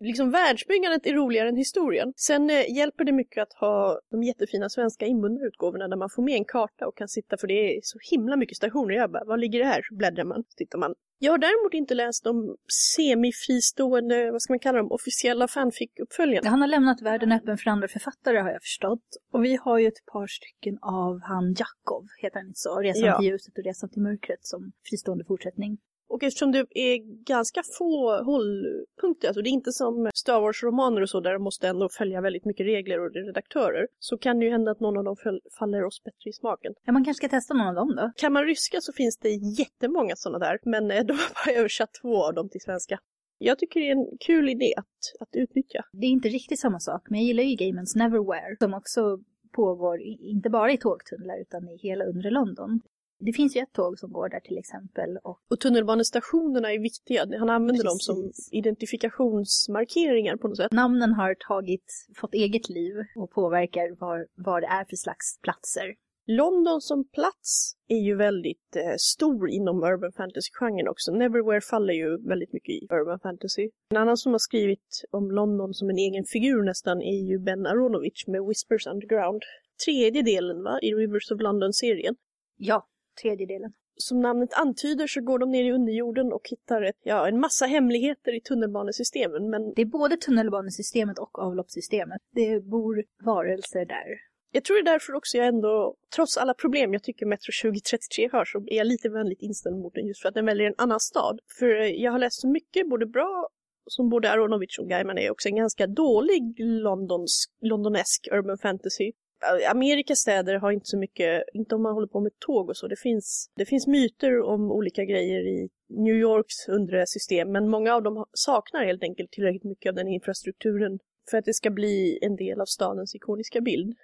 Liksom 0.00 0.30
världsbyggandet 0.30 1.06
är 1.06 1.14
roligare 1.14 1.48
än 1.48 1.56
historien. 1.56 2.12
Sen 2.16 2.50
eh, 2.50 2.76
hjälper 2.76 3.04
det 3.04 3.12
mycket 3.12 3.42
att 3.42 3.52
ha 3.52 4.00
de 4.10 4.22
jättefina 4.22 4.68
svenska 4.68 5.06
inbundna 5.06 5.46
utgåvorna 5.46 5.88
där 5.88 5.96
man 5.96 6.10
får 6.10 6.22
med 6.22 6.34
en 6.34 6.44
karta 6.44 6.86
och 6.86 6.96
kan 6.96 7.08
sitta, 7.08 7.36
för 7.36 7.46
det 7.46 7.76
är 7.76 7.80
så 7.82 7.98
himla 8.10 8.36
mycket 8.36 8.56
stationer. 8.56 8.94
Jag 8.94 9.10
bara, 9.10 9.24
vad 9.24 9.40
ligger 9.40 9.58
det 9.58 9.64
här? 9.64 9.82
Så 9.88 9.94
bläddrar 9.94 10.24
man, 10.24 10.44
så 10.48 10.56
tittar 10.56 10.78
man. 10.78 10.94
Jag 11.20 11.32
har 11.32 11.38
däremot 11.38 11.74
inte 11.74 11.94
läst 11.94 12.24
de 12.24 12.56
semifristående, 12.96 14.30
vad 14.30 14.42
ska 14.42 14.52
man 14.52 14.58
kalla 14.58 14.78
dem, 14.78 14.92
officiella 14.92 15.46
fanfic-uppföljarna. 15.46 16.48
Han 16.48 16.60
har 16.60 16.68
lämnat 16.68 17.02
världen 17.02 17.32
öppen 17.32 17.58
för 17.58 17.70
andra 17.70 17.88
författare 17.88 18.38
har 18.38 18.50
jag 18.50 18.62
förstått. 18.62 19.06
Och 19.32 19.44
vi 19.44 19.56
har 19.56 19.78
ju 19.78 19.86
ett 19.86 20.06
par 20.12 20.26
stycken 20.26 20.78
av 20.82 21.20
han 21.22 21.54
Jakov, 21.58 22.06
heter 22.22 22.36
han 22.38 22.46
inte 22.46 22.58
så? 22.58 22.80
Resan 22.80 23.04
Ja. 23.04 23.18
till 23.18 23.28
ljuset 23.28 23.58
och 23.58 23.64
Resan 23.64 23.90
till 23.90 24.02
mörkret 24.02 24.44
som 24.44 24.72
fristående 24.90 25.24
fortsättning. 25.24 25.78
Och 26.08 26.22
eftersom 26.22 26.52
det 26.52 26.66
är 26.70 27.24
ganska 27.24 27.62
få 27.78 28.22
hållpunkter, 28.24 29.28
alltså 29.28 29.42
det 29.42 29.48
är 29.48 29.52
inte 29.52 29.72
som 29.72 30.10
Star 30.14 30.40
Wars-romaner 30.40 31.00
och 31.02 31.10
så 31.10 31.20
där 31.20 31.32
de 31.32 31.42
måste 31.42 31.68
ändå 31.68 31.88
följa 31.88 32.20
väldigt 32.20 32.44
mycket 32.44 32.66
regler 32.66 33.00
och 33.00 33.14
redaktörer, 33.14 33.86
så 33.98 34.18
kan 34.18 34.38
det 34.38 34.44
ju 34.44 34.50
hända 34.50 34.70
att 34.70 34.80
någon 34.80 34.96
av 34.96 35.04
dem 35.04 35.16
faller 35.58 35.84
oss 35.84 36.02
bättre 36.04 36.30
i 36.30 36.32
smaken. 36.32 36.74
Ja, 36.84 36.92
man 36.92 37.04
kanske 37.04 37.26
ska 37.26 37.36
testa 37.36 37.54
någon 37.54 37.66
av 37.66 37.74
dem 37.74 37.96
då. 37.96 38.12
Kan 38.16 38.32
man 38.32 38.44
ryska 38.44 38.80
så 38.80 38.92
finns 38.92 39.18
det 39.18 39.30
jättemånga 39.60 40.16
sådana 40.16 40.38
där, 40.38 40.58
men 40.62 40.90
eh, 40.90 41.02
de 41.06 41.12
har 41.12 41.46
bara 41.46 41.58
översatt 41.58 41.90
två 42.02 42.24
av 42.24 42.34
dem 42.34 42.48
till 42.48 42.60
svenska. 42.60 42.98
Jag 43.38 43.58
tycker 43.58 43.80
det 43.80 43.88
är 43.88 43.92
en 43.92 44.18
kul 44.20 44.48
idé 44.48 44.74
att, 44.76 45.20
att 45.20 45.28
utnyttja. 45.32 45.84
Det 45.92 46.06
är 46.06 46.10
inte 46.10 46.28
riktigt 46.28 46.60
samma 46.60 46.80
sak, 46.80 47.02
men 47.10 47.20
jag 47.20 47.26
gillar 47.26 47.42
ju 47.42 47.54
Gamens 47.54 47.94
Neverwhere 47.94 48.56
som 48.60 48.74
också 48.74 49.18
pågår 49.52 50.00
inte 50.20 50.50
bara 50.50 50.72
i 50.72 50.78
tågtunnlar 50.78 51.40
utan 51.40 51.68
i 51.68 51.76
hela 51.76 52.04
undre 52.04 52.30
London. 52.30 52.80
Det 53.20 53.32
finns 53.32 53.56
ju 53.56 53.60
ett 53.60 53.72
tåg 53.72 53.98
som 53.98 54.12
går 54.12 54.28
där 54.28 54.40
till 54.40 54.58
exempel 54.58 55.18
och 55.22 55.38
Och 55.50 55.60
tunnelbanestationerna 55.60 56.72
är 56.72 56.78
viktiga. 56.78 57.38
Han 57.38 57.50
använder 57.50 57.84
dem 57.84 57.98
som 57.98 58.16
Precis. 58.22 58.48
identifikationsmarkeringar 58.52 60.36
på 60.36 60.48
något 60.48 60.56
sätt. 60.56 60.72
namnen 60.72 61.12
har 61.12 61.34
tagit, 61.48 62.06
fått 62.16 62.34
eget 62.34 62.68
liv 62.68 62.94
och 63.16 63.30
påverkar 63.30 63.96
vad, 64.00 64.26
vad 64.34 64.62
det 64.62 64.66
är 64.66 64.84
för 64.84 64.96
slags 64.96 65.38
platser. 65.42 65.94
London 66.30 66.80
som 66.80 67.08
plats 67.08 67.72
är 67.88 67.96
ju 67.96 68.16
väldigt 68.16 68.76
eh, 68.76 68.96
stor 68.98 69.50
inom 69.50 69.82
urban 69.82 70.12
fantasy-genren 70.12 70.88
också. 70.88 71.12
Neverwhere 71.12 71.60
faller 71.60 71.94
ju 71.94 72.28
väldigt 72.28 72.52
mycket 72.52 72.74
i 72.74 72.86
urban 72.90 73.20
fantasy. 73.20 73.70
En 73.90 73.96
annan 73.96 74.16
som 74.16 74.32
har 74.32 74.38
skrivit 74.38 75.04
om 75.10 75.30
London 75.30 75.74
som 75.74 75.90
en 75.90 75.98
egen 75.98 76.24
figur 76.24 76.62
nästan 76.62 77.02
är 77.02 77.20
ju 77.30 77.38
Ben 77.38 77.66
Aronovich 77.66 78.26
med 78.26 78.40
Whispers 78.48 78.86
Underground. 78.86 79.42
Tredje 79.84 80.22
delen 80.22 80.62
va, 80.62 80.78
i 80.82 80.94
Rivers 80.94 81.30
of 81.30 81.40
London-serien. 81.40 82.14
Ja, 82.56 82.86
tredje 83.22 83.46
delen. 83.46 83.72
Som 83.96 84.20
namnet 84.20 84.52
antyder 84.52 85.06
så 85.06 85.20
går 85.20 85.38
de 85.38 85.50
ner 85.50 85.64
i 85.64 85.72
underjorden 85.72 86.32
och 86.32 86.48
hittar 86.50 86.82
ett, 86.82 87.00
ja, 87.02 87.28
en 87.28 87.40
massa 87.40 87.66
hemligheter 87.66 88.36
i 88.36 88.40
tunnelbanesystemen. 88.40 89.50
Men 89.50 89.72
Det 89.76 89.82
är 89.82 89.86
både 89.86 90.16
tunnelbanesystemet 90.16 91.18
och 91.18 91.38
avloppssystemet. 91.38 92.20
Det 92.34 92.60
bor 92.60 93.04
varelser 93.24 93.84
där. 93.84 94.08
jag 94.52 94.64
tror 94.64 94.76
det 94.76 94.90
är 94.90 94.92
därför 94.92 95.14
också 95.14 95.36
jag 95.36 95.46
ändå, 95.46 95.94
trots 96.14 96.36
alla 96.36 96.54
problem 96.54 96.92
jag 96.92 97.02
tycker 97.02 97.26
Metro 97.26 97.52
2033 97.62 98.28
har, 98.32 98.44
så 98.44 98.58
är 98.66 98.76
jag 98.76 98.86
lite 98.86 99.08
vänligt 99.08 99.42
inställd 99.42 99.76
mot 99.76 99.94
den 99.94 100.06
just 100.06 100.22
för 100.22 100.28
att 100.28 100.34
den 100.34 100.46
väljer 100.46 100.66
en 100.66 100.74
annan 100.78 101.00
stad. 101.00 101.40
För 101.58 101.68
jag 102.02 102.12
har 102.12 102.18
läst 102.18 102.40
så 102.40 102.48
mycket, 102.48 102.88
både 102.88 103.06
bra 103.06 103.48
som 103.90 104.08
både 104.08 104.30
Aronovich 104.30 104.78
och 104.78 104.88
Gaiman 104.88 105.18
är 105.18 105.30
också 105.30 105.48
en 105.48 105.56
ganska 105.56 105.86
dålig 105.86 106.54
Londons, 106.58 107.46
londonesk 107.60 108.28
urban 108.32 108.58
fantasy. 108.58 109.12
Äh, 109.42 109.70
Amerikas 109.70 110.18
städer 110.18 110.54
har 110.54 110.72
inte 110.72 110.86
så 110.86 110.98
mycket, 110.98 111.42
inte 111.52 111.74
om 111.74 111.82
man 111.82 111.94
håller 111.94 112.06
på 112.06 112.20
med 112.20 112.32
tåg 112.38 112.68
och 112.68 112.76
så, 112.76 112.88
det 112.88 113.00
finns, 113.00 113.50
det 113.56 113.66
finns 113.66 113.86
myter 113.86 114.42
om 114.42 114.72
olika 114.72 115.04
grejer 115.04 115.40
i 115.40 115.68
New 115.88 116.14
Yorks 116.14 116.68
undre 116.68 117.06
system, 117.06 117.52
men 117.52 117.68
många 117.68 117.94
av 117.94 118.02
dem 118.02 118.24
saknar 118.32 118.84
helt 118.84 119.02
enkelt 119.02 119.30
tillräckligt 119.30 119.64
mycket 119.64 119.90
av 119.90 119.94
den 119.94 120.08
infrastrukturen 120.08 120.98
för 121.30 121.38
att 121.38 121.44
det 121.44 121.54
ska 121.54 121.70
bli 121.70 122.18
en 122.22 122.36
del 122.36 122.60
av 122.60 122.64
stadens 122.66 123.14
ikoniska 123.14 123.60
bild. 123.60 123.96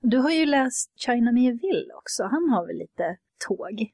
Du 0.00 0.18
har 0.18 0.30
ju 0.30 0.46
läst 0.46 0.92
China 0.96 1.32
Mieville 1.32 1.94
också. 1.94 2.22
Han 2.22 2.48
har 2.50 2.66
väl 2.66 2.76
lite 2.76 3.16
tåg? 3.48 3.90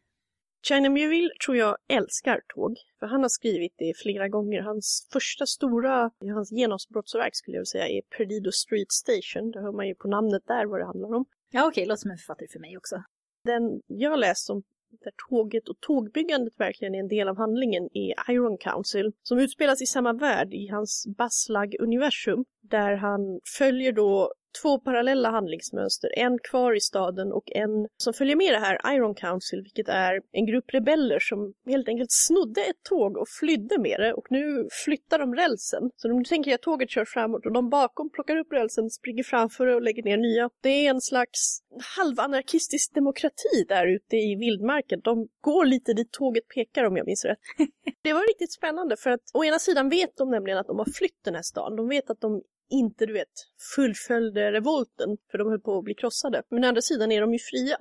China 0.62 0.90
Muville 0.90 1.30
tror 1.44 1.56
jag 1.56 1.76
älskar 1.88 2.40
tåg, 2.54 2.76
för 2.98 3.06
han 3.06 3.22
har 3.22 3.28
skrivit 3.28 3.74
det 3.78 3.92
flera 3.96 4.28
gånger. 4.28 4.62
Hans 4.62 5.08
första 5.12 5.46
stora, 5.46 6.10
hans 6.34 6.52
genombrottsverk 6.52 7.36
skulle 7.36 7.56
jag 7.56 7.60
vilja 7.60 7.64
säga, 7.64 7.88
är 7.88 8.02
Perdido 8.16 8.52
Street 8.52 8.92
Station. 8.92 9.50
Det 9.50 9.60
hör 9.60 9.72
man 9.72 9.88
ju 9.88 9.94
på 9.94 10.08
namnet 10.08 10.42
där 10.46 10.66
vad 10.66 10.80
det 10.80 10.86
handlar 10.86 11.14
om. 11.14 11.24
Ja, 11.50 11.68
okej, 11.68 11.86
låter 11.86 12.00
som 12.00 12.10
en 12.10 12.18
författare 12.18 12.48
för 12.48 12.58
mig 12.58 12.76
också. 12.76 13.02
Den 13.44 13.80
jag 13.86 14.18
läst 14.18 14.46
som 14.46 14.62
där 14.90 15.12
tåget 15.28 15.68
och 15.68 15.80
tågbyggandet 15.80 16.60
verkligen 16.60 16.94
är 16.94 16.98
en 16.98 17.08
del 17.08 17.28
av 17.28 17.36
handlingen 17.36 17.88
är 17.94 18.32
Iron 18.32 18.58
Council, 18.58 19.12
som 19.22 19.38
utspelas 19.38 19.82
i 19.82 19.86
samma 19.86 20.12
värld 20.12 20.54
i 20.54 20.68
hans 20.68 21.06
Baslag-universum, 21.18 22.44
där 22.60 22.94
han 22.96 23.40
följer 23.58 23.92
då 23.92 24.32
två 24.62 24.78
parallella 24.78 25.30
handlingsmönster. 25.30 26.10
En 26.16 26.38
kvar 26.38 26.76
i 26.76 26.80
staden 26.80 27.32
och 27.32 27.52
en 27.52 27.86
som 27.96 28.12
följer 28.12 28.36
med 28.36 28.52
det 28.52 28.58
här 28.58 28.94
Iron 28.94 29.14
Council, 29.14 29.62
vilket 29.62 29.88
är 29.88 30.20
en 30.32 30.46
grupp 30.46 30.74
rebeller 30.74 31.18
som 31.20 31.54
helt 31.66 31.88
enkelt 31.88 32.12
snodde 32.12 32.60
ett 32.60 32.82
tåg 32.88 33.16
och 33.16 33.28
flydde 33.40 33.78
med 33.78 34.00
det 34.00 34.12
och 34.12 34.26
nu 34.30 34.68
flyttar 34.84 35.18
de 35.18 35.34
rälsen. 35.34 35.90
Så 35.96 36.08
nu 36.08 36.24
tänker 36.24 36.54
att 36.54 36.62
tåget 36.62 36.90
kör 36.90 37.04
framåt 37.04 37.46
och 37.46 37.52
de 37.52 37.68
bakom 37.68 38.10
plockar 38.10 38.36
upp 38.36 38.52
rälsen, 38.52 38.90
springer 38.90 39.22
framför 39.22 39.66
och 39.66 39.82
lägger 39.82 40.02
ner 40.02 40.16
nya. 40.16 40.50
Det 40.62 40.86
är 40.86 40.90
en 40.90 41.00
slags 41.00 41.60
halvanarkistisk 41.96 42.94
demokrati 42.94 43.64
där 43.68 43.86
ute 43.86 44.16
i 44.16 44.34
vildmarken. 44.34 45.00
De 45.04 45.28
går 45.40 45.64
lite 45.64 45.92
dit 45.92 46.12
tåget 46.12 46.48
pekar 46.48 46.84
om 46.84 46.96
jag 46.96 47.06
minns 47.06 47.24
rätt. 47.24 47.38
det 48.02 48.12
var 48.12 48.28
riktigt 48.28 48.52
spännande 48.52 48.96
för 48.96 49.10
att 49.10 49.20
å 49.34 49.44
ena 49.44 49.58
sidan 49.58 49.88
vet 49.88 50.16
de 50.16 50.30
nämligen 50.30 50.58
att 50.58 50.66
de 50.66 50.78
har 50.78 50.92
flytt 50.94 51.24
den 51.24 51.34
här 51.34 51.42
stan. 51.42 51.76
De 51.76 51.88
vet 51.88 52.10
att 52.10 52.20
de 52.20 52.42
inte, 52.70 53.06
du 53.06 53.12
vet, 53.12 53.32
fullföljde 53.74 54.52
revolten 54.52 55.16
för 55.30 55.38
de 55.38 55.48
höll 55.48 55.60
på 55.60 55.78
att 55.78 55.84
bli 55.84 55.94
krossade. 55.94 56.42
Men 56.50 56.64
å 56.64 56.68
andra 56.68 56.80
sidan 56.80 57.12
är 57.12 57.20
de 57.20 57.32
ju 57.32 57.38
fria. 57.38 57.76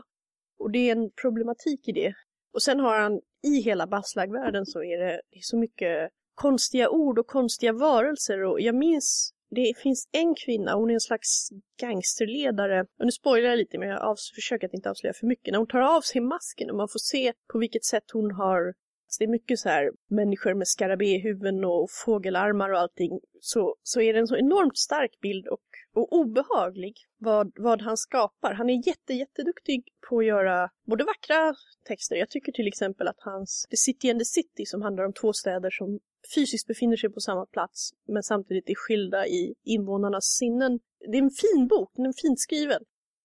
Och 0.59 0.71
det 0.71 0.89
är 0.89 0.95
en 0.95 1.11
problematik 1.21 1.87
i 1.87 1.91
det. 1.91 2.13
Och 2.53 2.63
sen 2.63 2.79
har 2.79 2.99
han, 2.99 3.21
i 3.43 3.61
hela 3.61 3.87
Baslag-världen 3.87 4.65
så 4.65 4.83
är 4.83 4.97
det, 4.97 5.21
det 5.31 5.37
är 5.37 5.41
så 5.41 5.57
mycket 5.57 6.09
konstiga 6.35 6.89
ord 6.89 7.19
och 7.19 7.27
konstiga 7.27 7.73
varelser 7.73 8.43
och 8.43 8.61
jag 8.61 8.75
minns 8.75 9.33
det 9.49 9.73
finns 9.77 10.09
en 10.11 10.35
kvinna, 10.35 10.75
hon 10.75 10.89
är 10.89 10.93
en 10.93 10.99
slags 10.99 11.49
gangsterledare. 11.81 12.81
Och 12.81 13.05
nu 13.05 13.11
spoilar 13.11 13.49
jag 13.49 13.57
lite 13.57 13.77
men 13.77 13.89
jag 13.89 14.17
försöker 14.35 14.67
att 14.67 14.73
inte 14.73 14.89
avslöja 14.89 15.13
för 15.13 15.27
mycket. 15.27 15.51
När 15.51 15.57
hon 15.57 15.67
tar 15.67 15.79
av 15.79 16.01
sig 16.01 16.21
masken 16.21 16.69
och 16.69 16.77
man 16.77 16.87
får 16.87 16.99
se 16.99 17.33
på 17.51 17.59
vilket 17.59 17.85
sätt 17.85 18.03
hon 18.13 18.31
har 18.31 18.73
så 19.07 19.19
det 19.19 19.25
är 19.25 19.31
mycket 19.31 19.59
så 19.59 19.69
här 19.69 19.91
människor 20.07 20.53
med 20.53 20.67
skarabéhuvuden 20.67 21.65
och 21.65 21.89
fågelarmar 22.05 22.69
och 22.69 22.79
allting. 22.79 23.19
Så, 23.39 23.75
så 23.83 24.01
är 24.01 24.13
det 24.13 24.19
en 24.19 24.27
så 24.27 24.37
enormt 24.37 24.77
stark 24.77 25.19
bild 25.21 25.47
och, 25.47 25.67
och 25.93 26.13
obehaglig 26.13 26.95
vad, 27.17 27.51
vad 27.55 27.81
han 27.81 27.97
skapar. 27.97 28.53
Han 28.53 28.69
är 28.69 28.87
jätte, 28.87 29.13
jätteduktig 29.13 29.83
på 30.09 30.19
att 30.19 30.25
göra 30.25 30.69
både 30.85 31.03
vackra 31.03 31.55
texter. 31.87 32.15
Jag 32.15 32.29
tycker 32.29 32.51
till 32.51 32.67
exempel 32.67 33.07
att 33.07 33.19
hans 33.19 33.67
The 33.69 33.77
City 33.77 34.09
and 34.09 34.19
the 34.19 34.25
City 34.25 34.65
som 34.65 34.81
handlar 34.81 35.03
om 35.03 35.13
två 35.13 35.33
städer 35.33 35.69
som 35.69 35.99
fysiskt 36.35 36.67
befinner 36.67 36.97
sig 36.97 37.09
på 37.09 37.19
samma 37.19 37.45
plats 37.45 37.91
men 38.07 38.23
samtidigt 38.23 38.69
är 38.69 38.75
skilda 38.75 39.27
i 39.27 39.53
invånarnas 39.63 40.25
sinnen. 40.25 40.79
Det 41.11 41.17
är 41.17 41.21
en 41.21 41.29
fin 41.29 41.67
bok, 41.67 41.91
den 41.95 42.05
är 42.05 42.13
fint 42.21 42.39
skriven. 42.39 42.81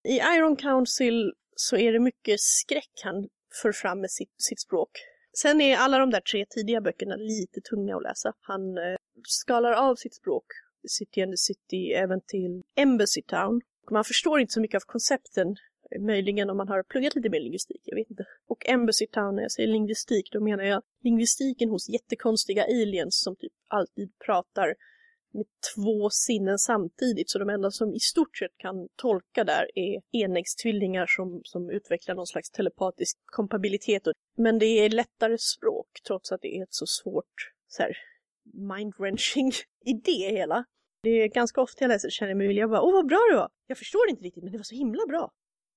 I 0.08 0.16
Iron 0.36 0.56
Council 0.56 1.32
så 1.56 1.76
är 1.76 1.92
det 1.92 2.00
mycket 2.00 2.40
skräck 2.40 3.00
han 3.04 3.28
för 3.62 3.72
fram 3.72 4.00
med 4.00 4.10
sitt, 4.10 4.34
sitt 4.36 4.60
språk. 4.60 4.90
Sen 5.36 5.60
är 5.60 5.76
alla 5.76 5.98
de 5.98 6.10
där 6.10 6.20
tre 6.20 6.46
tidiga 6.50 6.80
böckerna 6.80 7.16
lite 7.16 7.60
tunga 7.60 7.96
att 7.96 8.02
läsa. 8.02 8.32
Han 8.40 8.78
eh, 8.78 8.96
skalar 9.28 9.72
av 9.72 9.94
sitt 9.94 10.14
språk, 10.14 10.44
City 10.88 11.22
and 11.22 11.32
the 11.32 11.36
City, 11.36 11.92
även 11.92 12.20
till 12.20 12.62
Embassy 12.76 13.22
Town. 13.22 13.60
Man 13.90 14.04
förstår 14.04 14.40
inte 14.40 14.52
så 14.52 14.60
mycket 14.60 14.82
av 14.82 14.86
koncepten, 14.86 15.56
möjligen 16.00 16.50
om 16.50 16.56
man 16.56 16.68
har 16.68 16.82
pluggat 16.82 17.14
lite 17.14 17.28
mer 17.28 17.40
lingvistik, 17.40 17.80
jag 17.84 17.96
vet 17.96 18.10
inte. 18.10 18.24
Och 18.48 18.68
Embassy 18.68 19.06
Town, 19.06 19.34
när 19.36 19.42
jag 19.42 19.52
säger 19.52 19.68
lingvistik, 19.68 20.28
då 20.32 20.40
menar 20.40 20.64
jag 20.64 20.82
lingvistiken 21.02 21.68
hos 21.68 21.88
jättekonstiga 21.88 22.64
aliens 22.64 23.20
som 23.20 23.36
typ 23.36 23.52
alltid 23.68 24.18
pratar 24.18 24.74
med 25.34 25.46
två 25.74 26.10
sinnen 26.10 26.58
samtidigt. 26.58 27.30
Så 27.30 27.38
de 27.38 27.48
enda 27.48 27.70
som 27.70 27.94
i 27.94 28.00
stort 28.00 28.36
sett 28.36 28.56
kan 28.56 28.88
tolka 28.96 29.44
där 29.44 29.66
är 29.74 30.02
enäggstvillingar 30.12 31.06
som, 31.06 31.40
som 31.44 31.70
utvecklar 31.70 32.14
någon 32.14 32.26
slags 32.26 32.50
telepatisk 32.50 33.18
kompabilitet. 33.26 34.02
Men 34.36 34.58
det 34.58 34.66
är 34.66 34.90
lättare 34.90 35.38
språk 35.38 35.88
trots 36.06 36.32
att 36.32 36.40
det 36.40 36.58
är 36.58 36.62
ett 36.62 36.74
så 36.74 36.86
svårt 36.86 37.34
så 37.68 37.82
här, 37.82 37.96
mind-wrenching 38.54 39.52
idé 39.84 40.30
hela. 40.30 40.64
Det 41.02 41.10
är 41.10 41.28
ganska 41.28 41.60
ofta 41.60 41.84
jag 41.84 41.88
läser 41.88 42.10
känner 42.10 42.30
jag 42.30 42.38
mig 42.38 42.46
vilja 42.46 42.68
bara, 42.68 42.82
åh 42.82 42.92
vad 42.92 43.06
bra 43.06 43.20
det 43.30 43.36
var! 43.36 43.48
Jag 43.66 43.78
förstår 43.78 44.10
inte 44.10 44.24
riktigt 44.24 44.42
men 44.42 44.52
det 44.52 44.58
var 44.58 44.62
så 44.64 44.74
himla 44.74 45.06
bra. 45.06 45.30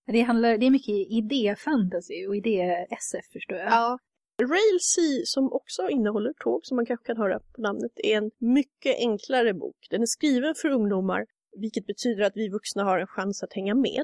Det, 0.07 0.21
handlar, 0.21 0.57
det 0.57 0.65
är 0.65 0.71
mycket 0.71 0.95
idé-fantasy 1.11 2.27
och 2.27 2.35
idé-SF 2.35 3.25
förstår 3.33 3.57
jag. 3.57 3.67
Ja, 3.67 3.99
Railsea 4.41 5.25
som 5.25 5.53
också 5.53 5.89
innehåller 5.89 6.33
tåg 6.33 6.65
som 6.65 6.75
man 6.75 6.85
kanske 6.85 7.05
kan 7.05 7.17
höra 7.17 7.39
på 7.39 7.61
namnet 7.61 7.91
är 7.95 8.17
en 8.17 8.31
mycket 8.39 8.95
enklare 8.97 9.53
bok. 9.53 9.87
Den 9.89 10.01
är 10.01 10.05
skriven 10.05 10.55
för 10.55 10.69
ungdomar 10.69 11.25
vilket 11.61 11.87
betyder 11.87 12.23
att 12.23 12.33
vi 12.35 12.49
vuxna 12.49 12.83
har 12.83 12.99
en 12.99 13.07
chans 13.07 13.43
att 13.43 13.53
hänga 13.53 13.75
med. 13.75 14.03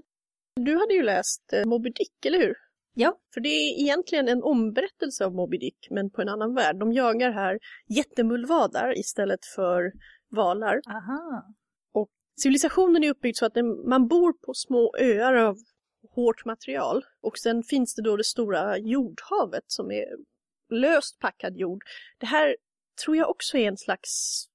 Du 0.56 0.78
hade 0.78 0.94
ju 0.94 1.04
läst 1.04 1.54
eh, 1.54 1.66
Moby 1.66 1.90
Dick, 1.90 2.26
eller 2.26 2.40
hur? 2.40 2.56
Ja. 2.94 3.20
För 3.34 3.42
det 3.42 3.50
är 3.50 3.82
egentligen 3.82 4.28
en 4.28 4.44
omberättelse 4.44 5.26
av 5.26 5.34
Moby 5.34 5.58
Dick 5.58 5.88
men 5.90 6.10
på 6.10 6.22
en 6.22 6.30
annan 6.30 6.54
värld. 6.54 6.80
De 6.80 6.94
jagar 6.94 7.32
här 7.32 7.60
jättemullvadar 7.90 9.00
istället 9.00 9.46
för 9.56 9.92
valar. 10.30 10.82
Aha. 10.88 11.44
Och 11.94 12.10
civilisationen 12.42 13.04
är 13.04 13.10
uppbyggd 13.10 13.38
så 13.38 13.46
att 13.46 13.56
man 13.88 14.08
bor 14.08 14.34
på 14.34 14.54
små 14.54 14.96
öar 15.00 15.34
av 15.34 15.56
hårt 16.10 16.46
material. 16.46 17.06
Och 17.22 17.38
sen 17.38 17.64
finns 17.64 17.96
det 17.96 18.02
då 18.02 18.18
det 18.18 18.24
stora 18.24 18.78
jordhavet 18.78 19.64
som 19.68 19.92
är 19.92 20.06
löst 20.70 21.20
packad 21.20 21.58
jord. 21.58 21.84
Det 22.18 22.26
här 22.26 22.56
tror 23.06 23.18
jag 23.18 23.30
också 23.30 23.58
är 23.58 23.68
en 23.68 23.78
slags 23.78 24.46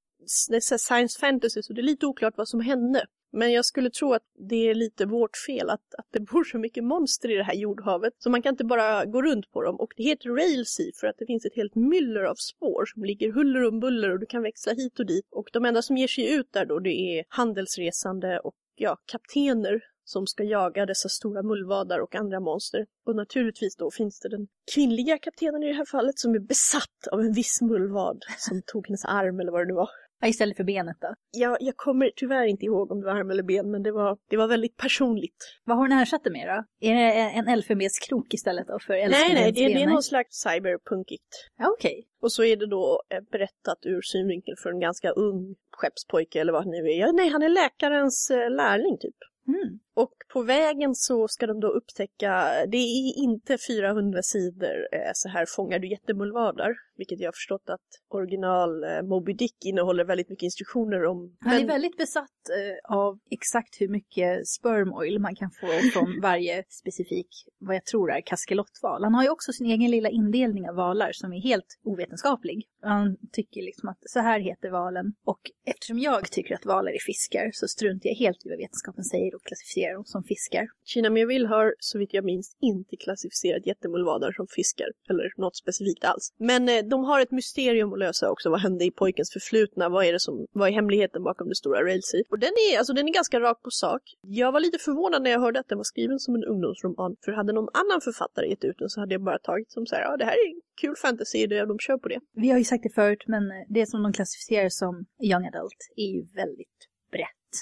science 0.79 1.21
fantasy 1.21 1.63
så 1.63 1.73
det 1.73 1.81
är 1.81 1.83
lite 1.83 2.07
oklart 2.07 2.35
vad 2.37 2.49
som 2.49 2.61
hände. 2.61 3.07
Men 3.33 3.53
jag 3.53 3.65
skulle 3.65 3.91
tro 3.91 4.13
att 4.13 4.23
det 4.49 4.69
är 4.69 4.75
lite 4.75 5.07
vårt 5.07 5.37
fel 5.47 5.71
att, 5.71 5.95
att 5.99 6.07
det 6.11 6.21
bor 6.21 6.45
så 6.45 6.59
mycket 6.59 6.85
monster 6.85 7.31
i 7.31 7.35
det 7.35 7.43
här 7.43 7.55
jordhavet. 7.55 8.13
Så 8.19 8.31
man 8.31 8.43
kan 8.43 8.53
inte 8.53 8.65
bara 8.65 9.05
gå 9.05 9.23
runt 9.23 9.53
på 9.53 9.63
dem. 9.63 9.77
Och 9.77 9.93
det 9.97 10.03
heter 10.03 10.29
Railsea 10.31 10.93
för 11.01 11.07
att 11.07 11.17
det 11.19 11.27
finns 11.27 11.45
ett 11.45 11.57
helt 11.57 11.75
myller 11.75 12.23
av 12.23 12.35
spår 12.35 12.85
som 12.87 13.05
ligger 13.05 13.33
huller 13.33 13.69
om 13.69 13.81
buller 13.81 14.11
och 14.11 14.21
du 14.21 14.27
kan 14.27 14.43
växla 14.43 14.73
hit 14.73 14.99
och 14.99 15.07
dit. 15.07 15.27
Och 15.31 15.49
de 15.53 15.65
enda 15.65 15.83
som 15.83 15.97
ger 15.97 16.09
sig 16.09 16.35
ut 16.35 16.53
där 16.53 16.67
då 16.67 16.79
det 16.79 17.19
är 17.19 17.25
handelsresande 17.29 18.41
och 18.41 18.55
ja, 18.75 18.97
kaptener 19.07 19.81
som 20.07 20.27
ska 20.27 20.45
jaga 20.45 20.87
dessa 20.87 21.09
stora 21.09 21.43
mullvadar 21.43 21.99
och 21.99 22.15
andra 22.15 22.41
monster. 22.41 22.87
Och 23.07 23.17
naturligtvis 23.17 23.77
då 23.77 23.91
finns 23.91 24.21
det 24.21 24.29
den 24.29 24.47
kvinnliga 24.75 25.19
kaptenen 25.19 25.63
i 25.63 25.67
det 25.67 25.73
här 25.73 25.85
fallet 25.85 26.19
som 26.19 26.35
är 26.35 26.39
besatt 26.39 27.07
av 27.13 27.21
en 27.21 27.33
viss 27.33 27.61
mullvad 27.61 28.19
som 28.39 28.63
tog 28.67 28.87
hennes 28.87 29.05
arm 29.05 29.41
eller 29.41 29.53
vad 29.53 29.61
det 29.61 29.67
nu 29.67 29.75
var. 29.75 29.91
Ja, 30.21 30.29
istället 30.29 30.57
för 30.57 30.65
benet 30.65 30.97
då? 31.01 31.15
Ja, 31.31 31.57
jag 31.61 31.77
kommer 31.77 32.11
tyvärr 32.17 32.47
inte 32.47 32.65
ihåg 32.65 32.91
om 32.91 33.01
det 33.01 33.07
var 33.07 33.15
arm 33.15 33.31
eller 33.31 33.43
ben, 33.43 33.71
men 33.71 33.83
det 33.83 33.93
var, 33.93 34.19
det 34.31 34.37
var 34.37 34.49
väldigt 34.49 34.77
personligt. 34.77 35.37
Vad 35.65 35.77
har 35.77 35.85
hon 35.85 35.93
ersatt 35.93 36.25
det 36.25 36.31
med 36.31 36.49
då? 36.49 36.89
Är 36.89 36.95
det 36.95 37.13
en 37.13 37.49
elfenbenskrok 37.49 38.35
istället 38.35 38.67
då 38.67 38.79
för 38.79 38.93
Nej, 38.93 39.09
nej, 39.11 39.53
det, 39.53 39.67
det 39.67 39.83
är 39.83 39.87
någon 39.87 40.03
slags 40.03 40.43
cyberpunkigt. 40.43 41.51
Ja, 41.59 41.71
okej. 41.79 41.91
Okay. 41.91 42.05
Och 42.23 42.33
så 42.33 42.45
är 42.45 42.57
det 42.57 42.67
då 42.67 43.03
eh, 43.09 43.21
berättat 43.33 43.79
ur 43.83 44.01
synvinkel 44.03 44.55
för 44.63 44.71
en 44.71 44.81
ganska 44.81 45.11
ung 45.11 45.55
skeppspojke 45.71 46.41
eller 46.41 46.53
vad 46.53 46.63
han 46.63 46.71
nu 46.71 46.91
är. 46.91 47.01
Ja, 47.01 47.13
nej, 47.13 47.29
han 47.29 47.43
är 47.43 47.49
läkarens 47.49 48.31
eh, 48.31 48.51
lärling 48.51 48.99
typ. 48.99 49.17
Mm. 49.49 49.79
Och 49.97 50.13
på 50.33 50.43
vägen 50.43 50.95
så 50.95 51.29
ska 51.29 51.47
de 51.47 51.61
då 51.61 51.69
upptäcka, 51.69 52.31
det 52.69 52.77
är 52.77 53.19
inte 53.19 53.59
400 53.69 54.23
sidor 54.23 54.89
eh, 54.93 55.11
så 55.15 55.29
här 55.29 55.47
fångar 55.49 55.79
du 55.79 55.91
jättemullvadar, 55.91 56.75
vilket 56.97 57.21
jag 57.21 57.29
har 57.29 57.33
förstått 57.33 57.71
att 57.71 57.87
original 58.09 58.85
eh, 58.85 59.03
Moby 59.03 59.33
Dick 59.33 59.65
innehåller 59.65 60.05
väldigt 60.05 60.31
mycket 60.31 60.43
instruktioner 60.43 61.05
om. 61.05 61.37
Han 61.41 61.55
är 61.55 61.67
väldigt 61.67 61.97
besatt 61.97 62.41
eh, 62.51 62.97
av 62.97 63.19
exakt 63.31 63.81
hur 63.81 63.89
mycket 63.89 64.49
sperm 64.49 64.93
oil 64.93 65.19
man 65.19 65.35
kan 65.35 65.51
få 65.61 65.67
från 65.93 66.21
varje 66.23 66.65
specifik, 66.69 67.29
vad 67.59 67.77
jag 67.77 67.85
tror 67.85 68.13
är 68.13 68.21
kaskelotval. 68.21 69.05
Han 69.05 69.15
har 69.15 69.23
ju 69.23 69.31
också 69.31 69.53
sin 69.53 69.67
egen 69.67 69.91
lilla 69.91 70.09
indelning 70.09 70.69
av 70.69 70.75
valar 70.75 71.13
som 71.13 71.33
är 71.33 71.41
helt 71.41 71.79
ovetenskaplig. 71.85 72.67
Han 72.83 73.17
tycker 73.33 73.63
liksom 73.63 73.89
att 73.89 73.99
så 74.01 74.21
här 74.21 74.41
heter 74.41 74.71
valen 74.71 75.15
och 75.25 75.41
eftersom 75.67 75.99
jag 75.99 76.31
tycker 76.31 76.55
att 76.55 76.67
valar 76.67 76.91
är 76.91 76.99
fiskar 77.07 77.51
så 77.53 77.69
struntar 77.69 78.09
jag 78.09 78.17
helt 78.17 78.47
i 78.47 78.49
vad 78.49 78.59
vetenskapen 78.59 79.05
säger 79.05 79.35
och 79.35 79.43
klassificerar 79.43 79.86
dem 79.95 80.05
som 80.05 80.23
fiskar. 80.23 80.67
China 80.85 81.11
Merville 81.11 81.49
har, 81.49 81.75
så 81.79 81.99
vitt 81.99 82.15
jag 82.15 82.25
minns, 82.25 82.57
inte 82.61 82.97
klassificerat 82.97 83.67
jättemulvader 83.67 84.33
som 84.33 84.47
fiskar, 84.47 84.87
eller 85.11 85.33
något 85.37 85.57
specifikt 85.57 86.05
alls. 86.05 86.33
Men 86.39 86.69
eh, 86.69 86.83
de 86.91 87.05
har 87.05 87.21
ett 87.21 87.31
mysterium 87.31 87.93
att 87.93 87.99
lösa 87.99 88.31
också. 88.31 88.51
Vad 88.51 88.61
hände 88.61 88.85
i 88.85 88.91
pojkens 88.91 89.33
förflutna? 89.33 89.89
Vad 89.89 90.05
är 90.05 90.13
det 90.13 90.21
som, 90.21 90.47
vad 90.53 90.69
är 90.69 90.73
hemligheten 90.73 91.23
bakom 91.23 91.49
det 91.49 91.55
stora 91.55 91.83
Railsea? 91.83 92.23
Och 92.31 92.39
den 92.39 92.53
är, 92.73 92.79
alltså 92.79 92.93
den 92.93 93.09
är 93.09 93.13
ganska 93.13 93.41
rak 93.41 93.63
på 93.63 93.71
sak. 93.71 94.03
Jag 94.21 94.53
var 94.53 94.61
lite 94.61 94.79
förvånad 94.79 95.23
när 95.23 95.31
jag 95.31 95.41
hörde 95.41 95.61
att 95.61 95.69
den 95.69 95.79
var 95.79 95.85
skriven 95.85 96.19
som 96.19 96.35
en 96.35 96.45
ungdomsroman, 96.45 97.17
för 97.25 97.33
hade 97.33 97.53
någon 97.53 97.69
annan 97.73 98.01
författare 98.01 98.49
gett 98.49 98.65
ut 98.65 98.79
den 98.79 98.89
så 98.89 99.01
hade 99.01 99.15
jag 99.15 99.23
bara 99.23 99.39
tagit 99.39 99.71
som 99.71 99.87
så 99.87 99.95
här, 99.95 100.03
ja 100.03 100.17
det 100.17 100.25
här 100.25 100.33
är 100.33 100.61
kul 100.81 100.97
fantasy, 100.97 101.47
det, 101.47 101.67
de 101.67 101.79
kör 101.79 101.99
på 101.99 102.09
det. 102.09 102.21
Vi 102.33 102.51
har 102.51 102.59
ju 102.59 102.65
sagt 102.65 102.83
det 102.83 102.95
förut, 102.95 103.25
men 103.27 103.51
eh, 103.51 103.57
det 103.69 103.87
som 103.87 104.03
de 104.03 104.13
klassificerar 104.13 104.69
som 104.69 105.07
young 105.23 105.47
adult 105.47 105.81
är 105.97 106.11
ju 106.15 106.23
väldigt 106.35 106.79
brett. 107.11 107.53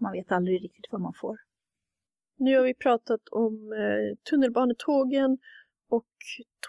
Man 0.00 0.12
vet 0.12 0.32
aldrig 0.32 0.64
riktigt 0.64 0.86
vad 0.90 1.00
man 1.00 1.12
får. 1.20 1.36
Nu 2.36 2.56
har 2.56 2.64
vi 2.64 2.74
pratat 2.74 3.20
om 3.30 3.72
eh, 3.72 4.16
tunnelbanetågen 4.30 5.38
och 5.90 6.06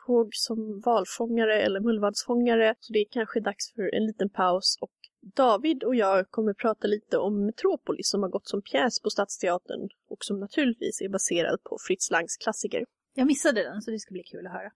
tåg 0.05 0.30
som 0.32 0.82
valfångare 0.86 1.61
eller 1.61 1.80
mullvadsfångare. 1.80 2.76
Så 2.80 2.93
det 2.93 2.99
är 2.99 3.05
kanske 3.11 3.39
dags 3.39 3.74
för 3.74 3.95
en 3.95 4.05
liten 4.05 4.30
paus 4.30 4.78
och 4.82 4.91
David 5.36 5.84
och 5.84 5.95
jag 5.95 6.32
kommer 6.32 6.53
prata 6.53 6.88
lite 6.88 7.18
om 7.18 7.45
Metropolis 7.45 8.09
som 8.09 8.24
har 8.24 8.30
gått 8.30 8.47
som 8.47 8.61
pjäs 8.61 8.99
på 8.99 9.09
Stadsteatern 9.09 9.89
och 10.09 10.18
som 10.26 10.39
naturligtvis 10.39 11.01
är 11.01 11.09
baserad 11.09 11.63
på 11.63 11.78
Fritz 11.88 12.11
Langs 12.11 12.38
klassiker. 12.38 12.86
Jag 13.13 13.28
missade 13.28 13.63
den 13.63 13.82
så 13.82 13.91
det 13.91 13.99
ska 13.99 14.11
bli 14.13 14.24
kul 14.24 14.47
att 14.47 14.53
höra. 14.53 14.72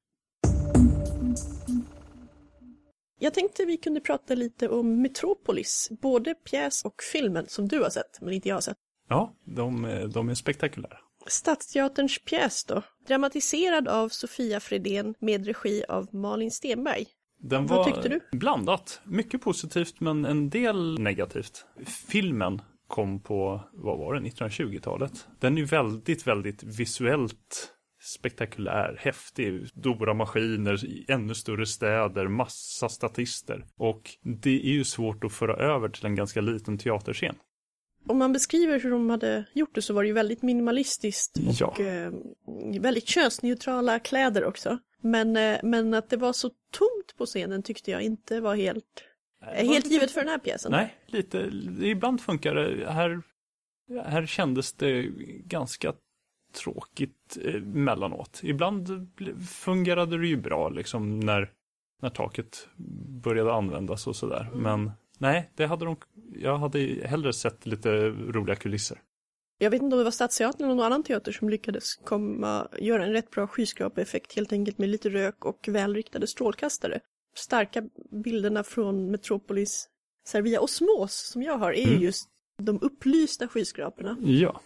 Jag 3.20 3.34
tänkte 3.34 3.66
vi 3.66 3.78
kunde 3.78 4.02
prata 4.02 4.36
lite 4.36 4.70
om 4.70 5.02
Metropolis, 5.02 5.90
både 6.02 6.36
pjäs 6.36 6.86
och 6.86 7.02
filmen 7.14 7.46
som 7.48 7.68
du 7.68 7.80
har 7.80 7.90
sett, 7.90 8.22
men 8.22 8.34
inte 8.34 8.48
jag 8.48 8.56
har 8.56 8.62
sett. 8.62 8.78
Ja, 9.10 9.34
de, 9.46 9.82
de 10.14 10.30
är 10.30 10.34
spektakulära. 10.34 10.98
Stadsteaterns 11.28 12.20
pjäs 12.26 12.66
då? 12.66 12.82
Dramatiserad 13.08 13.88
av 13.88 14.10
Sofia 14.10 14.60
Fredén 14.60 15.16
med 15.20 15.46
regi 15.46 15.84
av 15.90 16.16
Malin 16.16 16.52
Stenberg. 16.52 17.06
Den 17.40 17.66
Vad 17.68 17.86
tyckte 17.86 18.10
du? 18.10 18.20
blandat. 18.38 19.02
Mycket 19.04 19.42
positivt 19.42 20.00
men 20.00 20.26
en 20.26 20.50
del 20.50 21.00
negativt. 21.00 21.66
Filmen 22.12 22.62
kom 22.88 23.24
på, 23.24 23.62
vad 23.74 23.98
var 23.98 24.14
det, 24.14 24.30
1920-talet. 24.30 25.28
Den 25.40 25.58
är 25.58 25.64
väldigt, 25.64 26.28
väldigt 26.28 26.64
visuellt 26.64 27.74
spektakulär, 28.02 28.98
häftig, 29.00 29.68
stora 29.68 30.14
maskiner, 30.14 30.80
ännu 31.12 31.36
större 31.36 31.66
städer, 31.66 32.28
massa 32.28 32.90
statister. 32.90 33.66
Och 33.78 34.02
det 34.42 34.62
är 34.70 34.74
ju 34.74 34.84
svårt 34.84 35.24
att 35.24 35.34
föra 35.34 35.56
över 35.56 35.90
till 35.90 36.06
en 36.06 36.16
ganska 36.16 36.42
liten 36.42 36.78
teaterscen. 36.78 37.36
Om 38.08 38.18
man 38.18 38.34
beskriver 38.34 38.80
hur 38.80 38.92
de 38.92 39.10
hade 39.10 39.46
gjort 39.54 39.76
det 39.76 39.82
så 39.82 39.94
var 39.94 40.04
det 40.04 40.08
ju 40.08 40.14
väldigt 40.14 40.42
minimalistiskt 40.42 41.38
Ja. 41.60 41.68
och 41.68 41.80
eh, 41.80 42.12
väldigt 42.80 43.08
könsneutrala 43.08 44.00
kläder 44.00 44.46
också. 44.46 44.80
Men, 45.02 45.38
eh, 45.38 45.58
men 45.64 45.94
att 45.94 46.10
det 46.10 46.18
var 46.18 46.34
så 46.34 46.50
tomt 46.50 47.18
på 47.18 47.26
scenen 47.26 47.64
tyckte 47.64 47.92
jag 47.92 48.02
inte 48.02 48.42
var 48.42 48.56
helt, 48.56 49.04
eh, 49.56 49.68
helt 49.68 49.92
givet 49.92 50.12
för 50.12 50.22
den 50.22 50.30
här 50.30 50.38
pjäsen. 50.38 50.72
Nej, 50.72 50.96
lite, 51.06 51.52
ibland 51.82 52.22
funkar 52.22 52.56
det. 52.56 52.92
Här, 52.92 53.22
här 54.06 54.26
kändes 54.26 54.74
det 54.74 55.04
ganska 55.46 55.94
tråkigt 56.54 57.38
eh, 57.42 57.62
mellanåt. 57.62 58.40
Ibland 58.44 59.10
fungerade 59.50 60.18
det 60.18 60.28
ju 60.28 60.38
bra 60.38 60.70
liksom 60.70 61.20
när, 61.20 61.52
när 62.02 62.10
taket 62.10 62.68
började 63.24 63.54
användas 63.54 64.08
och 64.08 64.16
sådär. 64.16 64.50
Men 64.56 64.92
nej, 65.20 65.50
det 65.56 65.66
hade 65.66 65.86
de, 65.86 65.96
jag 66.36 66.58
hade 66.58 66.80
hellre 67.06 67.34
sett 67.34 67.66
lite 67.66 67.90
roliga 68.10 68.56
kulisser. 68.56 69.02
Jag 69.62 69.70
vet 69.72 69.82
inte 69.82 69.94
om 69.94 69.98
det 69.98 70.04
var 70.04 70.12
Stadsteatern 70.12 70.66
eller 70.66 70.76
någon 70.76 70.86
annan 70.86 71.04
teater 71.04 71.32
som 71.32 71.50
lyckades 71.50 71.96
komma, 71.96 72.68
göra 72.80 73.06
en 73.06 73.12
rätt 73.12 73.32
bra 73.32 73.48
skyskrapeeffekt 73.48 74.36
helt 74.36 74.54
enkelt 74.54 74.78
med 74.78 74.90
lite 74.90 75.10
rök 75.10 75.46
och 75.46 75.68
välriktade 75.68 76.28
strålkastare. 76.28 77.00
Starka 77.36 77.84
bilderna 78.12 78.64
från 78.64 79.12
Metropolis 79.12 79.90
Servia 80.28 80.62
Osmos 80.62 81.14
som 81.32 81.44
jag 81.44 81.58
har 81.58 81.72
är 81.74 81.82
ju 81.82 81.90
Mm. 81.92 82.02
just 82.04 82.30
de 82.62 82.80
upplysta 82.82 83.48
skyskraporna. 83.48 84.18
Ja. 84.24 84.62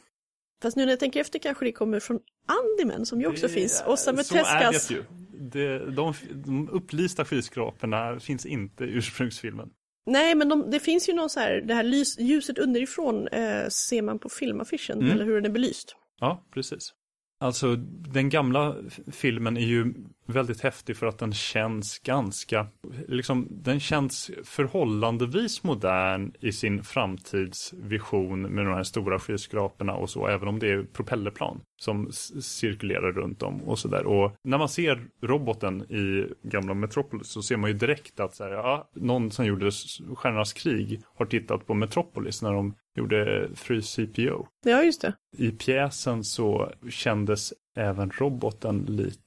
Fast 0.62 0.78
nu 0.78 0.86
när 0.86 0.92
jag 0.92 1.00
tänker 1.00 1.20
efter 1.22 1.40
kanske 1.40 1.66
det 1.66 1.72
kommer 1.72 2.00
från 2.00 2.20
Andyman 2.46 3.06
som 3.06 3.22
ju 3.22 3.28
också 3.28 3.48
Det- 3.48 3.54
finns. 3.54 3.84
Ossa 3.88 4.24
Så 4.24 4.36
är 4.36 4.72
det 4.72 4.92
ju. 4.92 5.04
Det, 5.40 5.80
de, 5.92 6.14
de 6.34 6.70
upplysta 6.70 7.26
skyskraporna 7.26 8.20
finns 8.20 8.46
inte 8.46 8.84
i 8.84 8.88
ursprungsfilmen. 8.92 9.70
Nej 10.06 10.36
men 10.36 10.50
de, 10.50 10.70
det 10.72 10.80
finns 10.80 11.10
ju 11.10 11.14
någon 11.14 11.30
så 11.30 11.40
här, 11.40 11.62
det 11.62 11.74
här 11.74 11.84
lys, 11.84 12.20
ljuset 12.20 12.58
underifrån 12.58 13.28
eh, 13.28 13.68
ser 13.68 14.02
man 14.02 14.20
på 14.20 14.30
filmaffischen 14.30 15.00
Mm. 15.00 15.12
eller 15.12 15.26
hur 15.26 15.36
den 15.36 15.46
är 15.46 15.50
belyst. 15.50 15.96
Ja, 16.20 16.44
precis. 16.54 16.94
Alltså, 17.40 17.76
den 18.14 18.30
gamla 18.30 18.76
filmen 19.12 19.58
är 19.58 19.62
ju 19.66 19.94
väldigt 20.26 20.62
häftig 20.62 20.98
för 20.98 21.08
att 21.08 21.18
den 21.18 21.34
känns 21.34 22.00
ganska, 22.00 22.68
liksom, 23.08 23.48
den 23.50 23.80
känns 23.80 24.32
förhållandevis 24.44 25.64
modern 25.64 26.32
i 26.40 26.52
sin 26.52 26.84
framtidsvision 26.84 28.42
med 28.42 28.66
de 28.66 28.74
här 28.74 28.84
stora 28.84 29.20
skyskraporna 29.20 29.94
och 29.94 30.10
så, 30.10 30.28
även 30.28 30.48
om 30.48 30.60
det 30.60 30.72
är 30.72 30.84
propellerplan 30.84 31.62
som 31.82 32.12
cirkulerar 32.42 33.12
runt 33.12 33.44
om 33.44 33.62
och 33.62 33.80
sådär. 33.80 34.06
Och 34.06 34.32
när 34.44 34.58
man 34.58 34.70
ser 34.70 35.06
roboten 35.22 35.82
i 35.82 36.34
gamla 36.44 36.74
Metropolis 36.74 37.28
så 37.28 37.42
ser 37.42 37.58
man 37.58 37.70
ju 37.70 37.78
direkt 37.78 38.20
att 38.20 38.36
så 38.36 38.44
här, 38.44 38.52
ja, 38.52 38.90
någon 38.96 39.32
som 39.32 39.46
gjorde 39.46 39.72
Stjärnornas 40.16 40.54
krig 40.54 41.02
har 41.16 41.26
tittat 41.26 41.68
på 41.68 41.74
Metropolis 41.74 42.42
när 42.42 42.54
de 42.54 42.76
gjorde 42.96 43.50
Free 43.56 43.82
CPO. 43.82 44.48
Ja 44.66 44.84
just 44.84 45.02
det. 45.02 45.14
I 45.38 45.52
pjäsen 45.52 46.24
så 46.24 46.72
kändes 46.90 47.54
även 47.76 48.12
roboten 48.12 48.86
lite 48.90 49.23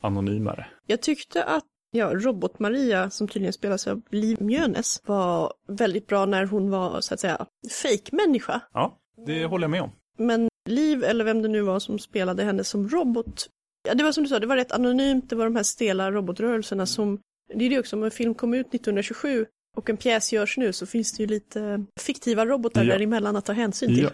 anonymare. 0.00 0.66
Jag 0.86 1.00
tyckte 1.00 1.44
att 1.44 1.64
ja, 1.90 2.10
Robot-Maria, 2.14 3.10
som 3.10 3.28
tydligen 3.28 3.52
spelas 3.52 3.86
av 3.86 4.02
Liv 4.10 4.42
Mjönes, 4.42 5.02
var 5.06 5.52
väldigt 5.68 6.06
bra 6.06 6.26
när 6.26 6.44
hon 6.46 6.70
var 6.70 7.00
så 7.00 7.14
att 7.14 7.20
säga 7.20 7.46
fake-människa. 7.82 8.60
Ja, 8.72 8.98
det 9.26 9.44
håller 9.44 9.64
jag 9.64 9.70
med 9.70 9.82
om. 9.82 9.90
Men 10.18 10.48
Liv, 10.68 11.04
eller 11.04 11.24
vem 11.24 11.42
det 11.42 11.48
nu 11.48 11.60
var 11.60 11.78
som 11.78 11.98
spelade 11.98 12.44
henne 12.44 12.64
som 12.64 12.88
robot, 12.88 13.46
ja 13.88 13.94
det 13.94 14.04
var 14.04 14.12
som 14.12 14.24
du 14.24 14.28
sa, 14.28 14.38
det 14.38 14.46
var 14.46 14.56
rätt 14.56 14.72
anonymt, 14.72 15.30
det 15.30 15.36
var 15.36 15.44
de 15.44 15.56
här 15.56 15.62
stela 15.62 16.10
robotrörelserna 16.10 16.86
som, 16.86 17.18
det 17.54 17.64
är 17.64 17.70
det 17.70 17.78
också, 17.78 17.96
om 17.96 18.02
en 18.02 18.10
film 18.10 18.34
kom 18.34 18.54
ut 18.54 18.66
1927 18.74 19.46
och 19.76 19.90
en 19.90 19.96
pjäs 19.96 20.32
görs 20.32 20.56
nu 20.56 20.72
så 20.72 20.86
finns 20.86 21.12
det 21.12 21.22
ju 21.22 21.26
lite 21.26 21.84
fiktiva 22.00 22.46
robotar 22.46 22.84
Ja. 22.84 22.92
däremellan 22.92 23.36
att 23.36 23.44
ta 23.44 23.52
hänsyn 23.52 23.88
till. 23.88 24.10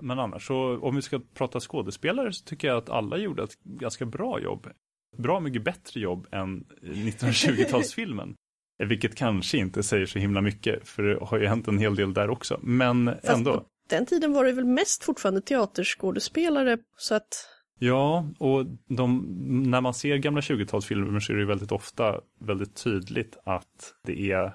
Men 0.00 0.18
annars, 0.18 0.46
så 0.46 0.78
om 0.78 0.96
vi 0.96 1.02
ska 1.02 1.20
prata 1.34 1.60
skådespelare 1.60 2.32
så 2.32 2.44
tycker 2.44 2.68
jag 2.68 2.76
att 2.76 2.90
alla 2.90 3.16
gjorde 3.16 3.42
ett 3.42 3.62
ganska 3.62 4.06
bra 4.06 4.40
jobb. 4.40 4.68
Bra 5.16 5.40
mycket 5.40 5.64
bättre 5.64 6.00
jobb 6.00 6.26
än 6.32 6.64
1920-talsfilmen. 6.82 8.34
Vilket 8.78 9.14
kanske 9.14 9.58
inte 9.58 9.82
säger 9.82 10.06
så 10.06 10.18
himla 10.18 10.40
mycket, 10.40 10.88
för 10.88 11.02
det 11.02 11.18
har 11.24 11.38
ju 11.38 11.46
hänt 11.46 11.68
en 11.68 11.78
hel 11.78 11.94
del 11.94 12.14
där 12.14 12.30
också. 12.30 12.60
Men 12.62 13.06
Fast 13.06 13.28
ändå. 13.28 13.52
på 13.52 13.64
den 13.88 14.06
tiden 14.06 14.32
var 14.32 14.44
det 14.44 14.52
väl 14.52 14.64
mest 14.64 15.04
fortfarande 15.04 15.40
teaterskådespelare, 15.40 16.78
så 16.96 17.14
att 17.14 17.48
Ja, 17.78 18.28
och 18.38 18.66
de, 18.88 19.26
när 19.70 19.80
man 19.80 19.94
ser 19.94 20.16
gamla 20.16 20.40
20-talsfilmer 20.40 21.20
så 21.20 21.32
är 21.32 21.36
det 21.36 21.40
ju 21.40 21.46
väldigt 21.46 21.72
ofta 21.72 22.20
väldigt 22.40 22.74
tydligt 22.84 23.36
att 23.44 23.94
det 24.04 24.30
är 24.30 24.52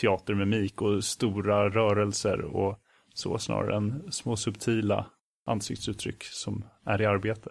teatermimik 0.00 0.82
och 0.82 1.04
stora 1.04 1.70
rörelser 1.70 2.40
och 2.40 2.81
så 3.14 3.38
snarare 3.38 3.76
än 3.76 4.12
små 4.12 4.36
subtila 4.36 5.06
ansiktsuttryck 5.46 6.24
som 6.24 6.64
är 6.86 7.02
i 7.02 7.06
arbete. 7.06 7.50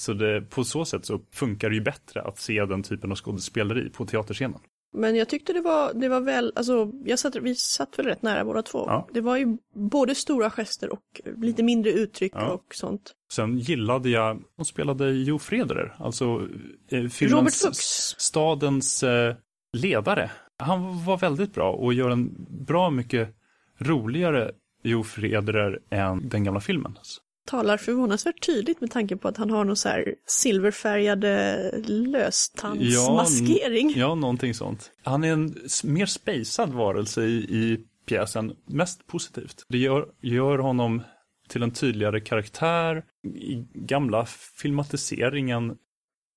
Så 0.00 0.12
det, 0.12 0.40
på 0.40 0.64
så 0.64 0.84
sätt 0.84 1.04
så 1.06 1.20
funkar 1.32 1.68
det 1.70 1.74
ju 1.76 1.80
bättre 1.82 2.22
att 2.22 2.38
se 2.38 2.64
den 2.64 2.82
typen 2.82 3.10
av 3.10 3.16
skådespeleri 3.16 3.90
på 3.90 4.04
teaterscenen. 4.06 4.60
Men 4.92 5.16
jag 5.16 5.28
tyckte 5.28 5.52
det 5.52 5.60
var, 5.60 5.94
det 5.94 6.08
var 6.08 6.20
väl, 6.20 6.52
alltså 6.56 6.92
jag 7.04 7.18
satt, 7.18 7.36
vi 7.36 7.54
satt 7.54 7.98
väl 7.98 8.06
rätt 8.06 8.22
nära 8.22 8.44
båda 8.44 8.62
två. 8.62 8.84
Ja. 8.86 9.08
Det 9.12 9.20
var 9.20 9.36
ju 9.36 9.56
både 9.74 10.14
stora 10.14 10.50
gester 10.50 10.92
och 10.92 11.20
lite 11.36 11.62
mindre 11.62 11.92
uttryck 11.92 12.32
Ja. 12.34 12.48
och 12.50 12.74
sånt. 12.74 13.12
Sen 13.32 13.58
gillade 13.58 14.08
jag, 14.10 14.42
de 14.56 14.64
spelade 14.64 15.10
Jo 15.12 15.38
Frederer, 15.38 15.96
alltså 15.98 16.24
eh, 16.24 16.96
Robert 16.98 17.12
filmens, 17.12 18.14
stadens 18.20 19.02
eh, 19.02 19.34
ledare. 19.72 20.30
Han 20.58 21.04
var 21.04 21.18
väldigt 21.18 21.54
bra 21.54 21.72
och 21.72 21.94
gör 21.94 22.10
en 22.10 22.46
bra 22.66 22.90
mycket 22.90 23.36
roligare 23.78 24.52
Jo 24.86 25.04
Frederer 25.04 25.78
än 25.90 26.28
den 26.28 26.44
gamla 26.44 26.60
filmen. 26.60 26.98
Talar 27.46 27.76
förvånansvärt 27.76 28.46
tydligt 28.46 28.80
med 28.80 28.90
tanke 28.90 29.16
på 29.16 29.28
att 29.28 29.36
han 29.36 29.50
har 29.50 29.64
någon 29.64 29.76
så 29.76 29.88
här 29.88 30.14
silverfärgade 30.26 31.70
löstandsmaskering. 31.86 33.92
Ja, 33.96 34.14
någonting 34.14 34.54
sånt. 34.54 34.90
Han 35.02 35.24
är 35.24 35.32
en 35.32 35.54
mer 35.84 36.06
spacad 36.06 36.74
varelse 36.74 37.22
i, 37.22 37.36
i 37.36 37.84
pjäsen, 38.06 38.56
mest 38.66 39.06
positivt. 39.06 39.66
Det 39.68 39.78
gör, 39.78 40.08
gör 40.20 40.58
honom 40.58 41.02
till 41.48 41.62
en 41.62 41.70
tydligare 41.70 42.20
karaktär. 42.20 43.04
I 43.34 43.66
gamla 43.74 44.26
filmatiseringen 44.62 45.76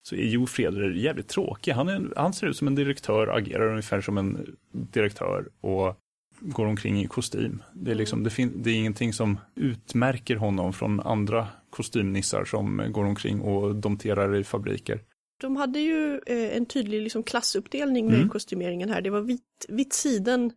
så 0.03 0.15
är 0.15 0.23
Jo 0.23 0.47
Frederer 0.47 0.91
jävligt 0.91 1.27
tråkig. 1.27 1.71
Han, 1.71 1.89
är, 1.89 2.13
han 2.15 2.33
ser 2.33 2.47
ut 2.47 2.57
som 2.57 2.67
en 2.67 2.75
direktör, 2.75 3.27
agerar 3.27 3.69
ungefär 3.69 4.01
som 4.01 4.17
en 4.17 4.55
direktör 4.71 5.49
och 5.61 5.95
går 6.41 6.65
omkring 6.65 7.01
i 7.01 7.07
kostym. 7.07 7.63
Det 7.73 7.91
är, 7.91 7.95
liksom, 7.95 8.23
det, 8.23 8.29
det 8.55 8.69
är 8.69 8.75
ingenting 8.75 9.13
som 9.13 9.39
utmärker 9.55 10.35
honom 10.35 10.73
från 10.73 10.99
andra 10.99 11.47
kostymnissar 11.69 12.45
som 12.45 12.91
går 12.91 13.05
omkring 13.05 13.41
och 13.41 13.75
domterar 13.75 14.35
i 14.35 14.43
fabriker. 14.43 15.01
De 15.41 15.55
hade 15.55 15.79
ju 15.79 16.21
eh, 16.25 16.57
en 16.57 16.65
tydlig 16.65 17.01
liksom, 17.01 17.23
klassuppdelning 17.23 18.05
med 18.05 18.15
Mm. 18.15 18.29
kostymeringen 18.29 18.89
här. 18.89 19.01
Det 19.01 19.09
var 19.09 19.21
vit, 19.21 19.65
vit 19.69 19.93
siden, 19.93 20.51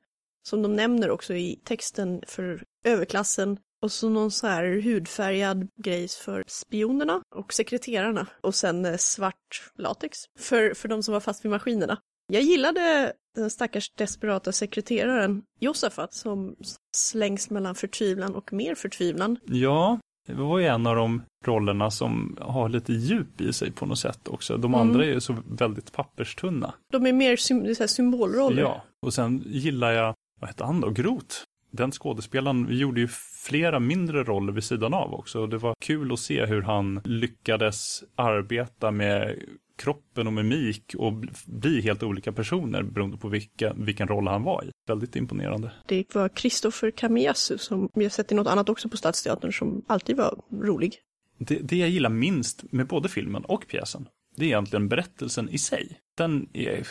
som 0.49 0.63
de 0.63 0.77
nämner 0.77 1.11
också 1.11 1.35
i 1.35 1.61
texten, 1.65 2.23
för 2.27 2.65
överklassen. 2.85 3.59
Och 3.83 3.93
så 3.93 4.09
någon 4.09 4.31
så 4.31 4.47
här 4.47 4.81
hudfärgad 4.81 5.69
grejs 5.85 6.17
för 6.17 6.45
spionerna 6.47 7.23
och 7.35 7.53
sekreterarna. 7.53 8.27
Och 8.41 8.55
sen 8.55 8.85
eh, 8.85 8.97
svart 8.97 9.71
latex 9.75 10.19
för, 10.39 10.75
för 10.75 10.89
de 10.89 11.03
som 11.03 11.13
var 11.13 11.21
fast 11.21 11.45
vid 11.45 11.51
maskinerna. 11.51 11.99
Jag 12.33 12.43
gillade 12.43 13.13
den 13.35 13.51
stackars 13.51 13.91
desperata 13.99 14.53
sekreteraren 14.53 15.43
Josafat 15.61 16.15
som 16.15 16.57
slängs 16.97 17.51
mellan 17.51 17.75
förtvivlan 17.75 18.35
och 18.35 18.53
mer 18.53 18.75
förtvivlan. 18.75 19.39
Ja, 19.47 19.99
det 20.27 20.35
var 20.35 20.59
ju 20.59 20.67
en 20.67 20.87
av 20.87 20.97
de 20.97 21.23
rollerna 21.45 21.91
som 21.91 22.37
har 22.41 22.69
lite 22.69 22.93
djup 22.93 23.41
i 23.41 23.53
sig 23.53 23.73
på 23.73 23.87
något 23.87 23.99
sätt 23.99 24.29
också. 24.29 24.57
De 24.57 24.75
Mm. 24.75 24.81
andra 24.89 25.05
är 25.05 25.09
ju 25.09 25.21
så 25.21 25.37
väldigt 25.47 25.93
papperstunna. 25.93 26.75
De 26.93 27.07
är 27.07 27.13
mer 27.13 27.37
sym- 27.37 27.75
så 27.75 27.89
symbolroller. 27.89 28.63
Ja, 28.63 28.83
och 29.07 29.15
sen 29.15 29.43
gillar 29.47 29.93
jag, 29.93 30.15
vad 30.41 30.49
hette 30.51 30.65
han 30.65 30.81
då, 30.81 30.91
Groth. 30.91 31.37
Den 31.71 31.93
skådespelaren 31.93 32.67
gjorde 32.71 33.01
ju 33.01 33.09
flera 33.45 33.81
mindre 33.81 34.25
roller 34.25 34.53
vid 34.53 34.65
sidan 34.65 34.95
av 34.95 35.15
också. 35.15 35.41
Och 35.41 35.49
det 35.49 35.59
var 35.59 35.75
kul 35.81 36.13
att 36.13 36.19
se 36.19 36.47
hur 36.47 36.63
han 36.63 37.01
lyckades 37.05 38.05
arbeta 38.17 38.91
med 38.91 39.39
kroppen 39.77 40.27
och 40.27 40.33
mimik 40.33 40.95
och 40.99 41.13
bl- 41.13 41.45
bli 41.47 41.81
helt 41.81 42.03
olika 42.03 42.33
personer 42.33 42.83
beroende 42.83 43.17
på 43.17 43.29
vilka, 43.29 43.73
vilken 43.73 44.09
roll 44.09 44.27
han 44.29 44.43
var 44.43 44.65
i. 44.65 44.71
Väldigt 44.89 45.17
imponerande. 45.17 45.73
Det 45.87 46.15
var 46.15 46.29
Christopher 46.29 46.91
Kamiyasu 46.91 47.59
som 47.59 47.89
vi 47.95 48.05
har 48.05 48.11
sett 48.11 48.33
i 48.33 48.35
något 48.35 48.47
annat 48.47 48.69
också 48.69 48.89
på 48.89 48.97
Stadsteatern 48.97 49.53
som 49.53 49.85
alltid 49.87 50.17
var 50.17 50.41
rolig. 50.51 50.95
Det, 51.39 51.59
det 51.59 51.77
jag 51.77 51.89
gillar 51.89 52.11
minst 52.11 52.73
med 52.73 52.87
både 52.87 53.09
filmen 53.09 53.45
och 53.45 53.67
pjäsen, 53.69 54.09
det 54.37 54.45
är 54.45 54.47
egentligen 54.47 54.89
berättelsen 54.89 55.49
i 55.49 55.59
sig. 55.59 55.99
Den 56.17 56.49
är 56.53 56.87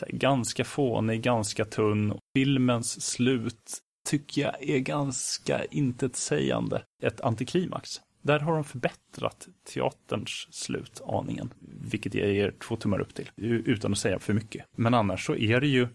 här, 0.00 0.08
ganska 0.12 0.64
fånig, 0.64 1.22
ganska 1.22 1.64
tunn. 1.64 2.18
Filmens 2.34 3.02
slut 3.02 3.78
tycker 4.08 4.42
jag 4.42 4.68
är 4.70 4.78
ganska 4.78 5.64
intetsägande. 5.64 6.82
Ett 7.02 7.20
antiklimax. 7.20 8.00
Där 8.26 8.38
har 8.38 8.54
de 8.54 8.64
förbättrat 8.64 9.48
teaterns 9.74 10.48
slut 10.50 11.00
aningen, 11.06 11.54
vilket 11.90 12.14
jag 12.14 12.32
ger 12.32 12.50
två 12.50 12.76
tummar 12.76 13.00
upp 13.00 13.14
till, 13.14 13.30
utan 13.36 13.92
att 13.92 13.98
säga 13.98 14.18
för 14.18 14.34
mycket. 14.34 14.64
Men 14.76 14.94
annars 14.94 15.26
så 15.26 15.34
är 15.34 15.60
det 15.60 15.66
ju, 15.66 15.88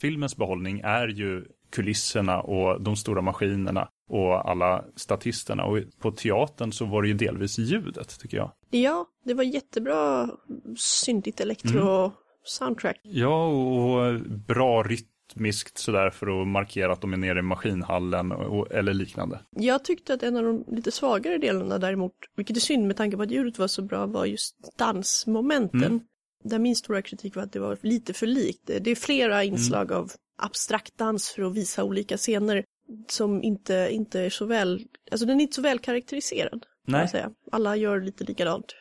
filmens 0.00 0.36
behållning 0.36 0.80
är 0.84 1.08
ju 1.08 1.44
kulisserna 1.70 2.40
och 2.40 2.82
de 2.82 2.96
stora 2.96 3.22
maskinerna 3.22 3.88
och 4.08 4.50
alla 4.50 4.84
statisterna. 4.96 5.64
Och 5.64 5.78
på 5.98 6.10
teatern 6.10 6.72
så 6.72 6.84
var 6.84 7.02
det 7.02 7.08
ju 7.08 7.14
delvis 7.14 7.58
ljudet, 7.58 8.20
tycker 8.20 8.36
jag. 8.36 8.52
Ja, 8.70 9.06
det 9.24 9.34
var 9.34 9.44
jättebra 9.44 10.30
syntigt 10.76 11.40
elektro 11.40 12.12
soundtrack. 12.44 13.00
Ja, 13.02 13.46
och 13.46 14.20
bra 14.46 14.82
rytmiskt 15.30 15.78
sådär 15.78 16.10
för 16.10 16.42
att 16.42 16.48
markera 16.48 16.92
att 16.92 17.00
de 17.00 17.12
är 17.12 17.16
nere 17.16 17.38
i 17.38 17.42
maskinhallen 17.42 18.32
och, 18.32 18.72
eller 18.72 18.94
liknande. 18.94 19.40
Jag 19.50 19.84
tyckte 19.84 20.14
att 20.14 20.22
en 20.22 20.36
av 20.36 20.44
de 20.44 20.64
lite 20.68 20.90
svagare 20.90 21.38
delarna 21.38 21.78
däremot, 21.78 22.12
vilket 22.36 22.56
är 22.56 22.60
synd 22.60 22.86
med 22.86 22.96
tanke 22.96 23.16
på 23.16 23.22
att 23.22 23.30
ljudet 23.30 23.58
var 23.58 23.68
så 23.68 23.82
bra, 23.82 24.06
var 24.06 24.26
just 24.26 24.56
dansmomenten. 24.78 25.84
Mm. 25.84 26.00
Där 26.44 26.58
min 26.58 26.76
stora 26.76 27.02
kritik 27.02 27.36
var 27.36 27.42
att 27.42 27.52
det 27.52 27.60
var 27.60 27.78
lite 27.82 28.12
för 28.12 28.26
likt. 28.26 28.66
Det 28.66 28.90
är 28.90 28.94
flera 28.94 29.44
inslag 29.44 29.92
av 29.92 30.10
abstrakt 30.42 30.98
dans 30.98 31.30
för 31.30 31.42
att 31.42 31.54
visa 31.54 31.84
olika 31.84 32.16
scener 32.16 32.64
som 33.08 33.42
inte, 33.42 33.88
inte 33.90 34.20
är 34.20 34.30
så 34.30 34.44
väl, 34.44 34.84
alltså 35.10 35.26
den 35.26 35.40
är 35.40 35.42
inte 35.42 35.54
så 35.54 35.62
väl 35.62 35.78
karaktäriserad. 35.78 36.66
Nej. 36.86 37.08
säga. 37.08 37.30
Alla 37.52 37.76
gör 37.76 38.00
lite 38.00 38.24
likadant. 38.24 38.74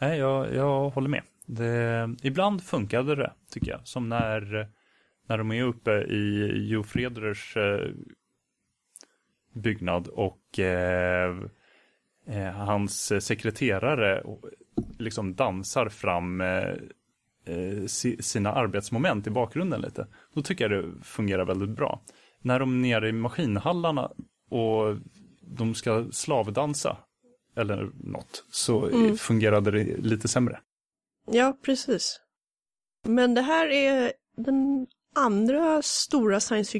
Nej, 0.00 0.18
jag, 0.18 0.54
jag 0.54 0.90
håller 0.90 1.08
med. 1.08 1.22
Det, 1.46 2.08
ibland 2.22 2.62
funkade 2.62 3.16
det, 3.16 3.32
tycker 3.50 3.70
jag. 3.70 3.80
Som 3.84 4.08
när, 4.08 4.68
när 5.30 5.38
de 5.38 5.52
är 5.52 5.62
uppe 5.62 5.90
i 5.92 6.50
Jo 6.54 6.82
Freders 6.82 7.56
eh, 7.56 7.90
byggnad 9.54 10.08
och 10.08 10.58
eh, 10.58 11.36
eh, 12.26 12.52
hans 12.52 13.12
sekreterare 13.24 14.22
liksom 14.98 15.34
dansar 15.34 15.88
fram 15.88 16.40
eh, 16.40 16.74
eh, 17.44 17.86
si, 17.86 18.22
sina 18.22 18.52
arbetsmoment 18.52 19.26
i 19.26 19.30
bakgrunden 19.30 19.80
lite. 19.80 20.06
Då 20.34 20.42
tycker 20.42 20.70
jag 20.70 20.84
det 20.84 21.04
fungerar 21.04 21.44
väldigt 21.44 21.70
bra. 21.76 22.02
När 22.42 22.58
de 22.58 22.76
är 22.76 22.88
nere 22.88 23.08
i 23.08 23.12
maskinhallarna 23.12 24.10
och 24.50 24.96
de 25.40 25.74
ska 25.74 26.06
slavdansa 26.12 26.96
eller 27.56 27.90
något 27.94 28.44
så 28.50 28.86
Mm. 28.86 29.16
fungerade 29.16 29.70
det 29.70 29.96
lite 29.96 30.28
sämre. 30.28 30.60
Ja, 31.26 31.56
precis. 31.64 32.20
Men 33.04 33.34
det 33.34 33.42
här 33.42 33.66
är 33.68 34.12
den 34.36 34.86
andra 35.14 35.82
stora 35.82 36.40
science 36.40 36.78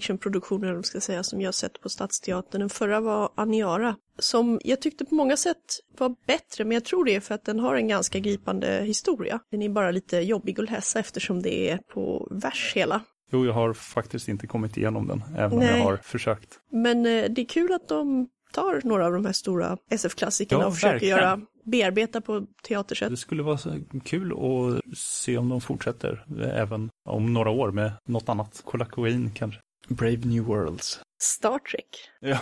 vad 0.68 0.74
man 0.74 0.82
ska 0.82 1.00
säga, 1.00 1.22
som 1.22 1.40
jag 1.40 1.54
sett 1.54 1.80
på 1.80 1.88
Stadsteatern. 1.88 2.60
Den 2.60 2.70
förra 2.70 3.00
var 3.00 3.30
Aniara, 3.34 3.96
som 4.18 4.60
jag 4.64 4.80
tyckte 4.80 5.04
på 5.04 5.14
många 5.14 5.36
sätt 5.36 5.56
var 5.98 6.14
bättre, 6.26 6.64
men 6.64 6.72
jag 6.74 6.84
tror 6.84 7.04
det 7.04 7.14
är 7.14 7.20
för 7.20 7.34
att 7.34 7.44
den 7.44 7.60
har 7.60 7.74
en 7.74 7.88
ganska 7.88 8.18
gripande 8.18 8.82
historia. 8.82 9.40
Den 9.50 9.62
är 9.62 9.68
bara 9.68 9.90
lite 9.90 10.16
jobbig 10.16 10.60
att 10.60 10.70
läsa 10.70 10.98
eftersom 10.98 11.42
det 11.42 11.70
är 11.70 11.78
på 11.78 12.28
vers 12.30 12.72
hela. 12.74 13.00
Jo, 13.32 13.46
jag 13.46 13.52
har 13.52 13.72
faktiskt 13.72 14.28
inte 14.28 14.46
kommit 14.46 14.76
igenom 14.76 15.08
den, 15.08 15.22
även 15.36 15.52
om 15.52 15.58
Nej. 15.58 15.78
jag 15.78 15.84
har 15.84 15.96
försökt. 15.96 16.58
Men 16.70 17.06
eh, 17.06 17.24
det 17.30 17.40
är 17.40 17.46
kul 17.48 17.72
att 17.72 17.88
de 17.88 18.28
tar 18.52 18.80
några 18.84 19.06
av 19.06 19.12
de 19.12 19.24
här 19.26 19.32
stora 19.32 19.76
SF-klassikerna 19.90 20.62
Ja, 20.62 20.66
och 20.66 20.74
försöker 20.74 20.92
verkligen. 20.92 21.18
göra, 21.18 21.40
bearbeta 21.62 22.20
på 22.20 22.46
teatersätt. 22.62 23.11
Det 23.11 23.16
skulle 23.16 23.42
vara 23.42 23.58
så 23.58 23.80
kul 24.04 24.32
att 24.32 24.98
se 24.98 25.38
om 25.38 25.48
de 25.48 25.61
fortsätter 25.61 26.24
även 26.54 26.90
om 27.04 27.32
några 27.32 27.50
år 27.50 27.70
med 27.72 27.92
något 28.04 28.28
annat. 28.28 28.62
Kolla 28.64 28.84
Queen 28.84 29.30
kanske. 29.30 29.61
Brave 29.88 30.20
New 30.24 30.44
Worlds. 30.44 31.00
Star 31.22 31.58
Trek. 31.58 32.11
Ja. 32.20 32.38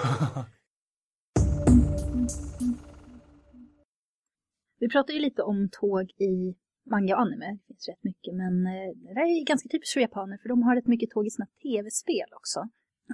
Vi 4.81 4.89
pratar 4.89 5.15
ju 5.15 5.21
lite 5.21 5.43
om 5.43 5.69
tåg 5.73 6.11
i 6.11 6.55
manga 6.91 7.15
och 7.15 7.23
anime. 7.23 7.59
Det 7.67 7.75
finns 7.75 7.89
rätt 7.89 8.05
mycket, 8.05 8.35
men 8.35 8.67
eh, 8.67 8.91
det 8.95 9.15
där 9.15 9.23
är 9.23 9.45
ganska 9.45 9.69
typiskt 9.69 9.93
för 9.93 10.01
japaner 10.01 10.39
för 10.43 10.49
de 10.49 10.63
har 10.63 10.77
rätt 10.77 10.87
mycket 10.87 11.11
tåg 11.11 11.27
i 11.27 11.31
sina 11.31 11.47
tv-spel 11.63 12.29
också. 12.33 12.61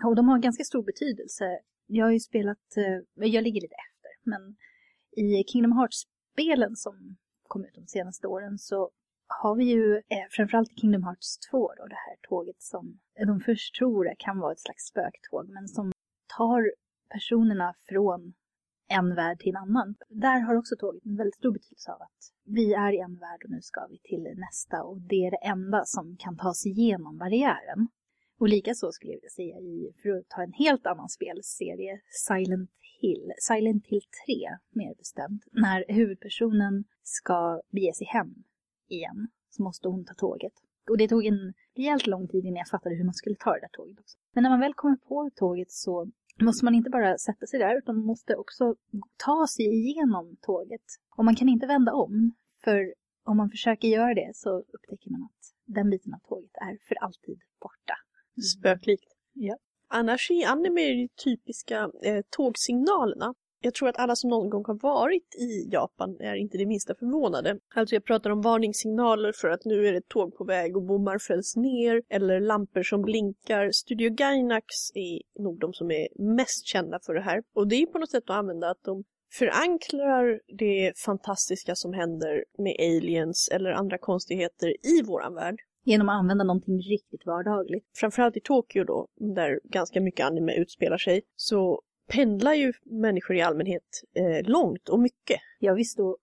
Och 0.05 0.17
de 0.17 0.29
har 0.29 0.39
ganska 0.39 0.65
stor 0.65 0.83
betydelse. 0.83 1.45
Jag 1.87 2.05
har 2.07 2.13
ju 2.13 2.21
spelat, 2.21 2.77
eh, 2.77 3.29
jag 3.35 3.45
ligger 3.45 3.61
lite 3.61 3.79
efter, 3.89 4.31
men 4.31 4.57
i 5.17 5.45
Kingdom 5.47 5.73
Hearts-spelen 5.73 6.77
som 6.77 7.17
kom 7.49 7.65
ut 7.65 7.75
de 7.75 7.87
senaste 7.87 8.27
åren 8.27 8.59
så 8.59 8.91
har 9.27 9.57
vi 9.57 9.65
ju 9.65 9.97
eh, 9.97 10.27
framförallt 10.31 10.73
i 10.73 10.81
Kingdom 10.81 11.03
Hearts 11.03 11.39
2 11.51 11.73
då 11.79 11.87
det 11.87 11.95
här 11.95 12.17
tåget 12.29 12.63
som 12.63 13.01
eh, 13.19 13.27
de 13.27 13.41
först 13.41 13.75
tror 13.75 14.15
kan 14.19 14.39
vara 14.39 14.53
ett 14.53 14.61
slags 14.61 14.85
spöktåg 14.85 15.49
men 15.49 15.69
som 15.69 15.93
tar 16.37 16.73
personerna 17.09 17.75
från 17.89 18.35
en 18.89 19.15
värld 19.15 19.39
till 19.39 19.49
en 19.49 19.57
annan. 19.57 19.95
Där 20.09 20.41
har 20.41 20.55
också 20.57 20.77
tåget 20.77 21.05
en 21.05 21.17
väldigt 21.17 21.35
stor 21.35 21.53
betydelse 21.53 21.93
av 21.93 22.03
att 22.03 22.21
vi 22.45 22.75
är 22.75 22.93
i 22.93 22.99
en 22.99 23.19
värld 23.19 23.41
och 23.45 23.51
nu 23.51 23.61
ska 23.63 23.87
vi 23.87 23.99
till 23.99 24.35
nästa 24.37 24.83
och 24.83 25.01
det 25.01 25.27
är 25.27 25.31
det 25.31 25.47
enda 25.55 25.85
som 25.85 26.17
kan 26.17 26.37
ta 26.37 26.55
sig 26.55 26.71
igenom 26.71 27.19
barriären. 27.19 27.89
Och 28.39 28.49
likaså 28.49 28.93
skulle 28.93 29.13
jag 29.13 29.17
vilja 29.17 29.31
säga 29.31 29.59
i, 29.59 29.93
för 30.03 30.09
att 30.09 30.29
ta 30.29 30.43
en 30.43 30.53
helt 30.53 30.87
annan 30.87 31.09
spelserie, 31.09 32.01
Silent 32.27 32.71
Hill, 33.01 33.33
Silent 33.39 33.87
Hill 33.87 34.03
3 34.27 34.59
mer 34.71 34.95
bestämt, 34.95 35.43
när 35.53 35.85
huvudpersonen 35.89 36.85
ska 37.03 37.61
bege 37.71 37.93
sig 37.95 38.07
hem 38.07 38.35
igen 38.89 39.29
så 39.51 39.63
måste 39.63 39.89
hon 39.89 40.05
ta 40.05 40.15
tåget. 40.15 40.53
Och 40.91 40.99
det 40.99 41.09
tog 41.09 41.27
en 41.27 41.55
rejält 41.77 42.07
lång 42.07 42.29
tid 42.29 42.45
innan 42.45 42.57
jag 42.57 42.69
fattade 42.69 42.95
hur 42.95 43.05
man 43.05 43.15
skulle 43.15 43.37
ta 43.37 43.53
det 43.53 43.61
där 43.61 43.69
tåget 43.73 44.01
också. 44.01 44.19
Men 44.33 44.43
när 44.43 44.51
man 44.51 44.61
väl 44.61 44.75
kommer 44.75 44.97
på 44.97 45.31
tåget 45.35 45.73
så 45.73 46.11
måste 46.43 46.65
man 46.65 46.75
inte 46.75 46.91
bara 46.91 47.19
sätta 47.19 47.47
sig 47.47 47.59
där 47.59 47.79
utan 47.79 47.97
man 47.97 48.07
måste 48.07 48.37
också 48.37 48.77
ta 49.17 49.47
sig 49.47 49.67
igenom 49.67 50.37
tåget. 50.41 50.85
Och 51.17 51.25
man 51.25 51.37
kan 51.37 51.49
inte 51.49 51.67
vända 51.67 51.93
om, 51.93 52.35
för 52.65 52.95
om 53.25 53.37
man 53.37 53.51
försöker 53.51 53.89
göra 53.89 54.15
det 54.15 54.31
så 54.35 54.59
upptäcker 54.59 55.11
man 55.11 55.23
att 55.23 55.55
den 55.65 55.91
biten 55.91 56.15
av 56.15 56.19
tåget 56.19 56.55
är 56.55 56.79
för 56.89 56.95
alltid 56.95 57.41
borta. 57.61 57.95
Spöklikt. 58.57 59.17
Ja. 59.33 59.57
Annars 59.97 60.31
är 60.31 60.47
anime 60.47 60.81
de 60.81 61.09
typiska 61.25 61.91
eh, 62.03 62.25
tågsignalerna. 62.31 63.35
Jag 63.61 63.75
tror 63.75 63.89
att 63.89 63.99
alla 63.99 64.17
som 64.17 64.31
någon 64.31 64.51
gång 64.51 64.65
har 64.67 64.75
varit 64.75 65.35
i 65.35 65.69
Japan 65.73 66.17
är 66.21 66.35
inte 66.35 66.59
det 66.59 66.67
minsta 66.67 66.95
förvånade. 66.95 67.59
Alltså 67.75 67.95
jag 67.95 68.05
pratar 68.05 68.31
om 68.31 68.41
varningssignaler 68.41 69.33
för 69.33 69.49
att 69.49 69.65
nu 69.65 69.87
är 69.87 69.93
det 69.93 69.99
ett 69.99 70.09
tåg 70.09 70.37
på 70.37 70.45
väg 70.45 70.77
och 70.77 70.83
bommar 70.83 71.19
fälls 71.19 71.57
ner 71.57 72.03
eller 72.09 72.41
lampor 72.41 72.83
som 72.83 73.03
blinkar. 73.03 73.71
Studio 73.73 74.11
Gainax 74.11 74.65
är 74.95 75.43
nog 75.43 75.59
de 75.61 75.73
som 75.73 75.91
är 75.91 76.09
mest 76.37 76.67
kända 76.67 77.01
för 77.07 77.15
det 77.15 77.21
här. 77.21 77.43
Och 77.55 77.69
det 77.69 77.77
är 77.77 77.87
på 77.87 77.99
något 77.99 78.11
sätt 78.11 78.31
att 78.31 78.37
använda 78.37 78.71
att 78.71 78.85
de 78.85 79.05
förankrar 79.33 80.41
det 80.59 80.93
fantastiska 80.99 81.75
som 81.75 81.93
händer 81.93 82.45
med 82.59 82.77
aliens 82.79 83.49
eller 83.53 83.71
andra 83.71 83.99
konstigheter 83.99 84.69
i 84.87 85.03
våran 85.03 85.35
värld 85.35 85.57
Genom 85.85 86.09
att 86.09 86.19
använda 86.19 86.45
någonting 86.45 86.79
riktigt 86.79 87.27
vardagligt. 87.27 87.85
framförallt 87.95 88.37
i 88.37 88.41
Tokyo 88.41 88.85
då, 88.85 89.09
där 89.17 89.61
ganska 89.65 90.01
mycket 90.01 90.27
anime 90.27 90.55
utspelar 90.55 90.99
sig, 90.99 91.23
så 91.37 91.83
pendlar 92.09 92.55
ju 92.55 92.73
människor 92.85 93.37
i 93.37 93.43
allmänhet 93.43 94.03
eh, 94.15 94.51
långt 94.51 94.89
och 94.89 95.01
mycket. 95.01 95.41
Ja, 95.59 95.75
visst 95.75 95.97
då 95.97 96.17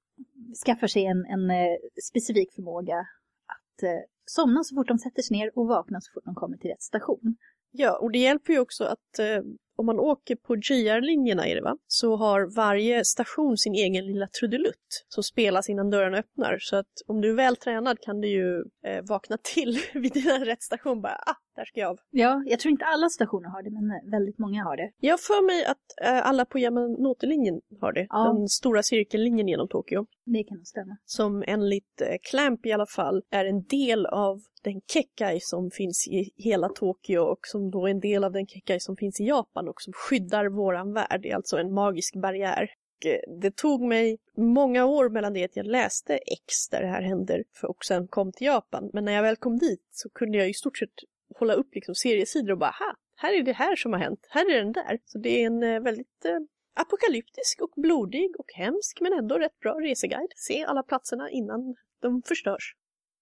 skaffar 0.65 0.87
sig 0.87 1.05
en, 1.05 1.25
en 1.25 1.51
eh, 1.51 1.77
specifik 2.03 2.53
förmåga 2.53 2.97
att 3.45 3.83
eh, 3.83 3.89
somna 4.25 4.63
så 4.63 4.75
fort 4.75 4.87
de 4.87 4.97
sätter 4.97 5.21
sig 5.21 5.37
ner 5.37 5.51
och 5.55 5.67
vakna 5.67 6.01
så 6.01 6.11
fort 6.13 6.25
de 6.25 6.35
kommer 6.35 6.57
till 6.57 6.69
rätt 6.69 6.81
station. 6.81 7.35
Ja, 7.71 7.97
och 7.97 8.11
det 8.11 8.19
hjälper 8.19 8.53
ju 8.53 8.59
också 8.59 8.83
att 8.83 9.19
eh, 9.19 9.43
om 9.81 9.85
man 9.85 9.99
åker 9.99 10.35
på 10.35 10.55
JR-linjerna 10.55 11.47
är 11.47 11.55
det 11.55 11.61
va, 11.61 11.77
så 11.87 12.15
har 12.15 12.55
varje 12.55 13.05
station 13.05 13.57
sin 13.57 13.73
egen 13.73 14.05
lilla 14.05 14.27
trudelutt 14.27 15.05
som 15.07 15.23
spelas 15.23 15.69
innan 15.69 15.89
dörrarna 15.89 16.17
öppnar. 16.17 16.57
Så 16.59 16.75
att 16.75 16.91
om 17.07 17.21
du 17.21 17.29
är 17.29 17.33
väl 17.33 17.55
tränad 17.55 17.99
kan 17.99 18.21
du 18.21 18.27
ju 18.27 18.63
eh, 18.87 19.03
vakna 19.09 19.37
till 19.43 19.79
vid 19.93 20.13
din 20.13 20.45
rätt 20.45 20.63
station 20.63 21.01
bara, 21.01 21.13
ah, 21.13 21.35
där 21.55 21.65
ska 21.65 21.79
jag 21.79 21.89
av. 21.89 21.97
Ja, 22.09 22.43
jag 22.45 22.59
tror 22.59 22.71
inte 22.71 22.85
alla 22.85 23.09
stationer 23.09 23.49
har 23.49 23.63
det, 23.63 23.69
men 23.71 23.91
eh, 23.91 24.11
väldigt 24.11 24.39
många 24.39 24.63
har 24.63 24.77
det. 24.77 24.91
Jag 24.97 25.19
för 25.19 25.45
mig 25.45 25.65
att 25.65 25.85
eh, 26.07 26.27
alla 26.29 26.45
på 26.45 26.59
Yamanote-linjen 26.59 27.61
har 27.81 27.93
det, 27.93 28.07
Ja. 28.09 28.33
den 28.33 28.47
stora 28.47 28.83
cirkellinjen 28.83 29.47
genom 29.47 29.67
Tokyo. 29.67 30.05
Det 30.25 30.43
kan 30.43 30.57
nog 30.57 30.67
stämma. 30.67 30.97
som 31.05 31.43
enligt 31.47 32.01
eh, 32.01 32.15
Clamp 32.29 32.65
i 32.65 32.71
alla 32.71 32.85
fall 32.85 33.23
är 33.31 33.45
en 33.45 33.63
del 33.63 34.05
av 34.05 34.39
den 34.63 34.81
Kekai 34.93 35.39
som 35.41 35.71
finns 35.71 36.07
i 36.07 36.31
hela 36.35 36.69
Tokyo 36.69 37.19
och 37.21 37.39
som 37.47 37.71
då 37.71 37.87
är 37.87 37.91
en 37.91 37.99
del 37.99 38.23
av 38.23 38.31
den 38.31 38.47
Kekai 38.47 38.79
som 38.79 38.95
finns 38.97 39.19
i 39.19 39.23
Japan 39.23 39.67
och 39.67 39.81
som 39.81 39.93
skyddar 39.93 40.45
våran 40.45 40.93
värld. 40.93 41.19
Det 41.21 41.31
är 41.31 41.35
alltså 41.35 41.57
en 41.57 41.73
magisk 41.73 42.15
barriär. 42.15 42.69
eh, 43.05 43.35
det 43.41 43.55
tog 43.55 43.81
mig 43.81 44.17
många 44.37 44.85
år 44.85 45.09
mellan 45.09 45.33
det 45.33 45.43
att 45.45 45.55
jag 45.55 45.65
läste 45.65 46.13
X 46.17 46.69
där 46.71 46.81
det 46.81 46.87
här 46.87 47.01
händer 47.01 47.43
och 47.63 47.85
sen 47.85 48.07
kom 48.07 48.31
till 48.31 48.47
Japan. 48.47 48.89
Men 48.93 49.05
när 49.05 49.11
jag 49.11 49.21
väl 49.23 49.35
kom 49.35 49.57
dit 49.57 49.87
så 49.91 50.09
kunde 50.09 50.37
jag 50.37 50.49
i 50.49 50.53
stort 50.53 50.77
sett 50.77 50.89
hålla 51.35 51.53
upp 51.53 51.75
liksom 51.75 51.95
seriesidor 51.95 52.51
och 52.51 52.57
bara, 52.57 52.75
ha, 52.79 52.95
här 53.15 53.33
är 53.33 53.43
det 53.43 53.53
här 53.53 53.75
som 53.75 53.93
har 53.93 53.99
hänt, 53.99 54.27
här 54.29 54.51
är 54.51 54.57
den 54.63 54.71
där. 54.71 54.99
Så 55.05 55.17
det 55.17 55.29
är 55.29 55.47
en 55.47 55.63
eh, 55.63 55.79
väldigt 55.79 56.25
eh, 56.25 56.39
apokalyptisk 56.73 57.61
och 57.61 57.73
blodig 57.75 58.35
och 58.39 58.53
hemsk 58.53 59.01
men 59.01 59.13
ändå 59.13 59.37
rätt 59.39 59.59
bra 59.59 59.73
reseguide. 59.73 60.33
Se 60.35 60.63
alla 60.63 60.83
platserna 60.83 61.29
innan 61.29 61.75
de 62.01 62.21
förstörs. 62.21 62.75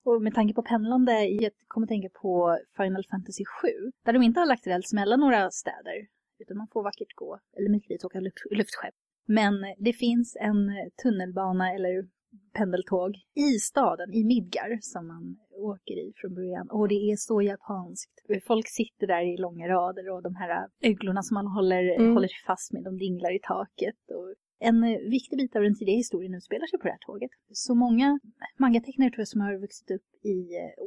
Och 0.04 0.22
med 0.22 0.34
tanke 0.36 0.54
på 0.54 0.64
pendlande, 0.64 1.26
jag 1.26 1.52
kommer 1.68 1.86
att 1.86 1.90
tänka 1.90 2.10
på 2.10 2.60
Final 2.78 3.06
Fantasy 3.12 3.46
7, 3.46 3.68
där 4.06 4.14
de 4.14 4.24
inte 4.24 4.40
har 4.40 4.48
lagt 4.48 4.68
räls 4.68 4.94
mellan 4.94 5.20
några 5.20 5.52
städer, 5.52 6.08
utan 6.40 6.58
man 6.58 6.68
får 6.74 6.84
vackert 6.84 7.16
gå, 7.16 7.40
eller 7.58 7.70
möjligtvis 7.70 8.04
åka 8.04 8.20
luft, 8.20 8.38
luftskepp. 8.52 8.96
Men 9.26 9.54
det 9.78 9.94
finns 9.94 10.38
en 10.40 10.70
eh, 10.70 10.90
tunnelbana 11.04 11.74
eller 11.74 12.08
pendeltåg 12.54 13.12
i 13.36 13.60
staden, 13.60 14.14
i 14.14 14.24
Midgar, 14.24 14.78
som 14.82 15.08
man 15.08 15.38
åker 15.52 15.94
i 15.94 16.14
från 16.16 16.36
början. 16.36 16.70
Och 16.70 16.88
det 16.88 17.12
är 17.12 17.16
så 17.16 17.42
japanskt. 17.42 18.12
Folk 18.48 18.68
sitter 18.68 19.08
där 19.08 19.34
i 19.34 19.38
långa 19.38 19.68
rader 19.68 20.10
och 20.14 20.24
de 20.24 20.36
här 20.36 20.68
öglorna 20.84 21.22
som 21.24 21.36
man 21.36 21.48
håller, 21.48 21.84
Mm. 22.00 22.14
håller 22.14 22.30
fast 22.48 22.74
med, 22.74 22.84
de 22.84 22.98
dinglar 22.98 23.36
i 23.36 23.40
taket. 23.44 23.96
Och 24.18 24.34
en 24.62 24.82
viktig 25.10 25.38
bit 25.38 25.56
av 25.56 25.62
den 25.62 25.76
tidiga 25.76 25.96
historien 25.96 26.34
utspelar 26.34 26.68
sig 26.68 26.80
på 26.80 26.86
det 26.88 26.92
här 26.92 27.06
tåget. 27.08 27.32
Så 27.52 27.76
många 27.76 28.20
mangatecknare 28.58 29.10
tror 29.10 29.20
jag 29.20 29.28
som 29.28 29.42
har 29.42 29.58
vuxit 29.58 29.92
upp 29.92 30.26
i, 30.26 30.38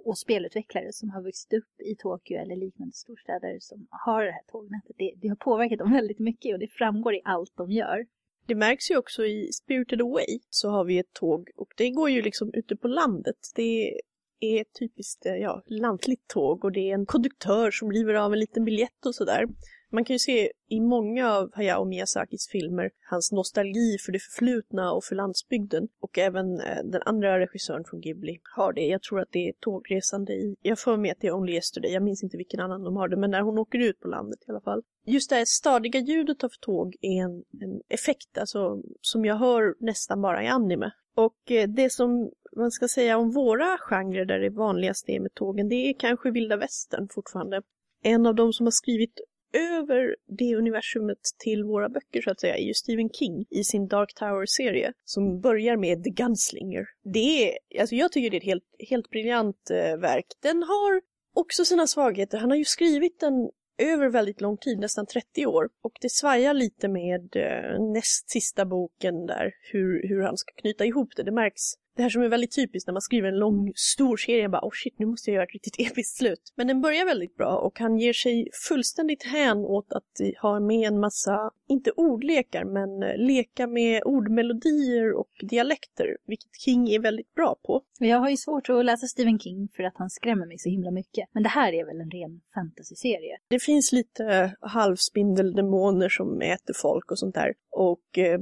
och 0.05 0.19
spelutvecklare 0.19 0.93
som 0.93 1.11
har 1.11 1.23
vuxit 1.23 1.53
upp 1.53 1.81
i 1.91 1.95
Tokyo 1.99 2.37
eller 2.43 2.57
liknande 2.57 2.93
storstäder 2.93 3.57
som 3.61 3.87
har 3.91 4.25
det 4.25 4.31
här 4.33 4.47
tågnätet, 4.53 4.97
det, 4.99 5.13
det 5.23 5.29
har 5.29 5.37
påverkat 5.37 5.79
dem 5.79 5.93
väldigt 5.93 6.19
mycket 6.19 6.55
och 6.55 6.61
det 6.61 6.69
framgår 6.69 7.15
i 7.15 7.21
allt 7.25 7.53
de 7.57 7.71
gör. 7.71 8.07
Det 8.47 8.55
märks 8.55 8.91
ju 8.91 8.97
också 8.97 9.27
i 9.27 9.53
Spirited 9.53 10.01
Away 10.01 10.41
så 10.51 10.71
har 10.71 10.85
vi 10.85 10.99
ett 10.99 11.13
tåg 11.13 11.51
och 11.57 11.69
det 11.77 11.91
går 11.91 12.11
ju 12.11 12.23
liksom 12.23 12.51
ute 12.55 12.77
på 12.77 12.89
landet. 12.89 13.37
Det 13.55 13.99
är 14.41 14.61
ett 14.61 14.75
typiskt 14.79 15.27
eh, 15.27 15.35
ja, 15.35 15.63
lantligt 15.67 16.29
tåg 16.29 16.65
och 16.65 16.73
det 16.73 16.91
är 16.91 16.95
en 16.95 17.07
konduktör 17.07 17.71
som 17.71 17.93
river 17.93 18.15
av 18.15 18.33
en 18.33 18.39
liten 18.39 18.65
biljett 18.65 19.07
och 19.07 19.15
sådär. 19.15 19.47
Man 19.95 20.05
kan 20.05 20.15
ju 20.15 20.19
se 20.19 20.53
i 20.69 20.81
många 20.81 21.33
av 21.33 21.51
Hayao 21.55 21.85
Miyazakis 21.85 22.49
filmer 22.49 22.91
hans 23.11 23.33
nostalgi 23.33 23.99
för 23.99 24.13
det 24.13 24.19
förflutna 24.19 24.93
och 24.93 25.05
för 25.05 25.15
landsbygden. 25.17 25.89
Och 26.01 26.19
även 26.19 26.61
eh, 26.61 26.85
den 26.85 27.03
andra 27.05 27.39
regissören 27.39 27.85
från 27.85 28.01
Ghibli 28.01 28.41
har 28.57 28.73
det. 28.73 28.87
Jag 28.87 29.03
tror 29.03 29.21
att 29.21 29.33
det 29.33 29.49
är 29.49 29.53
tågresande 29.61 30.33
i, 30.33 30.57
jag 30.63 30.79
får 30.79 30.97
med 30.97 31.13
att 31.13 31.21
det 31.21 31.27
är 31.27 31.35
Only 31.35 31.53
Yesterday, 31.53 31.93
jag 31.93 32.03
minns 32.03 32.23
inte 32.23 32.37
vilken 32.37 32.61
annan 32.61 32.83
de 32.83 32.97
har 32.97 33.09
det, 33.09 33.17
men 33.17 33.31
när 33.31 33.41
hon 33.41 33.59
åker 33.59 33.79
ut 33.79 34.01
på 34.01 34.09
landet 34.09 34.39
i 34.47 34.51
alla 34.51 34.61
fall. 34.61 34.83
Just 35.07 35.31
det 35.31 35.37
här 35.37 35.45
stadiga 35.45 36.01
ljudet 36.01 36.45
av 36.45 36.51
tåg 36.61 36.97
är 37.01 37.23
en, 37.23 37.45
en 37.61 37.81
effekt, 37.89 38.39
alltså 38.39 38.83
som 39.01 39.25
jag 39.25 39.37
hör 39.37 39.75
nästan 39.81 40.23
bara 40.23 40.45
i 40.45 40.47
anime. 40.47 40.91
Och 41.15 41.51
eh, 41.51 41.69
det 41.69 41.91
som 41.91 42.31
man 42.57 42.71
ska 42.71 42.89
säga 42.89 43.19
om 43.19 43.31
våra 43.31 43.79
genrer 43.79 44.25
där 44.25 44.39
det 44.39 44.51
vanligaste 44.51 45.13
är 45.13 45.21
med 45.21 45.35
tågen, 45.35 45.69
det 45.69 45.75
är 45.75 45.95
kanske 45.99 46.31
vilda 46.31 46.57
västern 46.57 47.09
fortfarande. 47.15 47.63
En 48.03 48.27
av 48.27 48.35
de 48.35 48.53
som 48.53 48.67
har 48.67 48.71
skrivit 48.71 49.21
över 49.53 50.17
det 50.39 50.57
universumet 50.57 51.19
till 51.39 51.65
våra 51.65 51.89
böcker 51.89 52.23
så 52.23 52.31
att 52.31 52.41
säga 52.41 52.57
är 52.57 52.63
ju 52.63 52.75
Stephen 52.75 53.11
King 53.11 53.47
i 53.51 53.65
sin 53.65 53.89
Dark 53.89 54.15
Tower-serie 54.15 54.93
som 55.05 55.41
börjar 55.41 55.77
med 55.77 56.05
The 56.05 56.11
Gunslinger. 56.11 56.87
Det 57.05 57.49
är, 57.49 57.81
alltså 57.81 57.95
jag 57.95 58.13
tycker 58.13 58.31
det 58.31 58.37
är 58.37 58.41
ett 58.41 58.45
helt, 58.45 58.65
helt 58.91 59.11
briljant 59.11 59.71
eh, 59.71 59.97
verk. 59.97 60.27
Den 60.43 60.63
har 60.63 61.01
också 61.35 61.65
sina 61.65 61.87
svagheter. 61.87 62.39
Han 62.39 62.51
har 62.51 62.59
ju 62.59 62.65
skrivit 62.65 63.21
den 63.21 63.51
över 63.79 64.09
väldigt 64.09 64.41
lång 64.41 64.57
tid, 64.57 64.79
nästan 64.79 65.07
30 65.07 65.47
år. 65.47 65.69
Och 65.83 65.93
det 66.01 66.11
svajar 66.11 66.55
lite 66.55 66.89
med 66.89 67.37
eh, 67.37 67.81
näst 67.93 68.31
sista 68.31 68.65
boken 68.65 69.27
där, 69.27 69.53
hur, 69.73 70.09
hur 70.09 70.23
han 70.23 70.37
ska 70.37 70.53
knyta 70.55 70.85
ihop 70.85 71.09
det. 71.17 71.23
Det 71.23 71.33
märks. 71.33 71.63
Det 71.97 72.03
här 72.03 72.11
som 72.11 72.23
är 72.23 72.29
väldigt 72.29 72.55
typiskt 72.55 72.87
när 72.87 72.93
man 72.93 73.03
skriver 73.03 73.29
en 73.29 73.39
lång, 73.39 73.73
stor 73.75 74.17
serie, 74.17 74.49
bara 74.49 74.65
oh 74.65 74.71
shit, 74.73 74.99
nu 74.99 75.07
måste 75.07 75.31
jag 75.31 75.35
göra 75.35 75.45
ett 75.45 75.53
riktigt 75.53 75.81
episkt 75.91 76.17
slut. 76.17 76.53
Men 76.57 76.67
den 76.67 76.81
börjar 76.81 77.05
väldigt 77.05 77.37
bra 77.37 77.57
och 77.57 77.79
han 77.81 77.99
ger 77.99 78.13
sig 78.13 78.49
fullständigt 78.69 79.23
hän 79.23 79.59
åt 79.59 79.93
att 79.93 80.21
eh, 80.21 80.43
ha 80.43 80.61
med 80.61 80.89
en 80.89 81.01
massa, 81.01 81.51
inte 81.69 81.91
ordlekar, 81.91 82.65
men 82.65 83.03
eh, 83.03 83.17
leka 83.17 83.67
med 83.67 84.03
ordmelodier 84.05 85.13
och 85.13 85.31
dialekter, 85.51 86.17
vilket 86.27 86.51
King 86.65 86.89
är 86.89 87.01
väldigt 87.01 87.35
bra 87.35 87.57
på. 87.67 87.83
Jag 87.99 88.19
har 88.19 88.31
ju 88.31 88.37
svårt 88.37 88.71
att 88.71 88.85
läsa 88.85 89.07
Stephen 89.07 89.39
King 89.39 89.69
för 89.77 89.83
att 89.83 89.97
han 89.97 90.11
skrämmer 90.11 90.47
mig 90.47 90.59
så 90.59 90.69
himla 90.69 90.91
mycket. 90.91 91.29
Men 91.33 91.43
det 91.43 91.49
här 91.49 91.73
är 91.73 91.85
väl 91.85 92.01
en 92.01 92.11
ren 92.11 92.41
fantasyserie? 92.55 93.39
Det 93.49 93.63
finns 93.63 93.93
lite 93.93 94.55
halvspindeldemoner 94.61 96.09
som 96.09 96.41
äter 96.41 96.75
folk 96.83 97.11
och 97.11 97.19
sånt 97.19 97.35
där. 97.35 97.55
Och 97.73 98.19
eh, 98.19 98.41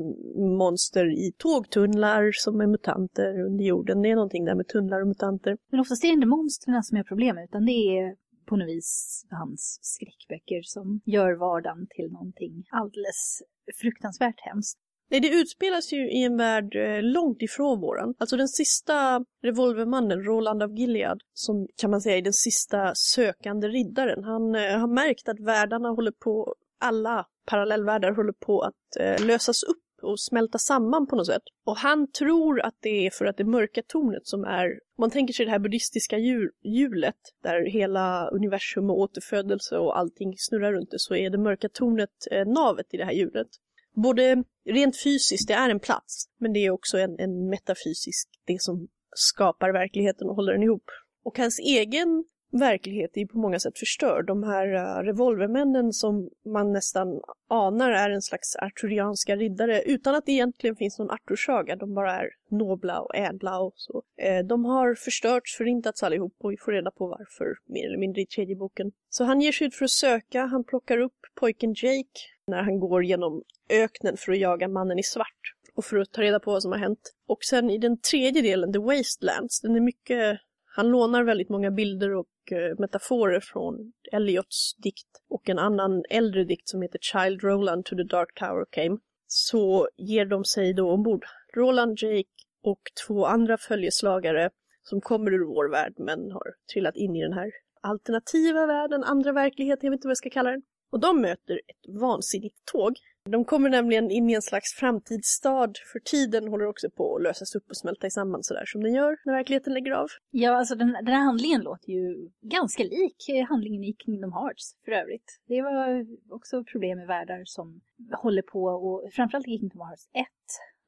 monster 0.58 1.06
i 1.26 1.32
tågtunnlar 1.38 2.30
som 2.32 2.60
är 2.60 2.66
mutanter 2.66 3.40
under 3.46 3.64
jorden. 3.64 4.02
Det 4.02 4.10
är 4.10 4.14
någonting 4.14 4.44
där 4.44 4.54
med 4.54 4.68
tunnlar 4.68 5.00
och 5.00 5.08
mutanter. 5.08 5.56
Men 5.70 5.80
oftast 5.80 6.04
är 6.04 6.08
det 6.08 6.14
inte 6.14 6.26
monstren 6.26 6.82
som 6.82 6.98
är 6.98 7.04
problemet, 7.04 7.48
utan 7.48 7.64
det 7.66 7.72
är 7.72 8.16
på 8.46 8.56
något 8.56 8.68
vis 8.68 9.26
hans 9.30 9.78
skräckböcker 9.82 10.62
som 10.62 11.00
gör 11.04 11.32
vardagen 11.32 11.86
till 11.90 12.12
någonting 12.12 12.64
alldeles 12.70 13.42
fruktansvärt 13.80 14.40
hemskt. 14.40 14.78
Nej, 15.10 15.20
det 15.20 15.28
utspelas 15.28 15.92
ju 15.92 16.10
i 16.10 16.24
en 16.24 16.36
värld 16.36 16.76
eh, 16.76 17.02
långt 17.02 17.42
ifrån 17.42 17.80
våran. 17.80 18.14
Alltså 18.18 18.36
den 18.36 18.48
sista 18.48 19.24
revolvermannen, 19.42 20.24
Roland 20.24 20.62
av 20.62 20.78
Gilead, 20.78 21.20
som 21.32 21.68
kan 21.76 21.90
man 21.90 22.00
säga 22.00 22.16
är 22.16 22.22
den 22.22 22.32
sista 22.32 22.92
sökande 22.94 23.68
riddaren. 23.68 24.24
Han 24.24 24.54
eh, 24.54 24.78
har 24.78 24.94
märkt 24.94 25.28
att 25.28 25.40
världarna 25.40 25.88
håller 25.88 26.12
på, 26.12 26.54
alla 26.80 27.26
parallellvärldar 27.46 28.12
håller 28.12 28.32
på 28.32 28.60
att 28.60 28.96
eh, 29.00 29.26
lösas 29.26 29.62
upp 29.62 29.82
och 30.02 30.20
smälta 30.20 30.58
samman 30.58 31.06
på 31.06 31.16
något 31.16 31.26
sätt. 31.26 31.42
Och 31.64 31.76
han 31.76 32.10
tror 32.12 32.60
att 32.60 32.74
det 32.80 33.06
är 33.06 33.10
för 33.10 33.24
att 33.24 33.36
det 33.36 33.44
mörka 33.44 33.82
tornet 33.86 34.26
som 34.26 34.44
är, 34.44 34.66
om 34.66 35.02
man 35.02 35.10
tänker 35.10 35.34
sig 35.34 35.44
det 35.44 35.50
här 35.50 35.58
buddhistiska 35.58 36.18
hjulet 36.62 37.16
där 37.42 37.70
hela 37.70 38.28
universum 38.28 38.90
och 38.90 38.98
återfödelse 38.98 39.78
och 39.78 39.98
allting 39.98 40.34
snurrar 40.36 40.72
runt 40.72 40.90
det, 40.90 40.98
så 40.98 41.14
är 41.14 41.30
det 41.30 41.38
mörka 41.38 41.68
tornet 41.68 42.26
eh, 42.30 42.46
navet 42.46 42.86
i 42.94 42.96
det 42.96 43.04
här 43.04 43.12
hjulet. 43.12 43.48
Både 43.94 44.44
rent 44.64 45.02
fysiskt, 45.02 45.48
det 45.48 45.54
är 45.54 45.70
en 45.70 45.80
plats, 45.80 46.24
men 46.38 46.52
det 46.52 46.66
är 46.66 46.70
också 46.70 46.98
en, 46.98 47.18
en 47.18 47.48
metafysisk, 47.48 48.28
det 48.46 48.60
som 48.60 48.88
skapar 49.14 49.72
verkligheten 49.72 50.28
och 50.28 50.36
håller 50.36 50.52
den 50.52 50.62
ihop. 50.62 50.84
Och 51.24 51.38
hans 51.38 51.58
egen 51.58 52.24
verklighet 52.50 53.16
är 53.16 53.26
på 53.26 53.38
många 53.38 53.60
sätt 53.60 53.78
förstörd. 53.78 54.26
De 54.26 54.42
här 54.42 54.74
eh, 54.74 55.02
revolvermännen 55.02 55.92
som 55.92 56.30
man 56.44 56.72
nästan 56.72 57.20
anar 57.48 57.90
är 57.90 58.10
en 58.10 58.22
slags 58.22 58.56
arturianska 58.56 59.36
riddare 59.36 59.82
utan 59.82 60.14
att 60.14 60.26
det 60.26 60.32
egentligen 60.32 60.76
finns 60.76 60.98
någon 60.98 61.10
Artursaga. 61.10 61.76
De 61.76 61.94
bara 61.94 62.16
är 62.16 62.28
nobla 62.50 63.00
och 63.00 63.16
ädla 63.16 63.58
och 63.58 63.72
så. 63.76 64.02
Eh, 64.22 64.46
de 64.46 64.64
har 64.64 64.94
förstörts, 64.94 65.56
förintats 65.56 66.02
allihop 66.02 66.34
och 66.38 66.52
vi 66.52 66.56
får 66.56 66.72
reda 66.72 66.90
på 66.90 67.06
varför 67.06 67.56
mer 67.66 67.86
eller 67.86 67.98
mindre 67.98 68.22
i 68.22 68.26
tredje 68.26 68.56
boken. 68.56 68.92
Så 69.08 69.24
han 69.24 69.40
ger 69.40 69.52
sig 69.52 69.66
ut 69.66 69.74
för 69.74 69.84
att 69.84 69.90
söka, 69.90 70.46
han 70.46 70.64
plockar 70.64 70.98
upp 70.98 71.18
pojken 71.40 71.74
Jake 71.76 72.20
när 72.46 72.62
han 72.62 72.80
går 72.80 73.04
genom 73.04 73.42
öknen 73.70 74.16
för 74.16 74.32
att 74.32 74.38
jaga 74.38 74.68
mannen 74.68 74.98
i 74.98 75.02
svart 75.02 75.54
och 75.74 75.84
för 75.84 75.96
att 75.96 76.12
ta 76.12 76.22
reda 76.22 76.40
på 76.40 76.50
vad 76.50 76.62
som 76.62 76.72
har 76.72 76.78
hänt. 76.78 77.14
Och 77.26 77.44
sen 77.44 77.70
i 77.70 77.78
den 77.78 78.00
tredje 78.00 78.42
delen, 78.42 78.72
The 78.72 78.78
Wastelands, 78.78 79.60
den 79.60 79.76
är 79.76 79.80
mycket 79.80 80.40
han 80.80 80.90
lånar 80.90 81.24
väldigt 81.24 81.48
många 81.48 81.70
bilder 81.70 82.14
och 82.14 82.52
eh, 82.52 82.78
metaforer 82.78 83.40
från 83.40 83.92
Eliots 84.12 84.76
dikt 84.76 85.08
och 85.28 85.48
en 85.48 85.58
annan 85.58 86.04
äldre 86.10 86.44
dikt 86.44 86.68
som 86.68 86.82
heter 86.82 86.98
Child 87.02 87.42
Roland 87.42 87.84
to 87.84 87.96
the 87.96 88.02
Dark 88.02 88.34
Tower 88.34 88.64
came. 88.70 88.98
Så 89.26 89.88
ger 89.96 90.26
de 90.26 90.44
sig 90.44 90.74
då 90.74 90.90
ombord. 90.90 91.24
Roland, 91.56 91.98
Jake 92.02 92.28
och 92.62 92.80
två 93.06 93.26
andra 93.26 93.56
följeslagare 93.58 94.50
som 94.82 95.00
kommer 95.00 95.32
ur 95.32 95.44
vår 95.44 95.70
värld 95.70 95.94
men 95.96 96.32
har 96.32 96.54
trillat 96.72 96.96
in 96.96 97.16
i 97.16 97.22
den 97.22 97.32
här 97.32 97.50
alternativa 97.80 98.66
världen, 98.66 99.04
andra 99.04 99.32
verklighet, 99.32 99.78
jag 99.82 99.90
vet 99.90 99.98
inte 99.98 100.08
vad 100.08 100.10
jag 100.10 100.18
ska 100.18 100.30
kalla 100.30 100.50
den. 100.50 100.62
Och 100.90 101.00
de 101.00 101.20
möter 101.20 101.54
ett 101.54 102.00
vansinnigt 102.00 102.64
tåg. 102.72 102.92
De 103.24 103.44
kommer 103.44 103.70
nämligen 103.70 104.10
in 104.10 104.30
i 104.30 104.32
en 104.32 104.42
slags 104.42 104.74
framtidsstad, 104.74 105.72
för 105.92 105.98
tiden 105.98 106.48
håller 106.48 106.66
också 106.66 106.90
på 106.90 107.16
att 107.16 107.22
lösas 107.22 107.54
upp 107.54 107.70
och 107.70 107.76
smälta 107.76 108.10
samman 108.10 108.42
sådär 108.42 108.64
som 108.66 108.82
den 108.82 108.94
gör 108.94 109.16
när 109.24 109.32
verkligheten 109.32 109.74
lägger 109.74 109.92
av. 109.92 110.08
Ja, 110.30 110.56
alltså 110.56 110.74
den, 110.74 110.92
den 110.92 111.14
här 111.14 111.24
handlingen 111.24 111.62
låter 111.62 111.90
ju 111.92 112.30
ganska 112.40 112.82
lik 112.82 113.28
eh, 113.28 113.46
handlingen 113.48 113.84
i 113.84 113.96
Kingdom 113.98 114.32
Hearts 114.32 114.74
för 114.84 114.92
övrigt. 114.92 115.40
Det 115.46 115.62
var 115.62 116.06
också 116.30 116.64
problem 116.64 116.98
med 116.98 117.06
världar 117.06 117.42
som 117.44 117.80
håller 118.12 118.42
på 118.42 118.64
och 118.64 119.12
framförallt 119.12 119.48
i 119.48 119.58
Kingdom 119.58 119.80
Hearts 119.80 120.08
1 120.12 120.26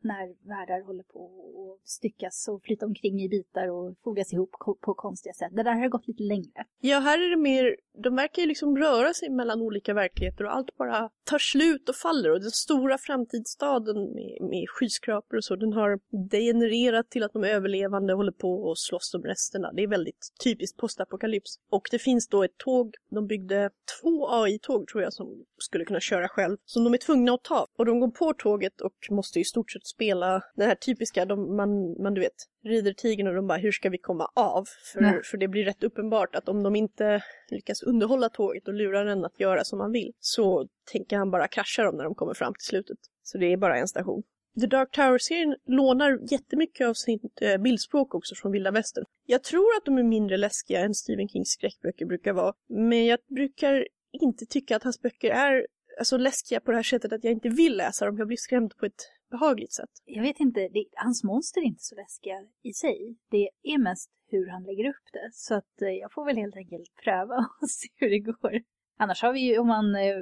när 0.05 0.49
världar 0.49 0.87
håller 0.87 1.03
på 1.03 1.21
att 1.27 1.89
styckas 1.89 2.49
och 2.49 2.63
flyta 2.63 2.87
omkring 2.87 3.23
i 3.23 3.29
bitar 3.29 3.69
och 3.69 3.95
fogas 4.05 4.33
ihop 4.33 4.51
på 4.81 4.95
konstiga 4.95 5.33
sätt. 5.33 5.51
Det 5.53 5.63
där 5.63 5.75
har 5.75 5.89
gått 5.89 6.09
lite 6.09 6.23
längre. 6.23 6.65
Ja, 6.81 6.99
här 6.99 7.19
är 7.21 7.31
det 7.31 7.37
mer, 7.37 7.77
de 8.03 8.17
verkar 8.17 8.43
ju 8.43 8.49
liksom 8.49 8.79
röra 8.79 9.15
sig 9.15 9.31
mellan 9.31 9.61
olika 9.61 9.95
verkligheter 9.95 10.45
och 10.45 10.55
allt 10.55 10.77
bara 10.77 11.11
tar 11.25 11.39
slut 11.39 11.89
och 11.89 11.95
faller. 11.95 12.31
Och 12.31 12.41
den 12.41 12.51
stora 12.51 12.99
framtidsstaden 12.99 13.97
med, 14.15 14.39
med 14.41 14.65
skyskrapor 14.69 15.37
och 15.37 15.45
så, 15.45 15.57
den 15.57 15.73
har 15.73 16.01
degenererat 16.31 17.11
till 17.11 17.23
att 17.23 17.33
de 17.33 17.45
överlevande 17.45 18.13
håller 18.13 18.33
på 18.33 18.55
och 18.55 18.79
slåss 18.79 19.15
om 19.15 19.23
resterna. 19.23 19.73
Det 19.73 19.83
är 19.83 19.89
väldigt 19.89 20.29
typiskt 20.45 20.79
postapokalyps. 20.79 21.59
Och 21.71 21.89
det 21.91 21.99
finns 21.99 22.29
då 22.29 22.45
ett 22.45 22.59
tåg, 22.59 22.95
de 23.11 23.27
byggde 23.27 23.71
två 24.01 24.29
AI-tåg 24.31 24.89
tror 24.89 25.03
jag 25.03 25.13
som 25.13 25.45
skulle 25.59 25.85
kunna 25.85 26.01
köra 26.01 26.29
själv, 26.29 26.57
som 26.65 26.85
de 26.85 26.95
är 26.95 26.99
tvungna 26.99 27.35
att 27.35 27.43
ta. 27.43 27.67
Och 27.79 27.87
de 27.87 28.01
går 28.01 28.11
på 28.11 28.33
tåget 28.33 28.81
och 28.81 28.95
måste 29.11 29.41
i 29.41 29.45
stort 29.45 29.71
sett 29.71 29.87
spela 29.95 30.43
det 30.57 30.65
här 30.65 30.75
typiska, 30.75 31.25
de, 31.25 31.57
man, 31.57 32.03
man 32.03 32.15
du 32.15 32.21
vet, 32.21 32.33
rider 32.65 32.93
tigern 32.93 33.27
och 33.27 33.35
de 33.35 33.47
bara 33.47 33.59
hur 33.59 33.73
ska 33.73 33.91
vi 33.91 33.99
komma 33.99 34.29
av? 34.35 34.65
För, 34.93 35.23
för 35.25 35.37
det 35.39 35.49
blir 35.49 35.65
rätt 35.65 35.85
uppenbart 35.85 36.35
att 36.35 36.49
om 36.49 36.63
de 36.63 36.77
inte 36.77 37.23
lyckas 37.51 37.83
underhålla 37.83 38.29
tåget 38.29 38.69
och 38.69 38.75
lura 38.75 39.05
den 39.05 39.25
att 39.25 39.41
göra 39.41 39.65
som 39.65 39.79
man 39.79 39.93
vill 39.93 40.13
så 40.21 40.69
tänker 40.93 41.17
han 41.17 41.31
bara 41.31 41.49
krascha 41.49 41.83
dem 41.83 41.97
när 41.97 42.05
de 42.05 42.15
kommer 42.15 42.35
fram 42.35 42.55
till 42.55 42.67
slutet. 42.67 42.99
Så 43.23 43.39
det 43.39 43.53
är 43.53 43.57
bara 43.57 43.79
en 43.79 43.89
station. 43.89 44.23
The 44.61 44.67
Dark 44.67 44.91
Tower-serien 44.91 45.57
lånar 45.67 46.33
jättemycket 46.33 46.87
av 46.87 46.95
sitt 46.95 47.43
eh, 47.43 47.57
bildspråk 47.57 48.15
också 48.15 48.35
från 48.35 48.53
vilda 48.53 48.71
västern. 48.71 49.05
Jag 49.27 49.43
tror 49.43 49.77
att 49.77 49.85
de 49.85 49.99
är 49.99 50.03
mindre 50.03 50.37
läskiga 50.37 50.81
än 50.81 50.95
Stephen 50.95 51.29
Kings 51.29 51.49
skräckböcker 51.49 52.07
brukar 52.07 52.33
vara, 52.33 52.55
men 52.69 53.07
jag 53.07 53.19
brukar 53.29 53.87
inte 54.13 54.47
tycka 54.47 54.77
att 54.77 54.83
hans 54.83 55.03
böcker 55.03 55.31
är 55.31 55.67
alltså, 55.99 56.17
läskiga 56.17 56.61
på 56.61 56.71
det 56.71 56.77
här 56.77 56.83
sättet 56.83 57.13
att 57.13 57.25
jag 57.25 57.33
inte 57.33 57.49
vill 57.49 57.77
läsa 57.77 58.07
dem. 58.07 58.19
Jag 58.19 58.27
blir 58.27 58.37
skrämd 58.37 58.77
på 58.77 58.87
ett 58.87 59.03
behagligt 59.37 59.73
sätt. 59.73 59.91
Jag 60.05 60.23
vet 60.23 60.41
inte, 60.41 60.61
det, 60.69 60.85
hans 60.97 61.25
monster 61.25 61.61
är 61.61 61.65
inte 61.65 61.83
så 61.91 61.95
läskiga 61.95 62.39
i 62.63 62.73
sig. 62.73 63.17
Det 63.31 63.49
är 63.63 63.79
mest 63.79 64.11
hur 64.33 64.47
han 64.55 64.63
lägger 64.63 64.89
upp 64.89 65.07
det. 65.13 65.31
Så 65.33 65.55
att 65.55 65.83
eh, 65.83 65.89
jag 65.89 66.13
får 66.13 66.25
väl 66.25 66.37
helt 66.37 66.57
enkelt 66.57 66.91
pröva 67.05 67.37
och 67.61 67.71
se 67.71 67.89
hur 67.95 68.11
det 68.11 68.19
går. 68.19 68.63
Annars 68.99 69.23
har 69.23 69.33
vi 69.33 69.41
ju, 69.41 69.59
om 69.59 69.67
man 69.67 69.95
eh, 69.95 70.19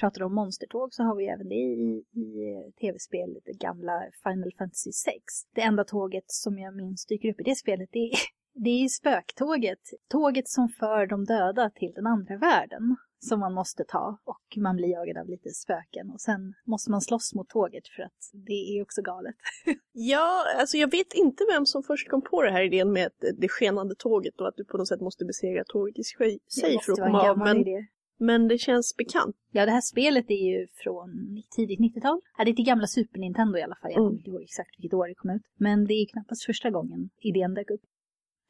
pratar 0.00 0.22
om 0.22 0.34
monstertåg 0.34 0.94
så 0.94 1.02
har 1.02 1.16
vi 1.16 1.26
även 1.26 1.48
det 1.48 1.54
i, 1.54 2.04
i 2.22 2.26
eh, 2.52 2.72
tv-spelet, 2.80 3.42
det 3.44 3.58
gamla 3.58 4.02
Final 4.22 4.52
Fantasy 4.58 4.92
6. 4.92 5.14
Det 5.54 5.60
enda 5.60 5.84
tåget 5.84 6.24
som 6.26 6.58
jag 6.58 6.76
minns 6.76 7.06
dyker 7.06 7.30
upp 7.30 7.40
i 7.40 7.44
det 7.44 7.54
spelet, 7.54 7.88
det 7.92 7.98
är, 7.98 8.18
det 8.54 8.70
är 8.84 8.88
spöktåget. 8.88 9.78
Tåget 10.08 10.48
som 10.48 10.68
för 10.68 11.06
de 11.06 11.24
döda 11.24 11.70
till 11.70 11.92
den 11.94 12.06
andra 12.06 12.36
världen. 12.36 12.96
Som 13.22 13.40
man 13.40 13.54
måste 13.54 13.84
ta 13.88 14.18
och 14.24 14.56
man 14.62 14.76
blir 14.76 14.88
jagad 14.88 15.16
av 15.18 15.28
lite 15.28 15.50
spöken 15.50 16.10
och 16.10 16.20
sen 16.20 16.54
måste 16.66 16.90
man 16.90 17.00
slåss 17.00 17.34
mot 17.34 17.48
tåget 17.48 17.88
för 17.88 18.02
att 18.02 18.30
det 18.46 18.52
är 18.78 18.82
också 18.82 19.02
galet. 19.02 19.34
Ja, 19.92 20.44
alltså 20.60 20.76
jag 20.76 20.90
vet 20.90 21.12
inte 21.14 21.44
vem 21.54 21.66
som 21.66 21.82
först 21.82 22.08
kom 22.08 22.22
på 22.22 22.42
det 22.42 22.50
här 22.50 22.62
idén 22.62 22.92
med 22.92 23.10
det- 23.38 23.48
skenande 23.48 23.94
tåget 23.98 24.40
och 24.40 24.48
att 24.48 24.56
du 24.56 24.64
på 24.64 24.76
något 24.78 24.88
sätt 24.88 25.00
måste 25.00 25.24
besegra 25.24 25.64
tåget 25.66 25.98
i 25.98 26.02
sig 26.04 26.38
för 26.86 26.92
att 26.92 26.98
komma 26.98 27.30
av. 27.30 27.38
Men, 27.38 27.56
idé. 27.60 27.86
men 28.18 28.48
det 28.48 28.58
känns 28.58 28.96
bekant. 28.96 29.36
Ja, 29.52 29.66
det 29.66 29.72
här 29.72 29.80
spelet 29.80 30.30
är 30.30 30.44
ju 30.52 30.66
från 30.74 31.10
tidigt 31.56 31.80
90-tal. 31.80 32.20
Ja, 32.38 32.44
det 32.44 32.50
är 32.50 32.54
till 32.54 32.64
gamla 32.64 32.86
Super 32.86 33.18
Nintendo 33.20 33.58
i 33.58 33.62
alla 33.62 33.76
fall. 33.82 33.90
Jag 33.90 33.98
Mm. 34.00 34.08
kommer 34.08 34.18
inte 34.18 34.30
ihåg 34.30 34.42
exakt 34.42 34.70
vilket 34.78 34.94
år 34.94 35.08
det 35.08 35.14
kom 35.14 35.30
ut. 35.30 35.42
Men 35.58 35.84
det 35.86 35.94
är 35.94 36.06
knappast 36.06 36.44
första 36.44 36.70
gången 36.70 37.10
idén 37.18 37.54
dök 37.54 37.70
upp. 37.70 37.80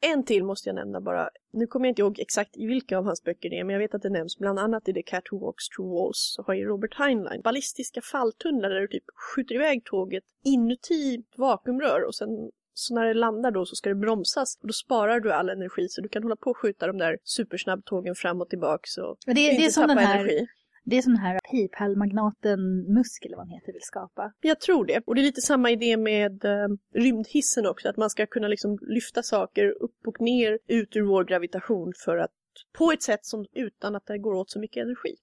En 0.01 0.23
till 0.25 0.43
måste 0.43 0.69
jag 0.69 0.75
nämna 0.75 1.01
bara. 1.01 1.29
Nu 1.53 1.67
kommer 1.67 1.85
jag 1.85 1.91
inte 1.91 2.01
ihåg 2.01 2.19
exakt 2.19 2.57
i 2.57 2.65
vilka 2.65 2.97
av 2.97 3.05
hans 3.05 3.23
böcker 3.23 3.49
det 3.49 3.59
är, 3.59 3.63
men 3.63 3.73
jag 3.73 3.79
vet 3.79 3.95
att 3.95 4.01
det 4.01 4.09
nämns 4.09 4.37
bland 4.37 4.59
annat 4.59 4.89
i 4.89 4.93
The 4.93 5.03
Cat 5.03 5.23
Who 5.31 5.39
Walks 5.39 5.69
Through 5.69 5.93
Walls 5.93 6.33
så 6.35 6.43
har 6.43 6.53
ju 6.53 6.65
Robert 6.65 6.95
Heinlein 6.95 7.41
ballistiska 7.41 8.01
falltunnlar 8.01 8.69
där 8.69 8.81
du 8.81 8.87
typ 8.87 9.03
skjuter 9.15 9.55
iväg 9.55 9.83
tåget 9.85 10.23
inuti 10.43 11.23
vakuumrör 11.37 12.07
och 12.07 12.15
sen 12.15 12.29
så 12.73 12.95
när 12.95 13.05
det 13.05 13.13
landar 13.13 13.51
då 13.51 13.65
så 13.65 13.75
ska 13.75 13.89
det 13.89 13.95
bromsas 13.95 14.57
och 14.61 14.67
då 14.67 14.73
sparar 14.73 15.19
du 15.19 15.33
all 15.33 15.49
energi 15.49 15.87
så 15.89 16.01
du 16.01 16.09
kan 16.09 16.23
hålla 16.23 16.35
på 16.35 16.49
och 16.49 16.57
skjuta 16.57 16.87
de 16.87 16.97
där 16.97 17.17
supersnabbtågen 17.23 18.15
fram 18.15 18.41
och 18.41 18.49
tillbaks 18.49 18.97
och 18.97 19.17
det, 19.25 19.33
det, 19.33 19.65
är 19.65 19.69
som 19.69 19.87
den 19.87 19.97
här, 19.97 20.19
energi. 20.19 20.47
Det 20.83 20.97
är 20.97 21.01
den 21.01 21.17
här 21.17 21.39
Paypal-magnaten 21.51 22.59
Musk 22.93 23.25
eller 23.25 23.37
vad 23.37 23.45
han 23.47 23.53
heter 23.53 23.73
vill 23.73 23.81
skapa. 23.81 24.33
Jag 24.41 24.59
tror 24.59 24.85
det. 24.85 25.01
Och 25.05 25.15
det 25.15 25.21
är 25.21 25.23
lite 25.23 25.41
samma 25.41 25.71
idé 25.71 25.97
med 25.97 26.45
eh, 26.45 26.67
rymdhissen 26.93 27.65
också, 27.65 27.89
att 27.89 27.97
man 27.97 28.09
ska 28.09 28.25
kunna 28.25 28.47
liksom 28.47 28.77
lyfta 28.81 29.23
saker 29.23 29.69
upp 29.69 30.07
och 30.07 30.21
ner 30.21 30.59
ut 30.67 30.95
ur 30.95 31.01
vår 31.01 31.23
gravitation 31.23 31.93
för 32.05 32.17
att 32.17 32.31
på 32.77 32.91
ett 32.91 33.03
sätt 33.03 33.25
som 33.25 33.45
utan 33.53 33.95
att 33.95 34.05
det 34.05 34.17
går 34.17 34.33
åt 34.33 34.49
så 34.49 34.59
mycket 34.59 34.83
energi. 34.83 35.15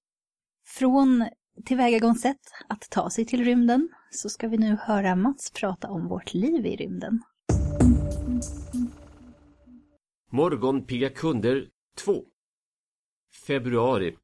Från 0.65 1.25
tillvägagångssätt 1.65 2.41
att 2.67 2.89
ta 2.89 3.09
sig 3.09 3.25
till 3.25 3.45
rymden 3.45 3.89
så 4.11 4.29
ska 4.29 4.47
vi 4.47 4.57
nu 4.57 4.77
höra 4.81 5.15
Mats 5.15 5.51
prata 5.51 5.87
om 5.87 6.07
vårt 6.07 6.33
liv 6.33 6.65
i 6.65 6.75
rymden. 6.75 7.21
Morgonpigga 10.31 11.09
kunder 11.09 11.67
2 11.97 12.23
Februari 13.47 14.15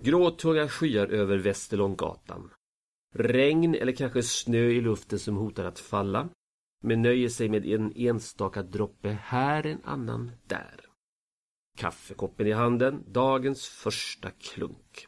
Gråtunga 0.00 0.68
skyar 0.68 1.06
över 1.06 1.38
Västerlånggatan. 1.38 2.50
Regn 3.14 3.74
eller 3.74 3.92
kanske 3.92 4.22
snö 4.22 4.58
i 4.58 4.80
luften 4.80 5.18
som 5.18 5.36
hotar 5.36 5.64
att 5.64 5.78
falla. 5.78 6.28
Men 6.82 7.02
nöjer 7.02 7.28
sig 7.28 7.48
med 7.48 7.66
en 7.66 7.92
enstaka 7.96 8.62
droppe 8.62 9.18
här, 9.22 9.66
en 9.66 9.84
annan 9.84 10.30
där. 10.46 10.80
Kaffekoppen 11.78 12.46
i 12.46 12.52
handen, 12.52 13.04
dagens 13.08 13.66
första 13.66 14.30
klunk. 14.30 15.06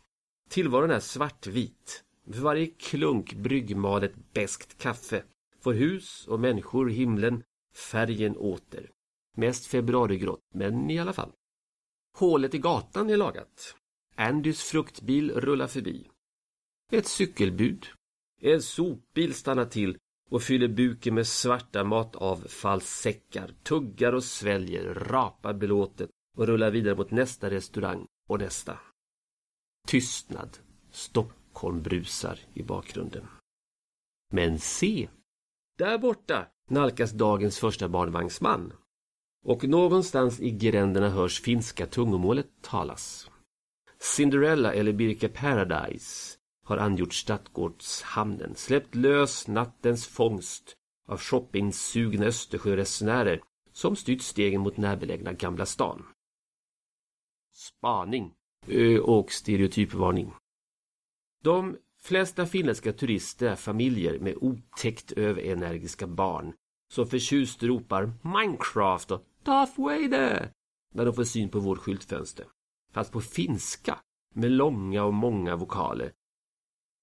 Tillvaron 0.50 0.90
är 0.90 1.00
svartvit. 1.00 2.02
För 2.32 2.40
varje 2.40 2.66
klunk 2.66 3.34
bryggmalet 3.34 4.32
beskt 4.32 4.78
kaffe 4.78 5.22
får 5.60 5.72
hus 5.72 6.26
och 6.28 6.40
människor 6.40 6.88
himlen 6.88 7.42
färgen 7.74 8.36
åter. 8.36 8.90
Mest 9.36 9.66
februarigrått, 9.66 10.40
men 10.54 10.90
i 10.90 10.98
alla 10.98 11.12
fall. 11.12 11.32
Hålet 12.18 12.54
i 12.54 12.58
gatan 12.58 13.10
är 13.10 13.16
lagat. 13.16 13.76
Andys 14.18 14.62
fruktbil 14.62 15.30
rullar 15.30 15.66
förbi. 15.66 16.08
Ett 16.92 17.06
cykelbud. 17.06 17.86
En 18.40 18.62
sopbil 18.62 19.34
stannar 19.34 19.64
till 19.64 19.98
och 20.30 20.42
fyller 20.42 20.68
buken 20.68 21.14
med 21.14 21.26
svarta 21.26 21.84
matavfallssäckar, 21.84 23.54
tuggar 23.62 24.12
och 24.12 24.24
sväljer, 24.24 24.94
rapar 24.94 25.54
belåtet 25.54 26.10
och 26.36 26.46
rullar 26.46 26.70
vidare 26.70 26.96
mot 26.96 27.10
nästa 27.10 27.50
restaurang 27.50 28.06
och 28.28 28.38
nästa. 28.38 28.78
Tystnad. 29.86 30.58
Stockholm 30.90 31.82
brusar 31.82 32.38
i 32.54 32.62
bakgrunden. 32.62 33.26
Men 34.32 34.58
se! 34.58 35.08
Där 35.78 35.98
borta 35.98 36.46
nalkas 36.70 37.12
dagens 37.12 37.58
första 37.58 37.88
barnvagnsman. 37.88 38.72
Och 39.44 39.64
någonstans 39.64 40.40
i 40.40 40.50
gränderna 40.50 41.08
hörs 41.08 41.40
finska 41.40 41.86
tungomålet 41.86 42.48
talas. 42.60 43.30
Cinderella 44.00 44.74
eller 44.74 44.92
Birka 44.92 45.28
Paradise 45.28 46.38
har 46.64 46.76
angjort 46.76 47.14
Stadgårdshamnen, 47.14 48.54
släppt 48.54 48.94
lös 48.94 49.48
nattens 49.48 50.06
fångst 50.06 50.76
av 51.08 51.18
shoppingsugna 51.20 52.26
Östersjöresenärer 52.26 53.40
som 53.72 53.96
styrt 53.96 54.22
stegen 54.22 54.60
mot 54.60 54.76
närbelägna 54.76 55.32
Gamla 55.32 55.66
stan. 55.66 56.06
Spaning 57.52 58.32
ö, 58.66 58.98
och 58.98 59.32
stereotypvarning. 59.32 60.32
De 61.42 61.76
flesta 62.02 62.46
finländska 62.46 62.92
turister 62.92 63.46
är 63.46 63.56
familjer 63.56 64.18
med 64.18 64.36
otäckt 64.36 65.12
överenergiska 65.12 66.06
barn 66.06 66.52
som 66.92 67.06
förtjust 67.06 67.62
ropar 67.62 68.12
Minecraft 68.22 69.10
och 69.10 69.24
Darth 69.42 69.80
Vader 69.80 70.52
när 70.94 71.04
de 71.04 71.14
får 71.14 71.24
syn 71.24 71.48
på 71.48 71.60
vårt 71.60 71.78
skyltfönster. 71.78 72.46
Fast 72.96 73.12
på 73.12 73.20
finska 73.20 74.00
med 74.34 74.50
långa 74.50 75.04
och 75.04 75.14
många 75.14 75.56
vokaler. 75.56 76.12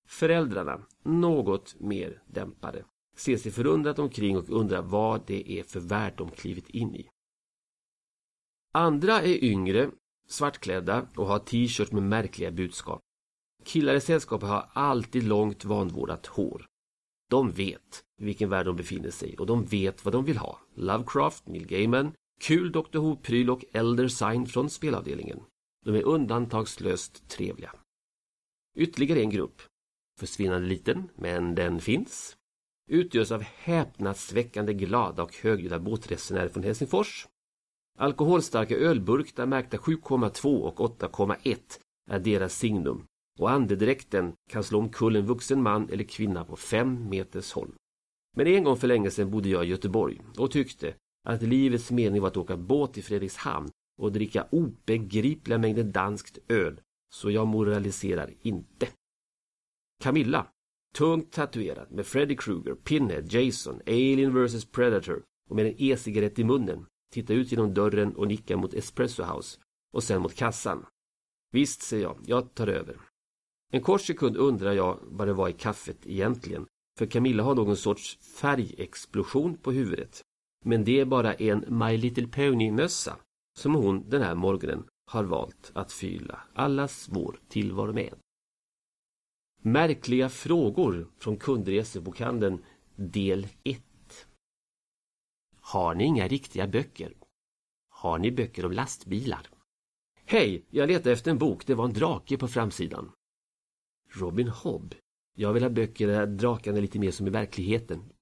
Föräldrarna, 0.08 0.86
något 1.04 1.80
mer 1.80 2.24
dämpade, 2.28 2.86
ser 3.16 3.38
sig 3.38 3.52
förundrat 3.52 4.00
omkring 4.00 4.38
och 4.38 4.50
undrar 4.50 4.82
vad 4.82 5.26
det 5.28 5.60
är 5.60 5.64
för 5.64 5.80
värld 5.80 6.14
de 6.18 6.30
klivit 6.30 6.70
in 6.70 6.96
i. 6.96 7.10
Andra 8.72 9.22
är 9.22 9.44
yngre, 9.44 9.92
svartklädda 10.28 11.08
och 11.16 11.28
har 11.28 11.40
t-shirts 11.40 11.92
med 11.92 12.04
märkliga 12.04 12.52
budskap. 12.52 13.02
Killar 13.64 13.96
i 13.96 14.02
sällskapet 14.02 14.50
har 14.50 14.70
alltid 14.74 15.24
långt 15.24 15.66
vanvårdat 15.66 16.26
hår. 16.26 16.66
De 17.30 17.52
vet 17.52 18.04
vilken 18.18 18.50
värld 18.50 18.66
de 18.66 18.76
befinner 18.76 19.12
sig 19.12 19.38
och 19.38 19.46
de 19.46 19.66
vet 19.66 20.06
vad 20.06 20.14
de 20.14 20.26
vill 20.26 20.38
ha. 20.38 20.60
Lovecraft, 20.76 21.48
Neil 21.48 21.68
Gaiman, 21.68 22.14
kul 22.40 22.72
Dr 22.72 23.00
Who-pryl 23.00 23.50
och 23.50 23.66
Elder 23.74 24.08
Sign 24.08 24.46
från 24.46 24.70
spelavdelningen. 24.70 25.40
De 25.84 25.96
är 25.96 26.04
undantagslöst 26.04 27.28
trevliga. 27.30 27.72
Ytterligare 28.76 29.20
en 29.20 29.30
grupp, 29.30 29.62
försvinnande 30.20 30.68
liten, 30.68 31.10
men 31.16 31.56
den 31.56 31.80
finns, 31.80 32.38
utgörs 32.90 33.32
av 33.32 33.42
häpnadsväckande 33.42 34.74
glada 34.74 35.24
och 35.24 35.36
högljudda 35.36 35.80
båtresenärer 35.80 36.50
från 36.50 36.64
Helsingfors. 36.64 37.28
Alkoholstarka 37.98 38.76
ölburkar 38.76 39.46
märkta 39.46 39.78
7,2 39.78 40.60
och 40.60 41.00
8,1 41.00 41.58
är 42.12 42.20
deras 42.20 42.58
signum 42.58 43.06
och 43.40 43.52
andedräkten 43.52 44.34
kan 44.50 44.64
slå 44.64 44.80
omkull 44.80 45.16
en 45.16 45.26
vuxen 45.26 45.62
man 45.62 45.90
eller 45.90 46.04
kvinna 46.04 46.46
på 46.46 46.56
fem 46.56 47.10
meters 47.10 47.54
håll. 47.54 47.76
Men 48.36 48.48
en 48.48 48.64
gång 48.64 48.78
för 48.78 48.88
länge 48.88 49.12
sedan 49.12 49.32
bodde 49.32 49.50
jag 49.50 49.66
i 49.66 49.68
Göteborg 49.68 50.22
och 50.38 50.52
tyckte 50.52 50.96
att 51.28 51.42
livets 51.42 51.92
mening 51.92 52.22
var 52.22 52.28
att 52.28 52.38
åka 52.38 52.58
båt 52.58 52.98
i 52.98 53.02
Fredrikshamn 53.02 53.70
och 54.04 54.12
dricka 54.12 54.48
obegripliga 54.52 55.58
mängder 55.58 55.84
danskt 55.84 56.38
öl. 56.48 56.82
Så 57.14 57.32
jag 57.32 57.48
moraliserar 57.48 58.34
inte. 58.42 58.88
Camilla, 60.04 60.48
tungt 60.96 61.32
tatuerad 61.32 61.92
med 61.92 62.06
Freddy 62.06 62.36
Krueger, 62.36 62.76
Pinhead, 62.76 63.22
Jason, 63.22 63.82
Alien 63.88 64.46
vs 64.46 64.66
Predator 64.66 65.24
och 65.50 65.56
med 65.56 65.66
en 65.66 65.76
e-cigarett 65.78 66.40
i 66.40 66.44
munnen, 66.44 66.86
tittar 67.14 67.34
ut 67.34 67.52
genom 67.52 67.74
dörren 67.74 68.16
och 68.16 68.28
nickar 68.28 68.56
mot 68.56 68.74
Espresso 68.74 69.24
House 69.24 69.60
och 69.94 70.04
sen 70.04 70.22
mot 70.22 70.36
kassan. 70.36 70.86
Visst, 71.52 71.82
säger 71.82 72.04
jag, 72.04 72.18
jag 72.26 72.54
tar 72.54 72.68
över. 72.68 72.98
En 73.72 73.82
kort 73.82 74.02
sekund 74.02 74.38
undrar 74.38 74.74
jag 74.74 75.00
vad 75.02 75.28
det 75.28 75.34
var 75.34 75.50
i 75.50 75.54
kaffet 75.54 75.98
egentligen, 76.04 76.66
för 77.00 77.06
Camilla 77.06 77.44
har 77.44 77.56
någon 77.56 77.78
sorts 77.78 78.18
färgexplosion 78.18 79.58
på 79.58 79.72
huvudet. 79.72 80.22
Men 80.66 80.84
det 80.84 81.00
är 81.00 81.06
bara 81.06 81.34
en 81.34 81.66
My 81.68 81.98
Little 81.98 82.28
Pony-mössa 82.28 83.18
som 83.54 83.76
hon 83.76 84.10
den 84.10 84.22
här 84.22 84.36
morgonen 84.36 84.88
har 85.06 85.24
valt 85.24 85.72
att 85.76 85.92
fylla 85.92 86.40
allas 86.54 87.10
vår 87.12 87.40
tillvaro 87.48 87.94
med. 87.94 88.14
Märkliga 89.62 90.30
frågor 90.30 91.08
från 91.18 91.38
kundresebokhandeln, 91.38 92.64
del 92.96 93.48
1. 93.64 93.84
Har 95.60 95.96
ni 95.96 96.04
inga 96.04 96.28
riktiga 96.28 96.68
böcker? 96.68 97.14
Har 97.90 98.20
ni 98.20 98.32
böcker 98.32 98.66
om 98.66 98.72
lastbilar? 98.72 99.50
Hej, 100.26 100.66
jag 100.70 100.88
letar 100.88 101.12
efter 101.12 101.32
en 101.32 101.38
bok. 101.38 101.66
Det 101.66 101.76
var 101.76 101.86
en 101.86 101.94
drake 101.94 102.38
på 102.38 102.48
framsidan. 102.48 103.12
Robin 104.10 104.48
Hobb. 104.48 104.96
Jag 105.36 105.54
vill 105.54 105.64
ha 105.64 105.70
böcker 105.70 106.08
där 106.08 106.28
drakarna 106.28 106.78
är 106.78 106.82
lite 106.82 107.00
mer 107.00 107.12
som 107.12 107.28
i 107.28 107.30
verkligheten. 107.30 108.13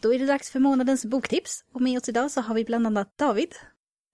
Då 0.00 0.14
är 0.14 0.18
det 0.18 0.26
dags 0.26 0.50
för 0.50 0.60
månadens 0.60 1.04
boktips. 1.04 1.64
Och 1.72 1.80
med 1.80 1.98
oss 1.98 2.08
idag 2.08 2.30
så 2.30 2.40
har 2.40 2.54
vi 2.54 2.64
bland 2.64 2.86
annat 2.86 3.18
David. 3.18 3.54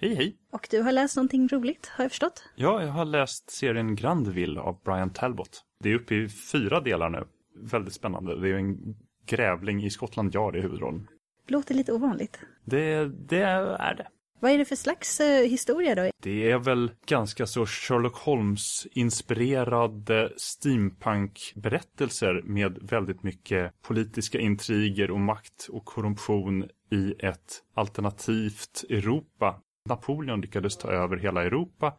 Hej 0.00 0.14
hej! 0.14 0.36
Och 0.52 0.68
du 0.70 0.82
har 0.82 0.92
läst 0.92 1.16
någonting 1.16 1.48
roligt, 1.48 1.86
har 1.86 2.04
jag 2.04 2.10
förstått. 2.10 2.44
Ja, 2.56 2.82
jag 2.82 2.92
har 2.92 3.04
läst 3.04 3.50
serien 3.50 3.96
Grandville 3.96 4.60
av 4.60 4.82
Brian 4.84 5.10
Talbot. 5.12 5.62
Det 5.82 5.90
är 5.90 5.94
uppe 5.94 6.14
i 6.14 6.28
fyra 6.28 6.80
delar 6.80 7.10
nu. 7.10 7.24
Väldigt 7.70 7.94
spännande. 7.94 8.40
Det 8.40 8.48
är 8.48 8.54
en 8.54 8.96
grävling 9.26 9.84
i 9.84 9.90
Scotland 9.90 10.34
Yard 10.34 10.56
i 10.56 10.60
huvudrollen. 10.60 11.08
Låter 11.48 11.74
lite 11.74 11.92
ovanligt. 11.92 12.38
Det, 12.64 13.04
det 13.28 13.42
är 13.42 13.94
det. 13.94 14.08
Vad 14.40 14.50
är 14.50 14.58
det 14.58 14.64
för 14.64 14.76
slags 14.76 15.20
eh, 15.20 15.48
historia 15.48 15.94
då? 15.94 16.10
Det 16.22 16.50
är 16.50 16.58
väl 16.58 16.90
ganska 17.06 17.46
så 17.46 17.66
Sherlock 17.66 18.16
Holmes-inspirerade 18.16 20.32
steampunk-berättelser 20.36 22.42
med 22.44 22.78
väldigt 22.82 23.22
mycket 23.22 23.82
politiska 23.82 24.38
intriger 24.38 25.10
och 25.10 25.20
makt 25.20 25.68
och 25.70 25.84
korruption 25.84 26.68
i 26.90 27.14
ett 27.18 27.62
alternativt 27.74 28.84
Europa. 28.90 29.60
Napoleon 29.88 30.40
lyckades 30.40 30.76
ta 30.76 30.88
över 30.88 31.16
hela 31.16 31.44
Europa. 31.44 31.94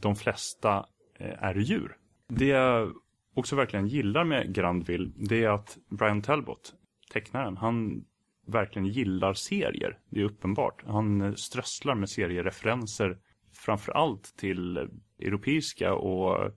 De 0.00 0.16
flesta 0.16 0.86
eh, 1.18 1.42
är 1.42 1.54
djur. 1.54 1.96
Det 2.28 2.46
jag 2.46 2.92
också 3.34 3.56
verkligen 3.56 3.86
gillar 3.86 4.24
med 4.24 4.54
Grandville, 4.54 5.12
det 5.16 5.44
är 5.44 5.48
att 5.48 5.78
Brian 5.90 6.22
Talbot, 6.22 6.72
tecknaren, 7.12 7.56
han 7.56 8.04
verkligen 8.48 8.88
gillar 8.88 9.34
serier. 9.34 9.98
Det 10.10 10.20
är 10.20 10.24
uppenbart. 10.24 10.82
Han 10.86 11.20
eh, 11.20 11.34
strösslar 11.34 11.94
med 11.94 12.10
seriereferenser 12.10 13.18
framför 13.52 13.92
allt 13.92 14.36
till 14.36 14.88
europeiska 15.20 15.94
och 15.94 16.52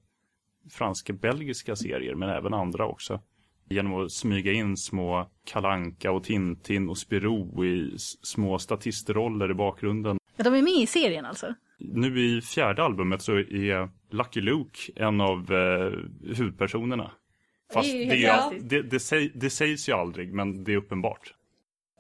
franska, 0.72 1.14
belgiska 1.14 1.76
serier, 1.76 2.16
men 2.16 2.30
även 2.30 2.54
andra 2.54 2.88
också. 2.88 3.22
Genom 3.70 3.94
att 3.94 4.12
smyga 4.12 4.52
in 4.52 4.78
små 4.78 5.32
Kalanka 5.46 6.12
och 6.12 6.24
Tintin 6.24 6.90
och 6.90 6.98
Spirou 6.98 7.66
i 7.66 7.96
små 7.98 8.60
statistroller 8.60 9.52
i 9.52 9.54
bakgrunden. 9.54 10.18
Ja, 10.36 10.44
de 10.44 10.54
är 10.54 10.62
med 10.62 10.74
i 10.74 10.88
serien 10.88 11.26
alltså? 11.26 11.54
Nu 11.80 12.20
i 12.20 12.42
fjärde 12.42 12.84
albumet 12.84 13.22
så 13.22 13.34
är 13.38 13.90
Lucky 14.10 14.42
Luke 14.42 14.92
en 14.96 15.22
av 15.22 15.54
eh, 15.54 15.92
huvudpersonerna. 16.36 17.12
Fast 17.74 17.92
Det 17.92 18.04
är 18.04 18.10
det, 18.10 18.26
är, 18.26 18.60
det, 18.62 18.82
det, 18.82 19.00
säg, 19.00 19.32
det 19.36 19.50
sägs 19.50 19.90
ju 19.90 19.94
aldrig, 19.94 20.34
men 20.34 20.64
det 20.64 20.74
är 20.74 20.78
uppenbart. 20.78 21.34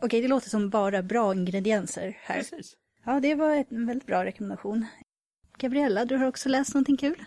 Okej, 0.01 0.21
det 0.21 0.27
låter 0.27 0.49
som 0.49 0.69
bara 0.69 1.03
bra 1.03 1.33
ingredienser 1.33 2.17
här. 2.21 2.35
Precis. 2.35 2.73
Ja, 3.05 3.19
det 3.19 3.35
var 3.35 3.65
en 3.69 3.85
väldigt 3.85 4.07
bra 4.07 4.25
rekommendation. 4.25 4.85
Gabriella, 5.57 6.05
du 6.05 6.17
har 6.17 6.27
också 6.27 6.49
läst 6.49 6.73
någonting 6.73 6.97
kul? 6.97 7.23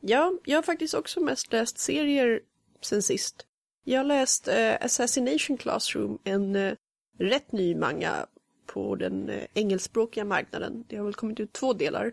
Ja, 0.00 0.32
jag 0.44 0.58
har 0.58 0.62
faktiskt 0.62 0.94
också 0.94 1.20
mest 1.20 1.52
läst 1.52 1.78
serier 1.78 2.40
sen 2.80 3.02
sist. 3.02 3.46
Jag 3.84 3.98
har 3.98 4.04
läst 4.04 4.48
eh, 4.48 4.74
Assassination 4.80 5.56
Classroom, 5.56 6.18
en 6.24 6.56
eh, 6.56 6.74
rätt 7.18 7.52
ny 7.52 7.74
manga 7.74 8.26
på 8.66 8.96
den 8.96 9.28
eh, 9.28 9.46
engelskspråkiga 9.54 10.24
marknaden. 10.24 10.84
Det 10.88 10.96
har 10.96 11.04
väl 11.04 11.14
kommit 11.14 11.40
ut 11.40 11.52
två 11.52 11.72
delar. 11.72 12.12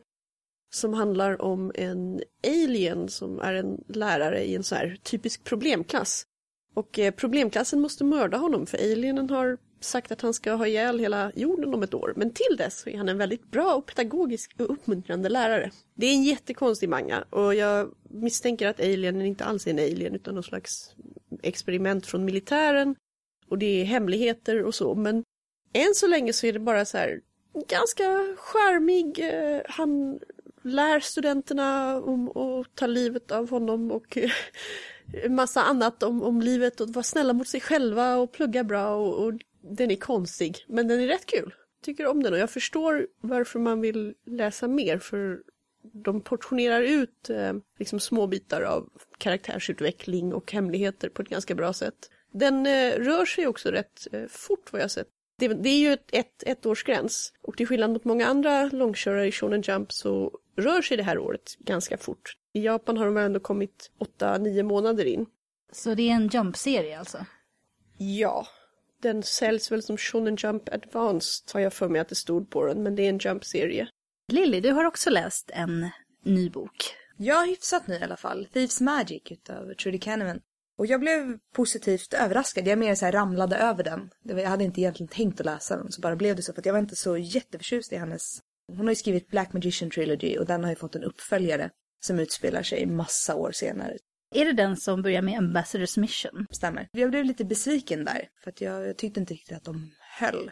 Som 0.73 0.93
handlar 0.93 1.41
om 1.41 1.71
en 1.75 2.21
alien 2.47 3.09
som 3.09 3.39
är 3.39 3.53
en 3.53 3.83
lärare 3.87 4.43
i 4.43 4.55
en 4.55 4.63
så 4.63 4.75
här 4.75 4.97
typisk 5.03 5.43
problemklass. 5.43 6.25
Och 6.73 6.99
eh, 6.99 7.13
problemklassen 7.13 7.81
måste 7.81 8.03
mörda 8.03 8.37
honom 8.37 8.65
för 8.65 8.77
alienen 8.77 9.29
har 9.29 9.57
sagt 9.83 10.11
att 10.11 10.21
han 10.21 10.33
ska 10.33 10.53
ha 10.53 10.67
ihjäl 10.67 10.99
hela 10.99 11.31
jorden 11.35 11.73
om 11.73 11.83
ett 11.83 11.93
år. 11.93 12.13
Men 12.15 12.31
till 12.33 12.57
dess 12.57 12.87
är 12.87 12.97
han 12.97 13.09
en 13.09 13.17
väldigt 13.17 13.51
bra 13.51 13.75
och 13.75 13.85
pedagogisk 13.85 14.51
och 14.59 14.69
uppmuntrande 14.69 15.29
lärare. 15.29 15.71
Det 15.93 16.05
är 16.05 16.13
en 16.13 16.23
jättekonstig 16.23 16.89
manga 16.89 17.23
och 17.29 17.55
jag 17.55 17.91
misstänker 18.03 18.67
att 18.67 18.79
alienen 18.79 19.25
inte 19.25 19.45
alls 19.45 19.67
är 19.67 19.71
en 19.71 19.79
alien 19.79 20.15
utan 20.15 20.33
någon 20.33 20.43
slags 20.43 20.95
experiment 21.41 22.05
från 22.05 22.25
militären. 22.25 22.95
Och 23.47 23.57
det 23.57 23.81
är 23.81 23.85
hemligheter 23.85 24.63
och 24.63 24.75
så 24.75 24.95
men 24.95 25.23
än 25.73 25.95
så 25.95 26.07
länge 26.07 26.33
så 26.33 26.47
är 26.47 26.53
det 26.53 26.59
bara 26.59 26.85
så 26.85 26.97
här 26.97 27.21
ganska 27.53 28.35
charmig. 28.37 29.19
Eh, 29.19 29.61
han 29.65 30.19
lär 30.61 30.99
studenterna 30.99 31.97
om 32.01 32.29
att 32.37 32.75
ta 32.75 32.87
livet 32.87 33.31
av 33.31 33.49
honom 33.49 33.91
och 33.91 34.17
en 34.17 34.29
eh, 35.13 35.29
massa 35.29 35.61
annat 35.61 36.03
om, 36.03 36.23
om 36.23 36.41
livet 36.41 36.81
och 36.81 36.89
vara 36.89 37.03
snälla 37.03 37.33
mot 37.33 37.47
sig 37.47 37.61
själva 37.61 38.17
och 38.17 38.31
plugga 38.31 38.63
bra 38.63 38.95
och, 38.95 39.25
och 39.25 39.33
den 39.61 39.91
är 39.91 39.95
konstig 39.95 40.65
men 40.67 40.87
den 40.87 40.99
är 40.99 41.07
rätt 41.07 41.25
kul. 41.25 41.53
Tycker 41.83 42.07
om 42.07 42.23
den 42.23 42.33
och 42.33 42.39
jag 42.39 42.49
förstår 42.49 43.07
varför 43.21 43.59
man 43.59 43.81
vill 43.81 44.13
läsa 44.25 44.67
mer 44.67 44.97
för 44.97 45.39
de 45.83 46.21
portionerar 46.21 46.81
ut 46.81 47.29
eh, 47.29 47.53
liksom 47.79 47.99
små 47.99 48.27
bitar 48.27 48.61
av 48.61 48.89
karaktärsutveckling 49.17 50.33
och 50.33 50.51
hemligheter 50.51 51.09
på 51.09 51.21
ett 51.21 51.29
ganska 51.29 51.55
bra 51.55 51.73
sätt. 51.73 52.09
Den 52.31 52.65
eh, 52.65 52.91
rör 52.91 53.25
sig 53.25 53.47
också 53.47 53.69
rätt 53.69 54.07
eh, 54.11 54.27
fort 54.27 54.73
vad 54.73 54.81
jag 54.81 54.91
sett. 54.91 55.07
Det, 55.37 55.47
det 55.47 55.69
är 55.69 55.79
ju 55.79 55.93
ett, 55.93 56.13
ett 56.13 56.43
ettårsgräns 56.43 57.33
och 57.41 57.57
till 57.57 57.67
skillnad 57.67 57.91
mot 57.91 58.03
många 58.03 58.27
andra 58.27 58.65
långkörare 58.65 59.27
i 59.27 59.31
Shonen 59.31 59.61
Jump 59.61 59.91
så 59.91 60.39
rör 60.57 60.81
sig 60.81 60.97
det 60.97 61.03
här 61.03 61.17
året 61.17 61.55
ganska 61.59 61.97
fort. 61.97 62.37
I 62.53 62.65
Japan 62.65 62.97
har 62.97 63.05
de 63.05 63.13
väl 63.13 63.25
ändå 63.25 63.39
kommit 63.39 63.91
8-9 64.19 64.63
månader 64.63 65.05
in. 65.05 65.25
Så 65.71 65.93
det 65.93 66.09
är 66.09 66.13
en 66.13 66.27
Jump-serie 66.27 66.99
alltså? 66.99 67.25
Ja, 67.97 68.47
den 69.01 69.23
säljs 69.23 69.71
väl 69.71 69.83
som 69.83 69.97
Shonen 69.97 70.35
Jump 70.35 70.69
Advanced 70.73 71.53
har 71.53 71.59
jag 71.59 71.73
för 71.73 71.89
mig 71.89 72.01
att 72.01 72.09
det 72.09 72.15
stod 72.15 72.49
på 72.49 72.65
den, 72.65 72.83
men 72.83 72.95
det 72.95 73.03
är 73.03 73.09
en 73.09 73.17
Jump-serie. 73.17 73.87
Lilly, 74.31 74.59
du 74.59 74.71
har 74.71 74.85
också 74.85 75.09
läst 75.09 75.51
en 75.53 75.89
ny 76.25 76.49
bok. 76.49 76.95
Jag 77.17 77.47
hyfsat 77.47 77.87
ny 77.87 77.95
i 77.95 78.03
alla 78.03 78.17
fall. 78.17 78.47
Thieves 78.53 78.81
Magic 78.81 79.21
utav 79.29 79.73
Trudy 79.73 79.99
Kahneman. 79.99 80.39
Och 80.77 80.85
jag 80.85 80.99
blev 80.99 81.37
positivt 81.55 82.13
överraskad. 82.13 82.67
Jag 82.67 82.79
mer 82.79 82.95
så 82.95 83.05
här 83.05 83.11
ramlade 83.11 83.55
över 83.55 83.83
den. 83.83 84.09
Jag 84.23 84.49
hade 84.49 84.63
inte 84.63 84.81
egentligen 84.81 85.07
tänkt 85.07 85.39
att 85.39 85.45
läsa 85.45 85.77
den, 85.77 85.91
så 85.91 86.01
bara 86.01 86.15
blev 86.15 86.35
det 86.35 86.41
så. 86.41 86.53
För 86.53 86.61
att 86.61 86.65
jag 86.65 86.73
var 86.73 86.79
inte 86.79 86.95
så 86.95 87.17
jätteförtjust 87.17 87.93
i 87.93 87.95
hennes... 87.95 88.39
Hon 88.67 88.79
har 88.79 88.89
ju 88.91 88.95
skrivit 88.95 89.27
Black 89.27 89.53
Magician 89.53 89.91
Trilogy 89.91 90.37
och 90.37 90.45
den 90.45 90.63
har 90.63 90.71
ju 90.71 90.75
fått 90.75 90.95
en 90.95 91.03
uppföljare 91.03 91.69
som 91.99 92.19
utspelar 92.19 92.63
sig 92.63 92.85
massa 92.85 93.35
år 93.35 93.51
senare. 93.51 93.97
Är 94.35 94.45
det 94.45 94.53
den 94.53 94.77
som 94.77 95.01
börjar 95.01 95.21
med 95.21 95.37
Ambassadors 95.37 95.97
Mission? 95.97 96.47
Stämmer. 96.49 96.87
Jag 96.91 97.09
blev 97.09 97.25
lite 97.25 97.45
besviken 97.45 98.05
där, 98.05 98.29
för 98.43 98.51
att 98.51 98.61
jag, 98.61 98.87
jag 98.87 98.97
tyckte 98.97 99.19
inte 99.19 99.33
riktigt 99.33 99.57
att 99.57 99.63
de 99.63 99.91
höll. 100.19 100.51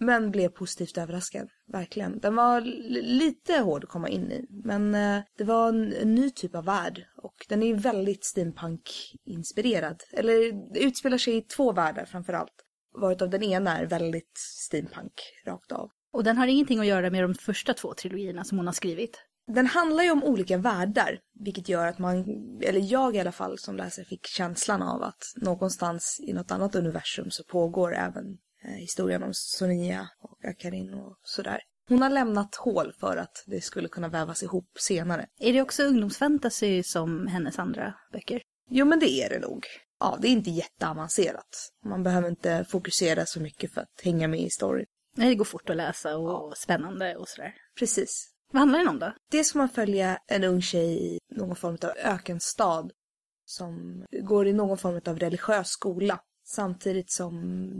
Men 0.00 0.30
blev 0.30 0.48
positivt 0.48 0.98
överraskad, 0.98 1.48
verkligen. 1.72 2.18
Den 2.18 2.36
var 2.36 2.60
lite 3.02 3.58
hård 3.58 3.84
att 3.84 3.90
komma 3.90 4.08
in 4.08 4.32
i, 4.32 4.46
men 4.64 4.94
eh, 4.94 5.22
det 5.38 5.44
var 5.44 5.68
en, 5.68 5.92
en 5.92 6.14
ny 6.14 6.30
typ 6.30 6.54
av 6.54 6.64
värld. 6.64 7.06
Och 7.16 7.46
den 7.48 7.62
är 7.62 7.74
väldigt 7.74 8.24
steampunk-inspirerad. 8.24 10.02
Eller 10.12 10.52
utspelar 10.78 11.18
sig 11.18 11.36
i 11.36 11.42
två 11.42 11.72
världar 11.72 12.04
framför 12.04 12.32
allt. 12.32 12.54
Varav 13.00 13.30
den 13.30 13.42
ena 13.42 13.78
är 13.78 13.86
väldigt 13.86 14.38
steampunk, 14.38 15.12
rakt 15.46 15.72
av. 15.72 15.90
Och 16.12 16.24
den 16.24 16.38
har 16.38 16.46
ingenting 16.46 16.78
att 16.78 16.86
göra 16.86 17.10
med 17.10 17.24
de 17.24 17.34
första 17.34 17.74
två 17.74 17.94
trilogierna 17.94 18.44
som 18.44 18.58
hon 18.58 18.66
har 18.66 18.74
skrivit. 18.74 19.18
Den 19.46 19.66
handlar 19.66 20.04
ju 20.04 20.10
om 20.10 20.24
olika 20.24 20.56
världar, 20.56 21.20
vilket 21.40 21.68
gör 21.68 21.86
att 21.86 21.98
man, 21.98 22.24
eller 22.62 22.92
jag 22.92 23.16
i 23.16 23.20
alla 23.20 23.32
fall 23.32 23.58
som 23.58 23.76
läsare 23.76 24.04
fick 24.04 24.26
känslan 24.26 24.82
av 24.82 25.02
att 25.02 25.22
någonstans 25.36 26.20
i 26.22 26.32
något 26.32 26.50
annat 26.50 26.74
universum 26.74 27.30
så 27.30 27.44
pågår 27.44 27.94
även 27.94 28.24
eh, 28.64 28.70
historien 28.70 29.22
om 29.22 29.30
Sonia 29.32 30.08
och 30.22 30.44
Akarin 30.44 30.94
och 30.94 31.16
sådär. 31.22 31.60
Hon 31.88 32.02
har 32.02 32.10
lämnat 32.10 32.54
hål 32.54 32.92
för 33.00 33.16
att 33.16 33.44
det 33.46 33.60
skulle 33.60 33.88
kunna 33.88 34.08
vävas 34.08 34.42
ihop 34.42 34.70
senare. 34.78 35.26
Är 35.38 35.52
det 35.52 35.62
också 35.62 35.82
ungdomsfantasy 35.82 36.82
som 36.82 37.26
hennes 37.26 37.58
andra 37.58 37.94
böcker? 38.12 38.42
Jo 38.70 38.86
men 38.86 38.98
det 38.98 39.10
är 39.10 39.30
det 39.30 39.38
nog. 39.38 39.66
ja, 40.00 40.18
det 40.20 40.28
är 40.28 40.32
inte 40.32 40.50
jätteavancerat. 40.50 41.72
Man 41.84 42.02
behöver 42.02 42.28
inte 42.28 42.64
fokusera 42.68 43.26
så 43.26 43.40
mycket 43.40 43.74
för 43.74 43.80
att 43.80 44.00
hänga 44.02 44.28
med 44.28 44.40
i 44.40 44.50
storyn. 44.50 44.86
Nej, 45.16 45.28
det 45.28 45.34
går 45.34 45.44
fort 45.44 45.70
att 45.70 45.76
läsa 45.76 46.16
och 46.16 46.56
spännande 46.56 47.16
och 47.16 47.28
sådär. 47.28 47.54
Precis. 47.78 48.30
Vad 48.52 48.60
handlar 48.60 48.78
den 48.78 48.88
om 48.88 48.98
då? 48.98 49.12
Det 49.30 49.44
ska 49.44 49.58
man 49.58 49.68
följa 49.68 50.18
en 50.26 50.44
ung 50.44 50.62
tjej 50.62 51.14
i 51.14 51.18
någon 51.34 51.56
form 51.56 51.78
av 51.82 51.90
ökenstad 52.04 52.90
som 53.44 54.04
går 54.22 54.46
i 54.46 54.52
någon 54.52 54.78
form 54.78 55.00
av 55.06 55.18
religiös 55.18 55.68
skola 55.68 56.20
samtidigt 56.46 57.10
som 57.10 57.34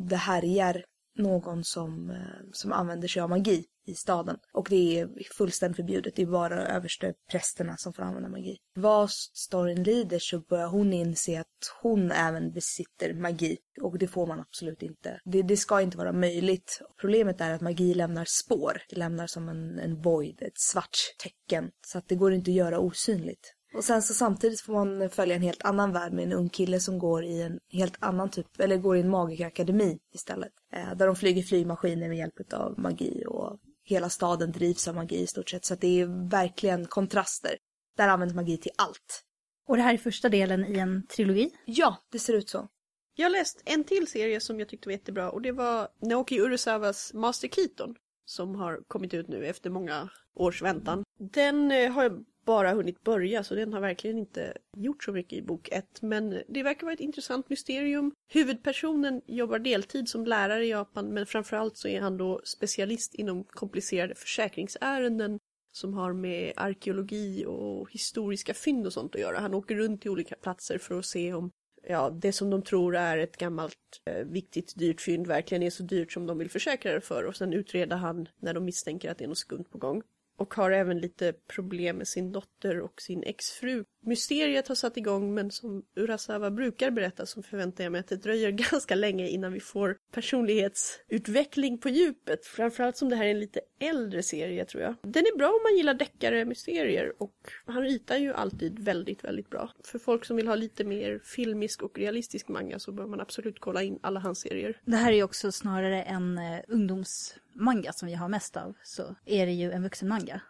det 0.09 0.17
härjar 0.17 0.85
någon 1.19 1.65
som, 1.65 2.11
eh, 2.11 2.47
som 2.53 2.73
använder 2.73 3.09
sig 3.09 3.23
av 3.23 3.31
magi 3.31 3.65
i 3.91 3.95
staden. 3.95 4.37
Och 4.53 4.67
det 4.71 5.01
är 5.01 5.09
fullständigt 5.37 5.77
förbjudet. 5.77 6.17
Det 6.17 6.23
är 6.23 6.27
bara 6.27 6.67
överste 6.67 7.15
prästerna 7.31 7.77
som 7.77 7.93
får 7.93 8.03
använda 8.03 8.29
magi. 8.29 8.57
Vad 8.75 9.11
storyn 9.11 9.83
lider 9.83 10.19
så 10.19 10.41
börjar 10.41 10.69
hon 10.69 10.93
inse 10.93 11.41
att 11.41 11.47
hon 11.83 12.13
även 12.13 12.53
besitter 12.53 13.15
magi. 13.15 13.59
Och 13.81 13.99
det 13.99 14.09
får 14.09 14.27
man 14.27 14.41
absolut 14.41 14.83
inte. 14.83 15.21
Det, 15.25 15.43
det 15.43 15.57
ska 15.57 15.81
inte 15.81 15.97
vara 15.97 16.13
möjligt. 16.13 16.81
Problemet 17.01 17.41
är 17.41 17.51
att 17.51 17.61
magi 17.61 17.95
lämnar 17.95 18.25
spår. 18.25 18.83
Det 18.89 18.97
lämnar 18.97 19.27
som 19.27 19.49
en, 19.49 19.79
en 19.79 20.03
void, 20.03 20.43
ett 20.43 20.59
svart 20.59 20.97
tecken. 21.23 21.71
Så 21.87 21.99
att 21.99 22.09
det 22.09 22.15
går 22.15 22.33
inte 22.33 22.51
att 22.51 22.55
göra 22.55 22.79
osynligt. 22.79 23.55
Och 23.75 23.85
sen 23.85 24.03
så 24.03 24.15
samtidigt 24.15 24.61
får 24.61 24.73
man 24.73 25.11
följa 25.11 25.35
en 25.35 25.43
helt 25.43 25.65
annan 25.65 25.93
värld 25.93 26.13
med 26.13 26.25
en 26.25 26.33
ung 26.33 26.49
kille 26.49 26.81
som 26.81 26.99
går 26.99 27.25
i 27.25 27.43
en 27.43 27.59
helt 27.73 27.97
annan 27.99 28.31
typ, 28.31 28.61
eller 28.61 28.77
går 28.77 28.97
i 28.97 29.01
en 29.01 29.11
magikerakademi 29.11 29.99
istället. 30.15 30.53
Eh, 30.73 30.97
där 30.97 31.07
de 31.07 31.17
flyger 31.17 31.43
flygmaskiner 31.43 32.09
med 32.09 32.19
hjälp 32.19 32.53
av 32.53 32.79
magi 32.79 33.25
och 33.27 33.59
hela 33.91 34.11
staden 34.11 34.53
drivs 34.53 34.89
av 34.89 34.95
magi 34.95 35.21
i 35.21 35.27
stort 35.27 35.51
sett. 35.51 35.65
Så 35.65 35.75
att 35.75 35.81
det 35.81 36.01
är 36.01 36.29
verkligen 36.31 36.87
kontraster. 36.87 37.57
Där 37.97 38.09
används 38.09 38.35
magi 38.35 38.59
till 38.59 38.73
allt. 38.79 39.23
Och 39.69 39.77
det 39.77 39.83
här 39.83 39.95
är 39.95 39.99
första 39.99 40.29
delen 40.29 40.77
i 40.77 40.79
en 40.79 41.07
trilogi. 41.07 41.51
Ja, 41.65 41.97
det 42.13 42.19
ser 42.19 42.33
ut 42.33 42.49
så. 42.49 42.69
Jag 43.15 43.25
har 43.25 43.31
läst 43.31 43.63
en 43.65 43.85
till 43.85 44.07
serie 44.07 44.41
som 44.41 44.59
jag 44.59 44.69
tyckte 44.69 44.89
var 44.89 44.93
jättebra 44.93 45.31
och 45.31 45.43
det 45.43 45.53
var 45.53 45.89
Naoki 46.03 46.41
Urasawas 46.41 47.13
Master 47.15 47.49
Keaton 47.49 47.97
som 48.25 48.55
har 48.55 48.81
kommit 48.89 49.15
ut 49.15 49.29
nu 49.29 49.47
efter 49.47 49.71
många 49.71 50.11
års 50.35 50.63
väntan. 50.63 51.05
Den 51.19 51.73
eh, 51.73 51.93
har 51.93 52.03
jag 52.03 52.25
bara 52.45 52.73
hunnit 52.73 53.05
börja 53.05 53.45
så 53.45 53.55
den 53.55 53.73
har 53.73 53.81
verkligen 53.81 54.19
inte 54.19 54.57
gjort 54.77 55.05
så 55.05 55.13
mycket 55.13 55.33
i 55.33 55.43
bok 55.43 55.69
ett. 55.73 56.03
Men 56.03 56.43
det 56.49 56.63
verkar 56.63 56.87
vara 56.87 56.95
ett 56.95 57.01
intressant 57.01 57.51
mysterium. 57.51 58.13
Huvudpersonen 58.29 59.21
jobbar 59.27 59.59
deltid 59.59 60.09
som 60.09 60.27
lärare 60.27 60.67
i 60.67 60.71
Japan 60.71 61.09
men 61.09 61.27
framförallt 61.27 61.77
så 61.77 61.89
är 61.89 62.01
han 62.01 62.17
då 62.17 62.41
specialist 62.45 63.15
inom 63.15 63.45
komplicerade 63.45 64.15
försäkringsärenden 64.15 65.39
som 65.73 65.95
har 65.95 66.13
med 66.13 66.53
arkeologi 66.57 67.45
och 67.47 67.93
historiska 67.93 68.55
fynd 68.55 68.87
och 68.87 68.93
sånt 68.93 69.15
att 69.15 69.21
göra. 69.21 69.39
Han 69.39 69.55
åker 69.55 69.77
runt 69.77 70.03
till 70.03 70.11
olika 70.11 70.35
platser 70.35 70.79
för 70.79 70.99
att 70.99 71.07
se 71.07 71.33
om 71.33 71.51
ja, 71.89 72.11
det 72.11 72.33
som 72.33 72.51
de 72.51 72.63
tror 72.63 72.97
är 72.97 73.19
ett 73.19 73.37
gammalt 73.37 73.77
eh, 74.05 74.27
viktigt 74.27 74.79
dyrt 74.79 75.01
fynd 75.01 75.27
verkligen 75.27 75.63
är 75.63 75.71
så 75.71 75.83
dyrt 75.83 76.13
som 76.13 76.27
de 76.27 76.39
vill 76.39 76.51
försäkra 76.51 76.93
det 76.93 77.01
för 77.01 77.25
och 77.25 77.37
sen 77.37 77.53
utreder 77.53 77.97
han 77.97 78.29
när 78.39 78.55
de 78.55 78.65
misstänker 78.65 79.11
att 79.11 79.19
det 79.19 79.25
är 79.25 79.29
något 79.29 79.39
skumt 79.39 79.65
på 79.71 79.79
gång 79.79 80.03
och 80.41 80.55
har 80.55 80.71
även 80.71 80.99
lite 80.99 81.33
problem 81.33 81.97
med 81.97 82.09
sin 82.09 82.33
dotter 82.33 82.81
och 82.81 83.03
sin 83.03 83.23
exfru. 83.23 83.85
Mysteriet 84.03 84.69
har 84.69 84.75
satt 84.75 84.97
igång 84.97 85.35
men 85.35 85.51
som 85.51 85.83
Urasawa 85.97 86.51
brukar 86.51 86.91
berätta 86.91 87.27
så 87.27 87.43
förväntar 87.43 87.85
jag 87.85 87.93
mig 87.93 87.99
att 87.99 88.09
det 88.09 88.17
dröjer 88.17 88.51
ganska 88.71 88.95
länge 88.95 89.29
innan 89.29 89.53
vi 89.53 89.61
får 89.61 89.97
personlighetsutveckling 90.13 91.79
på 91.79 91.89
djupet. 91.89 92.47
Framförallt 92.47 92.97
som 92.97 93.09
det 93.09 93.17
här 93.17 93.25
är 93.25 93.31
en 93.31 93.41
lite 93.41 93.61
äldre 93.81 94.23
serie 94.23 94.65
tror 94.65 94.83
jag. 94.83 94.95
Den 95.03 95.23
är 95.23 95.39
bra 95.39 95.49
om 95.49 95.63
man 95.63 95.77
gillar 95.77 95.95
deckare 95.95 96.45
mysterier 96.45 97.13
och 97.23 97.35
han 97.67 97.83
ritar 97.83 98.17
ju 98.17 98.33
alltid 98.33 98.79
väldigt, 98.79 99.25
väldigt 99.25 99.51
bra. 99.51 99.71
För 99.85 99.99
folk 99.99 100.25
som 100.25 100.37
vill 100.37 100.49
ha 100.49 100.55
lite 100.55 100.85
mer 100.85 101.21
filmisk 101.25 101.83
och 101.83 101.99
realistisk 101.99 102.49
manga 102.49 102.79
så 102.79 102.93
bör 102.93 103.07
man 103.07 103.21
absolut 103.21 103.61
kolla 103.61 103.83
in 103.83 103.99
alla 104.03 104.21
hans 104.21 104.41
serier. 104.41 104.81
Det 104.85 104.97
här 104.97 105.13
är 105.13 105.17
ju 105.17 105.23
också 105.23 105.53
snarare 105.53 106.03
en 106.03 106.39
eh, 106.39 106.61
ungdoms 106.69 107.35
ungdomsmanga 107.55 107.93
som 107.93 108.09
vi 108.09 108.15
har 108.15 108.29
mest 108.29 108.57
av. 108.57 108.77
Så 108.83 109.15
är 109.25 109.47
det 109.47 109.53
ju 109.53 109.73
en 109.73 109.83
vuxenmanga. 109.83 110.41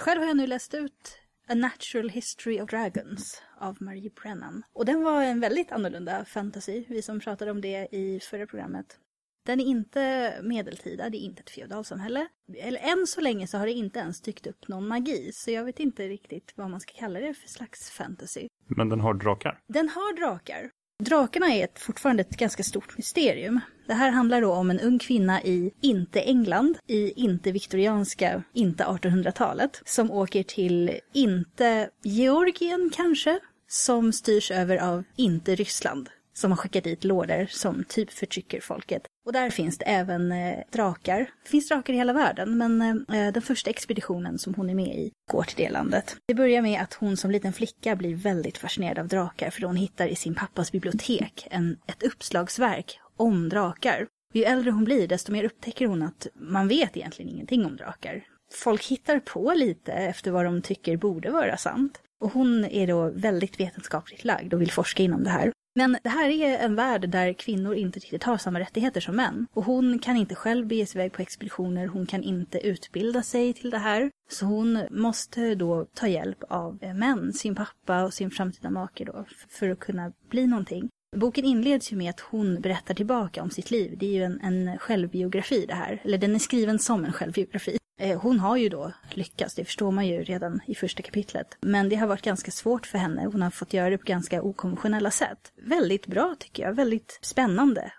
Själv 0.00 0.20
har 0.20 0.28
jag 0.28 0.36
nu 0.36 0.46
läst 0.46 0.74
ut 0.74 1.18
A 1.48 1.54
Natural 1.54 2.08
History 2.08 2.60
of 2.60 2.70
Dragons 2.70 3.42
av 3.58 3.76
Marie 3.80 4.10
Brennan. 4.22 4.62
Och 4.72 4.84
den 4.84 5.02
var 5.02 5.22
en 5.22 5.40
väldigt 5.40 5.72
annorlunda 5.72 6.24
fantasy, 6.24 6.84
vi 6.88 7.02
som 7.02 7.20
pratade 7.20 7.50
om 7.50 7.60
det 7.60 7.88
i 7.92 8.20
förra 8.20 8.46
programmet. 8.46 8.98
Den 9.44 9.60
är 9.60 9.64
inte 9.64 10.34
medeltida, 10.42 11.10
det 11.10 11.16
är 11.16 11.24
inte 11.26 11.40
ett 11.40 11.50
feodalsamhälle. 11.50 12.28
Eller 12.56 12.80
än 12.80 13.06
så 13.06 13.20
länge 13.20 13.46
så 13.46 13.58
har 13.58 13.66
det 13.66 13.72
inte 13.72 13.98
ens 13.98 14.20
dykt 14.20 14.46
upp 14.46 14.68
någon 14.68 14.88
magi, 14.88 15.30
så 15.32 15.50
jag 15.50 15.64
vet 15.64 15.80
inte 15.80 16.08
riktigt 16.08 16.52
vad 16.56 16.70
man 16.70 16.80
ska 16.80 16.92
kalla 16.94 17.20
det 17.20 17.34
för 17.34 17.48
slags 17.48 17.90
fantasy. 17.90 18.48
Men 18.66 18.88
den 18.88 19.00
har 19.00 19.14
drakar? 19.14 19.60
Den 19.66 19.88
har 19.88 20.16
drakar. 20.16 20.70
Drakarna 21.04 21.54
är 21.54 21.64
ett, 21.64 21.78
fortfarande 21.78 22.20
ett 22.20 22.36
ganska 22.36 22.62
stort 22.62 22.96
mysterium. 22.96 23.60
Det 23.86 23.94
här 23.94 24.10
handlar 24.10 24.40
då 24.40 24.52
om 24.52 24.70
en 24.70 24.80
ung 24.80 24.98
kvinna 24.98 25.42
i 25.42 25.70
inte 25.80 26.20
England, 26.20 26.78
i 26.86 27.12
inte 27.22 27.52
viktorianska, 27.52 28.42
inte 28.52 28.84
1800-talet, 28.84 29.82
som 29.84 30.10
åker 30.10 30.42
till 30.42 31.00
inte 31.12 31.90
Georgien 32.02 32.90
kanske, 32.94 33.38
som 33.68 34.12
styrs 34.12 34.50
över 34.50 34.76
av 34.76 35.04
inte 35.16 35.54
Ryssland 35.54 36.08
som 36.34 36.50
har 36.50 36.56
skickat 36.56 36.84
dit 36.84 37.04
lorder 37.04 37.46
som 37.50 37.84
typ 37.84 38.10
förtrycker 38.10 38.60
folket. 38.60 39.02
Och 39.26 39.32
där 39.32 39.50
finns 39.50 39.78
det 39.78 39.84
även 39.84 40.32
eh, 40.32 40.58
drakar. 40.72 41.18
Det 41.18 41.48
finns 41.48 41.68
drakar 41.68 41.92
i 41.92 41.96
hela 41.96 42.12
världen, 42.12 42.58
men 42.58 42.82
eh, 42.82 43.32
den 43.32 43.42
första 43.42 43.70
expeditionen 43.70 44.38
som 44.38 44.54
hon 44.54 44.70
är 44.70 44.74
med 44.74 44.96
i 44.96 45.10
går 45.30 45.42
till 45.42 45.56
det 45.56 45.70
landet. 45.70 46.16
Det 46.28 46.34
börjar 46.34 46.62
med 46.62 46.80
att 46.80 46.94
hon 46.94 47.16
som 47.16 47.30
liten 47.30 47.52
flicka 47.52 47.96
blir 47.96 48.14
väldigt 48.14 48.58
fascinerad 48.58 48.98
av 48.98 49.08
drakar 49.08 49.50
för 49.50 49.62
hon 49.62 49.76
hittar 49.76 50.06
i 50.06 50.16
sin 50.16 50.34
pappas 50.34 50.72
bibliotek 50.72 51.48
en, 51.50 51.76
ett 51.86 52.02
uppslagsverk 52.02 53.00
om 53.16 53.48
drakar. 53.48 54.06
Ju 54.34 54.44
äldre 54.44 54.70
hon 54.70 54.84
blir 54.84 55.08
desto 55.08 55.32
mer 55.32 55.44
upptäcker 55.44 55.86
hon 55.86 56.02
att 56.02 56.26
man 56.34 56.68
vet 56.68 56.96
egentligen 56.96 57.30
ingenting 57.30 57.66
om 57.66 57.76
drakar. 57.76 58.24
Folk 58.54 58.84
hittar 58.84 59.18
på 59.18 59.52
lite 59.56 59.92
efter 59.92 60.30
vad 60.30 60.44
de 60.44 60.62
tycker 60.62 60.96
borde 60.96 61.30
vara 61.30 61.56
sant. 61.56 62.00
Och 62.20 62.32
hon 62.32 62.64
är 62.64 62.86
då 62.86 63.10
väldigt 63.10 63.60
vetenskapligt 63.60 64.24
lagd 64.24 64.54
och 64.54 64.60
vill 64.60 64.70
forska 64.70 65.02
inom 65.02 65.24
det 65.24 65.30
här. 65.30 65.52
Men 65.74 65.96
det 66.02 66.08
här 66.08 66.28
är 66.28 66.58
en 66.58 66.74
värld 66.74 67.08
där 67.08 67.32
kvinnor 67.32 67.74
inte 67.74 67.98
riktigt 67.98 68.22
har 68.22 68.38
samma 68.38 68.60
rättigheter 68.60 69.00
som 69.00 69.16
män. 69.16 69.46
Och 69.52 69.64
hon 69.64 69.98
kan 69.98 70.16
inte 70.16 70.34
själv 70.34 70.66
bege 70.66 70.86
sig 70.86 71.00
iväg 71.00 71.12
på 71.12 71.22
expeditioner, 71.22 71.86
hon 71.86 72.06
kan 72.06 72.22
inte 72.22 72.58
utbilda 72.58 73.22
sig 73.22 73.52
till 73.52 73.70
det 73.70 73.78
här. 73.78 74.10
Så 74.30 74.46
hon 74.46 74.86
måste 74.90 75.54
då 75.54 75.86
ta 75.94 76.08
hjälp 76.08 76.44
av 76.48 76.78
män, 76.94 77.32
sin 77.32 77.54
pappa 77.54 78.04
och 78.04 78.14
sin 78.14 78.30
framtida 78.30 78.70
make 78.70 79.04
då, 79.04 79.24
för 79.48 79.68
att 79.68 79.80
kunna 79.80 80.12
bli 80.30 80.46
någonting. 80.46 80.88
Boken 81.16 81.44
inleds 81.44 81.92
ju 81.92 81.96
med 81.96 82.10
att 82.10 82.20
hon 82.20 82.60
berättar 82.60 82.94
tillbaka 82.94 83.42
om 83.42 83.50
sitt 83.50 83.70
liv. 83.70 83.96
Det 83.98 84.06
är 84.06 84.10
ju 84.10 84.22
en, 84.22 84.40
en 84.40 84.78
självbiografi 84.78 85.64
det 85.68 85.74
här. 85.74 86.00
Eller 86.04 86.18
den 86.18 86.34
är 86.34 86.38
skriven 86.38 86.78
som 86.78 87.04
en 87.04 87.12
självbiografi. 87.12 87.78
Eh, 88.02 88.20
hon 88.20 88.40
har 88.40 88.56
ju 88.56 88.68
då 88.68 88.92
lyckats, 89.10 89.54
det 89.54 89.64
förstår 89.64 89.90
man 89.90 90.06
ju 90.06 90.22
redan 90.22 90.60
i 90.66 90.74
första 90.74 91.02
kapitlet. 91.02 91.56
Men 91.60 91.88
det 91.88 91.96
har 91.96 92.06
varit 92.06 92.22
ganska 92.22 92.50
svårt 92.50 92.86
för 92.86 92.98
henne. 92.98 93.24
Hon 93.32 93.42
har 93.42 93.50
fått 93.50 93.72
göra 93.72 93.90
det 93.90 93.98
på 93.98 94.04
ganska 94.04 94.42
okonventionella 94.42 95.10
sätt. 95.10 95.52
Väldigt 95.56 96.06
bra 96.06 96.36
tycker 96.38 96.62
jag, 96.62 96.72
väldigt 96.72 97.18
spännande. 97.22 97.92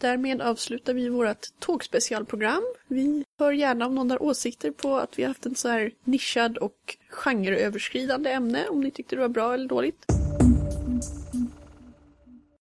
Därmed 0.00 0.40
avslutar 0.40 0.94
vi 0.94 1.08
vårt 1.08 1.46
tågspecialprogram. 1.58 2.62
Vi 2.88 3.24
hör 3.38 3.52
gärna 3.52 3.86
om 3.86 3.94
någon 3.94 4.10
har 4.10 4.22
åsikter 4.22 4.70
på 4.70 4.96
att 4.96 5.18
vi 5.18 5.22
har 5.22 5.28
haft 5.28 5.46
en 5.46 5.54
så 5.54 5.68
här 5.68 5.92
nischad 6.04 6.58
och 6.58 6.96
genreöverskridande 7.10 8.30
ämne, 8.30 8.68
om 8.68 8.80
ni 8.80 8.90
tyckte 8.90 9.16
det 9.16 9.20
var 9.20 9.28
bra 9.28 9.54
eller 9.54 9.68
dåligt. 9.68 10.21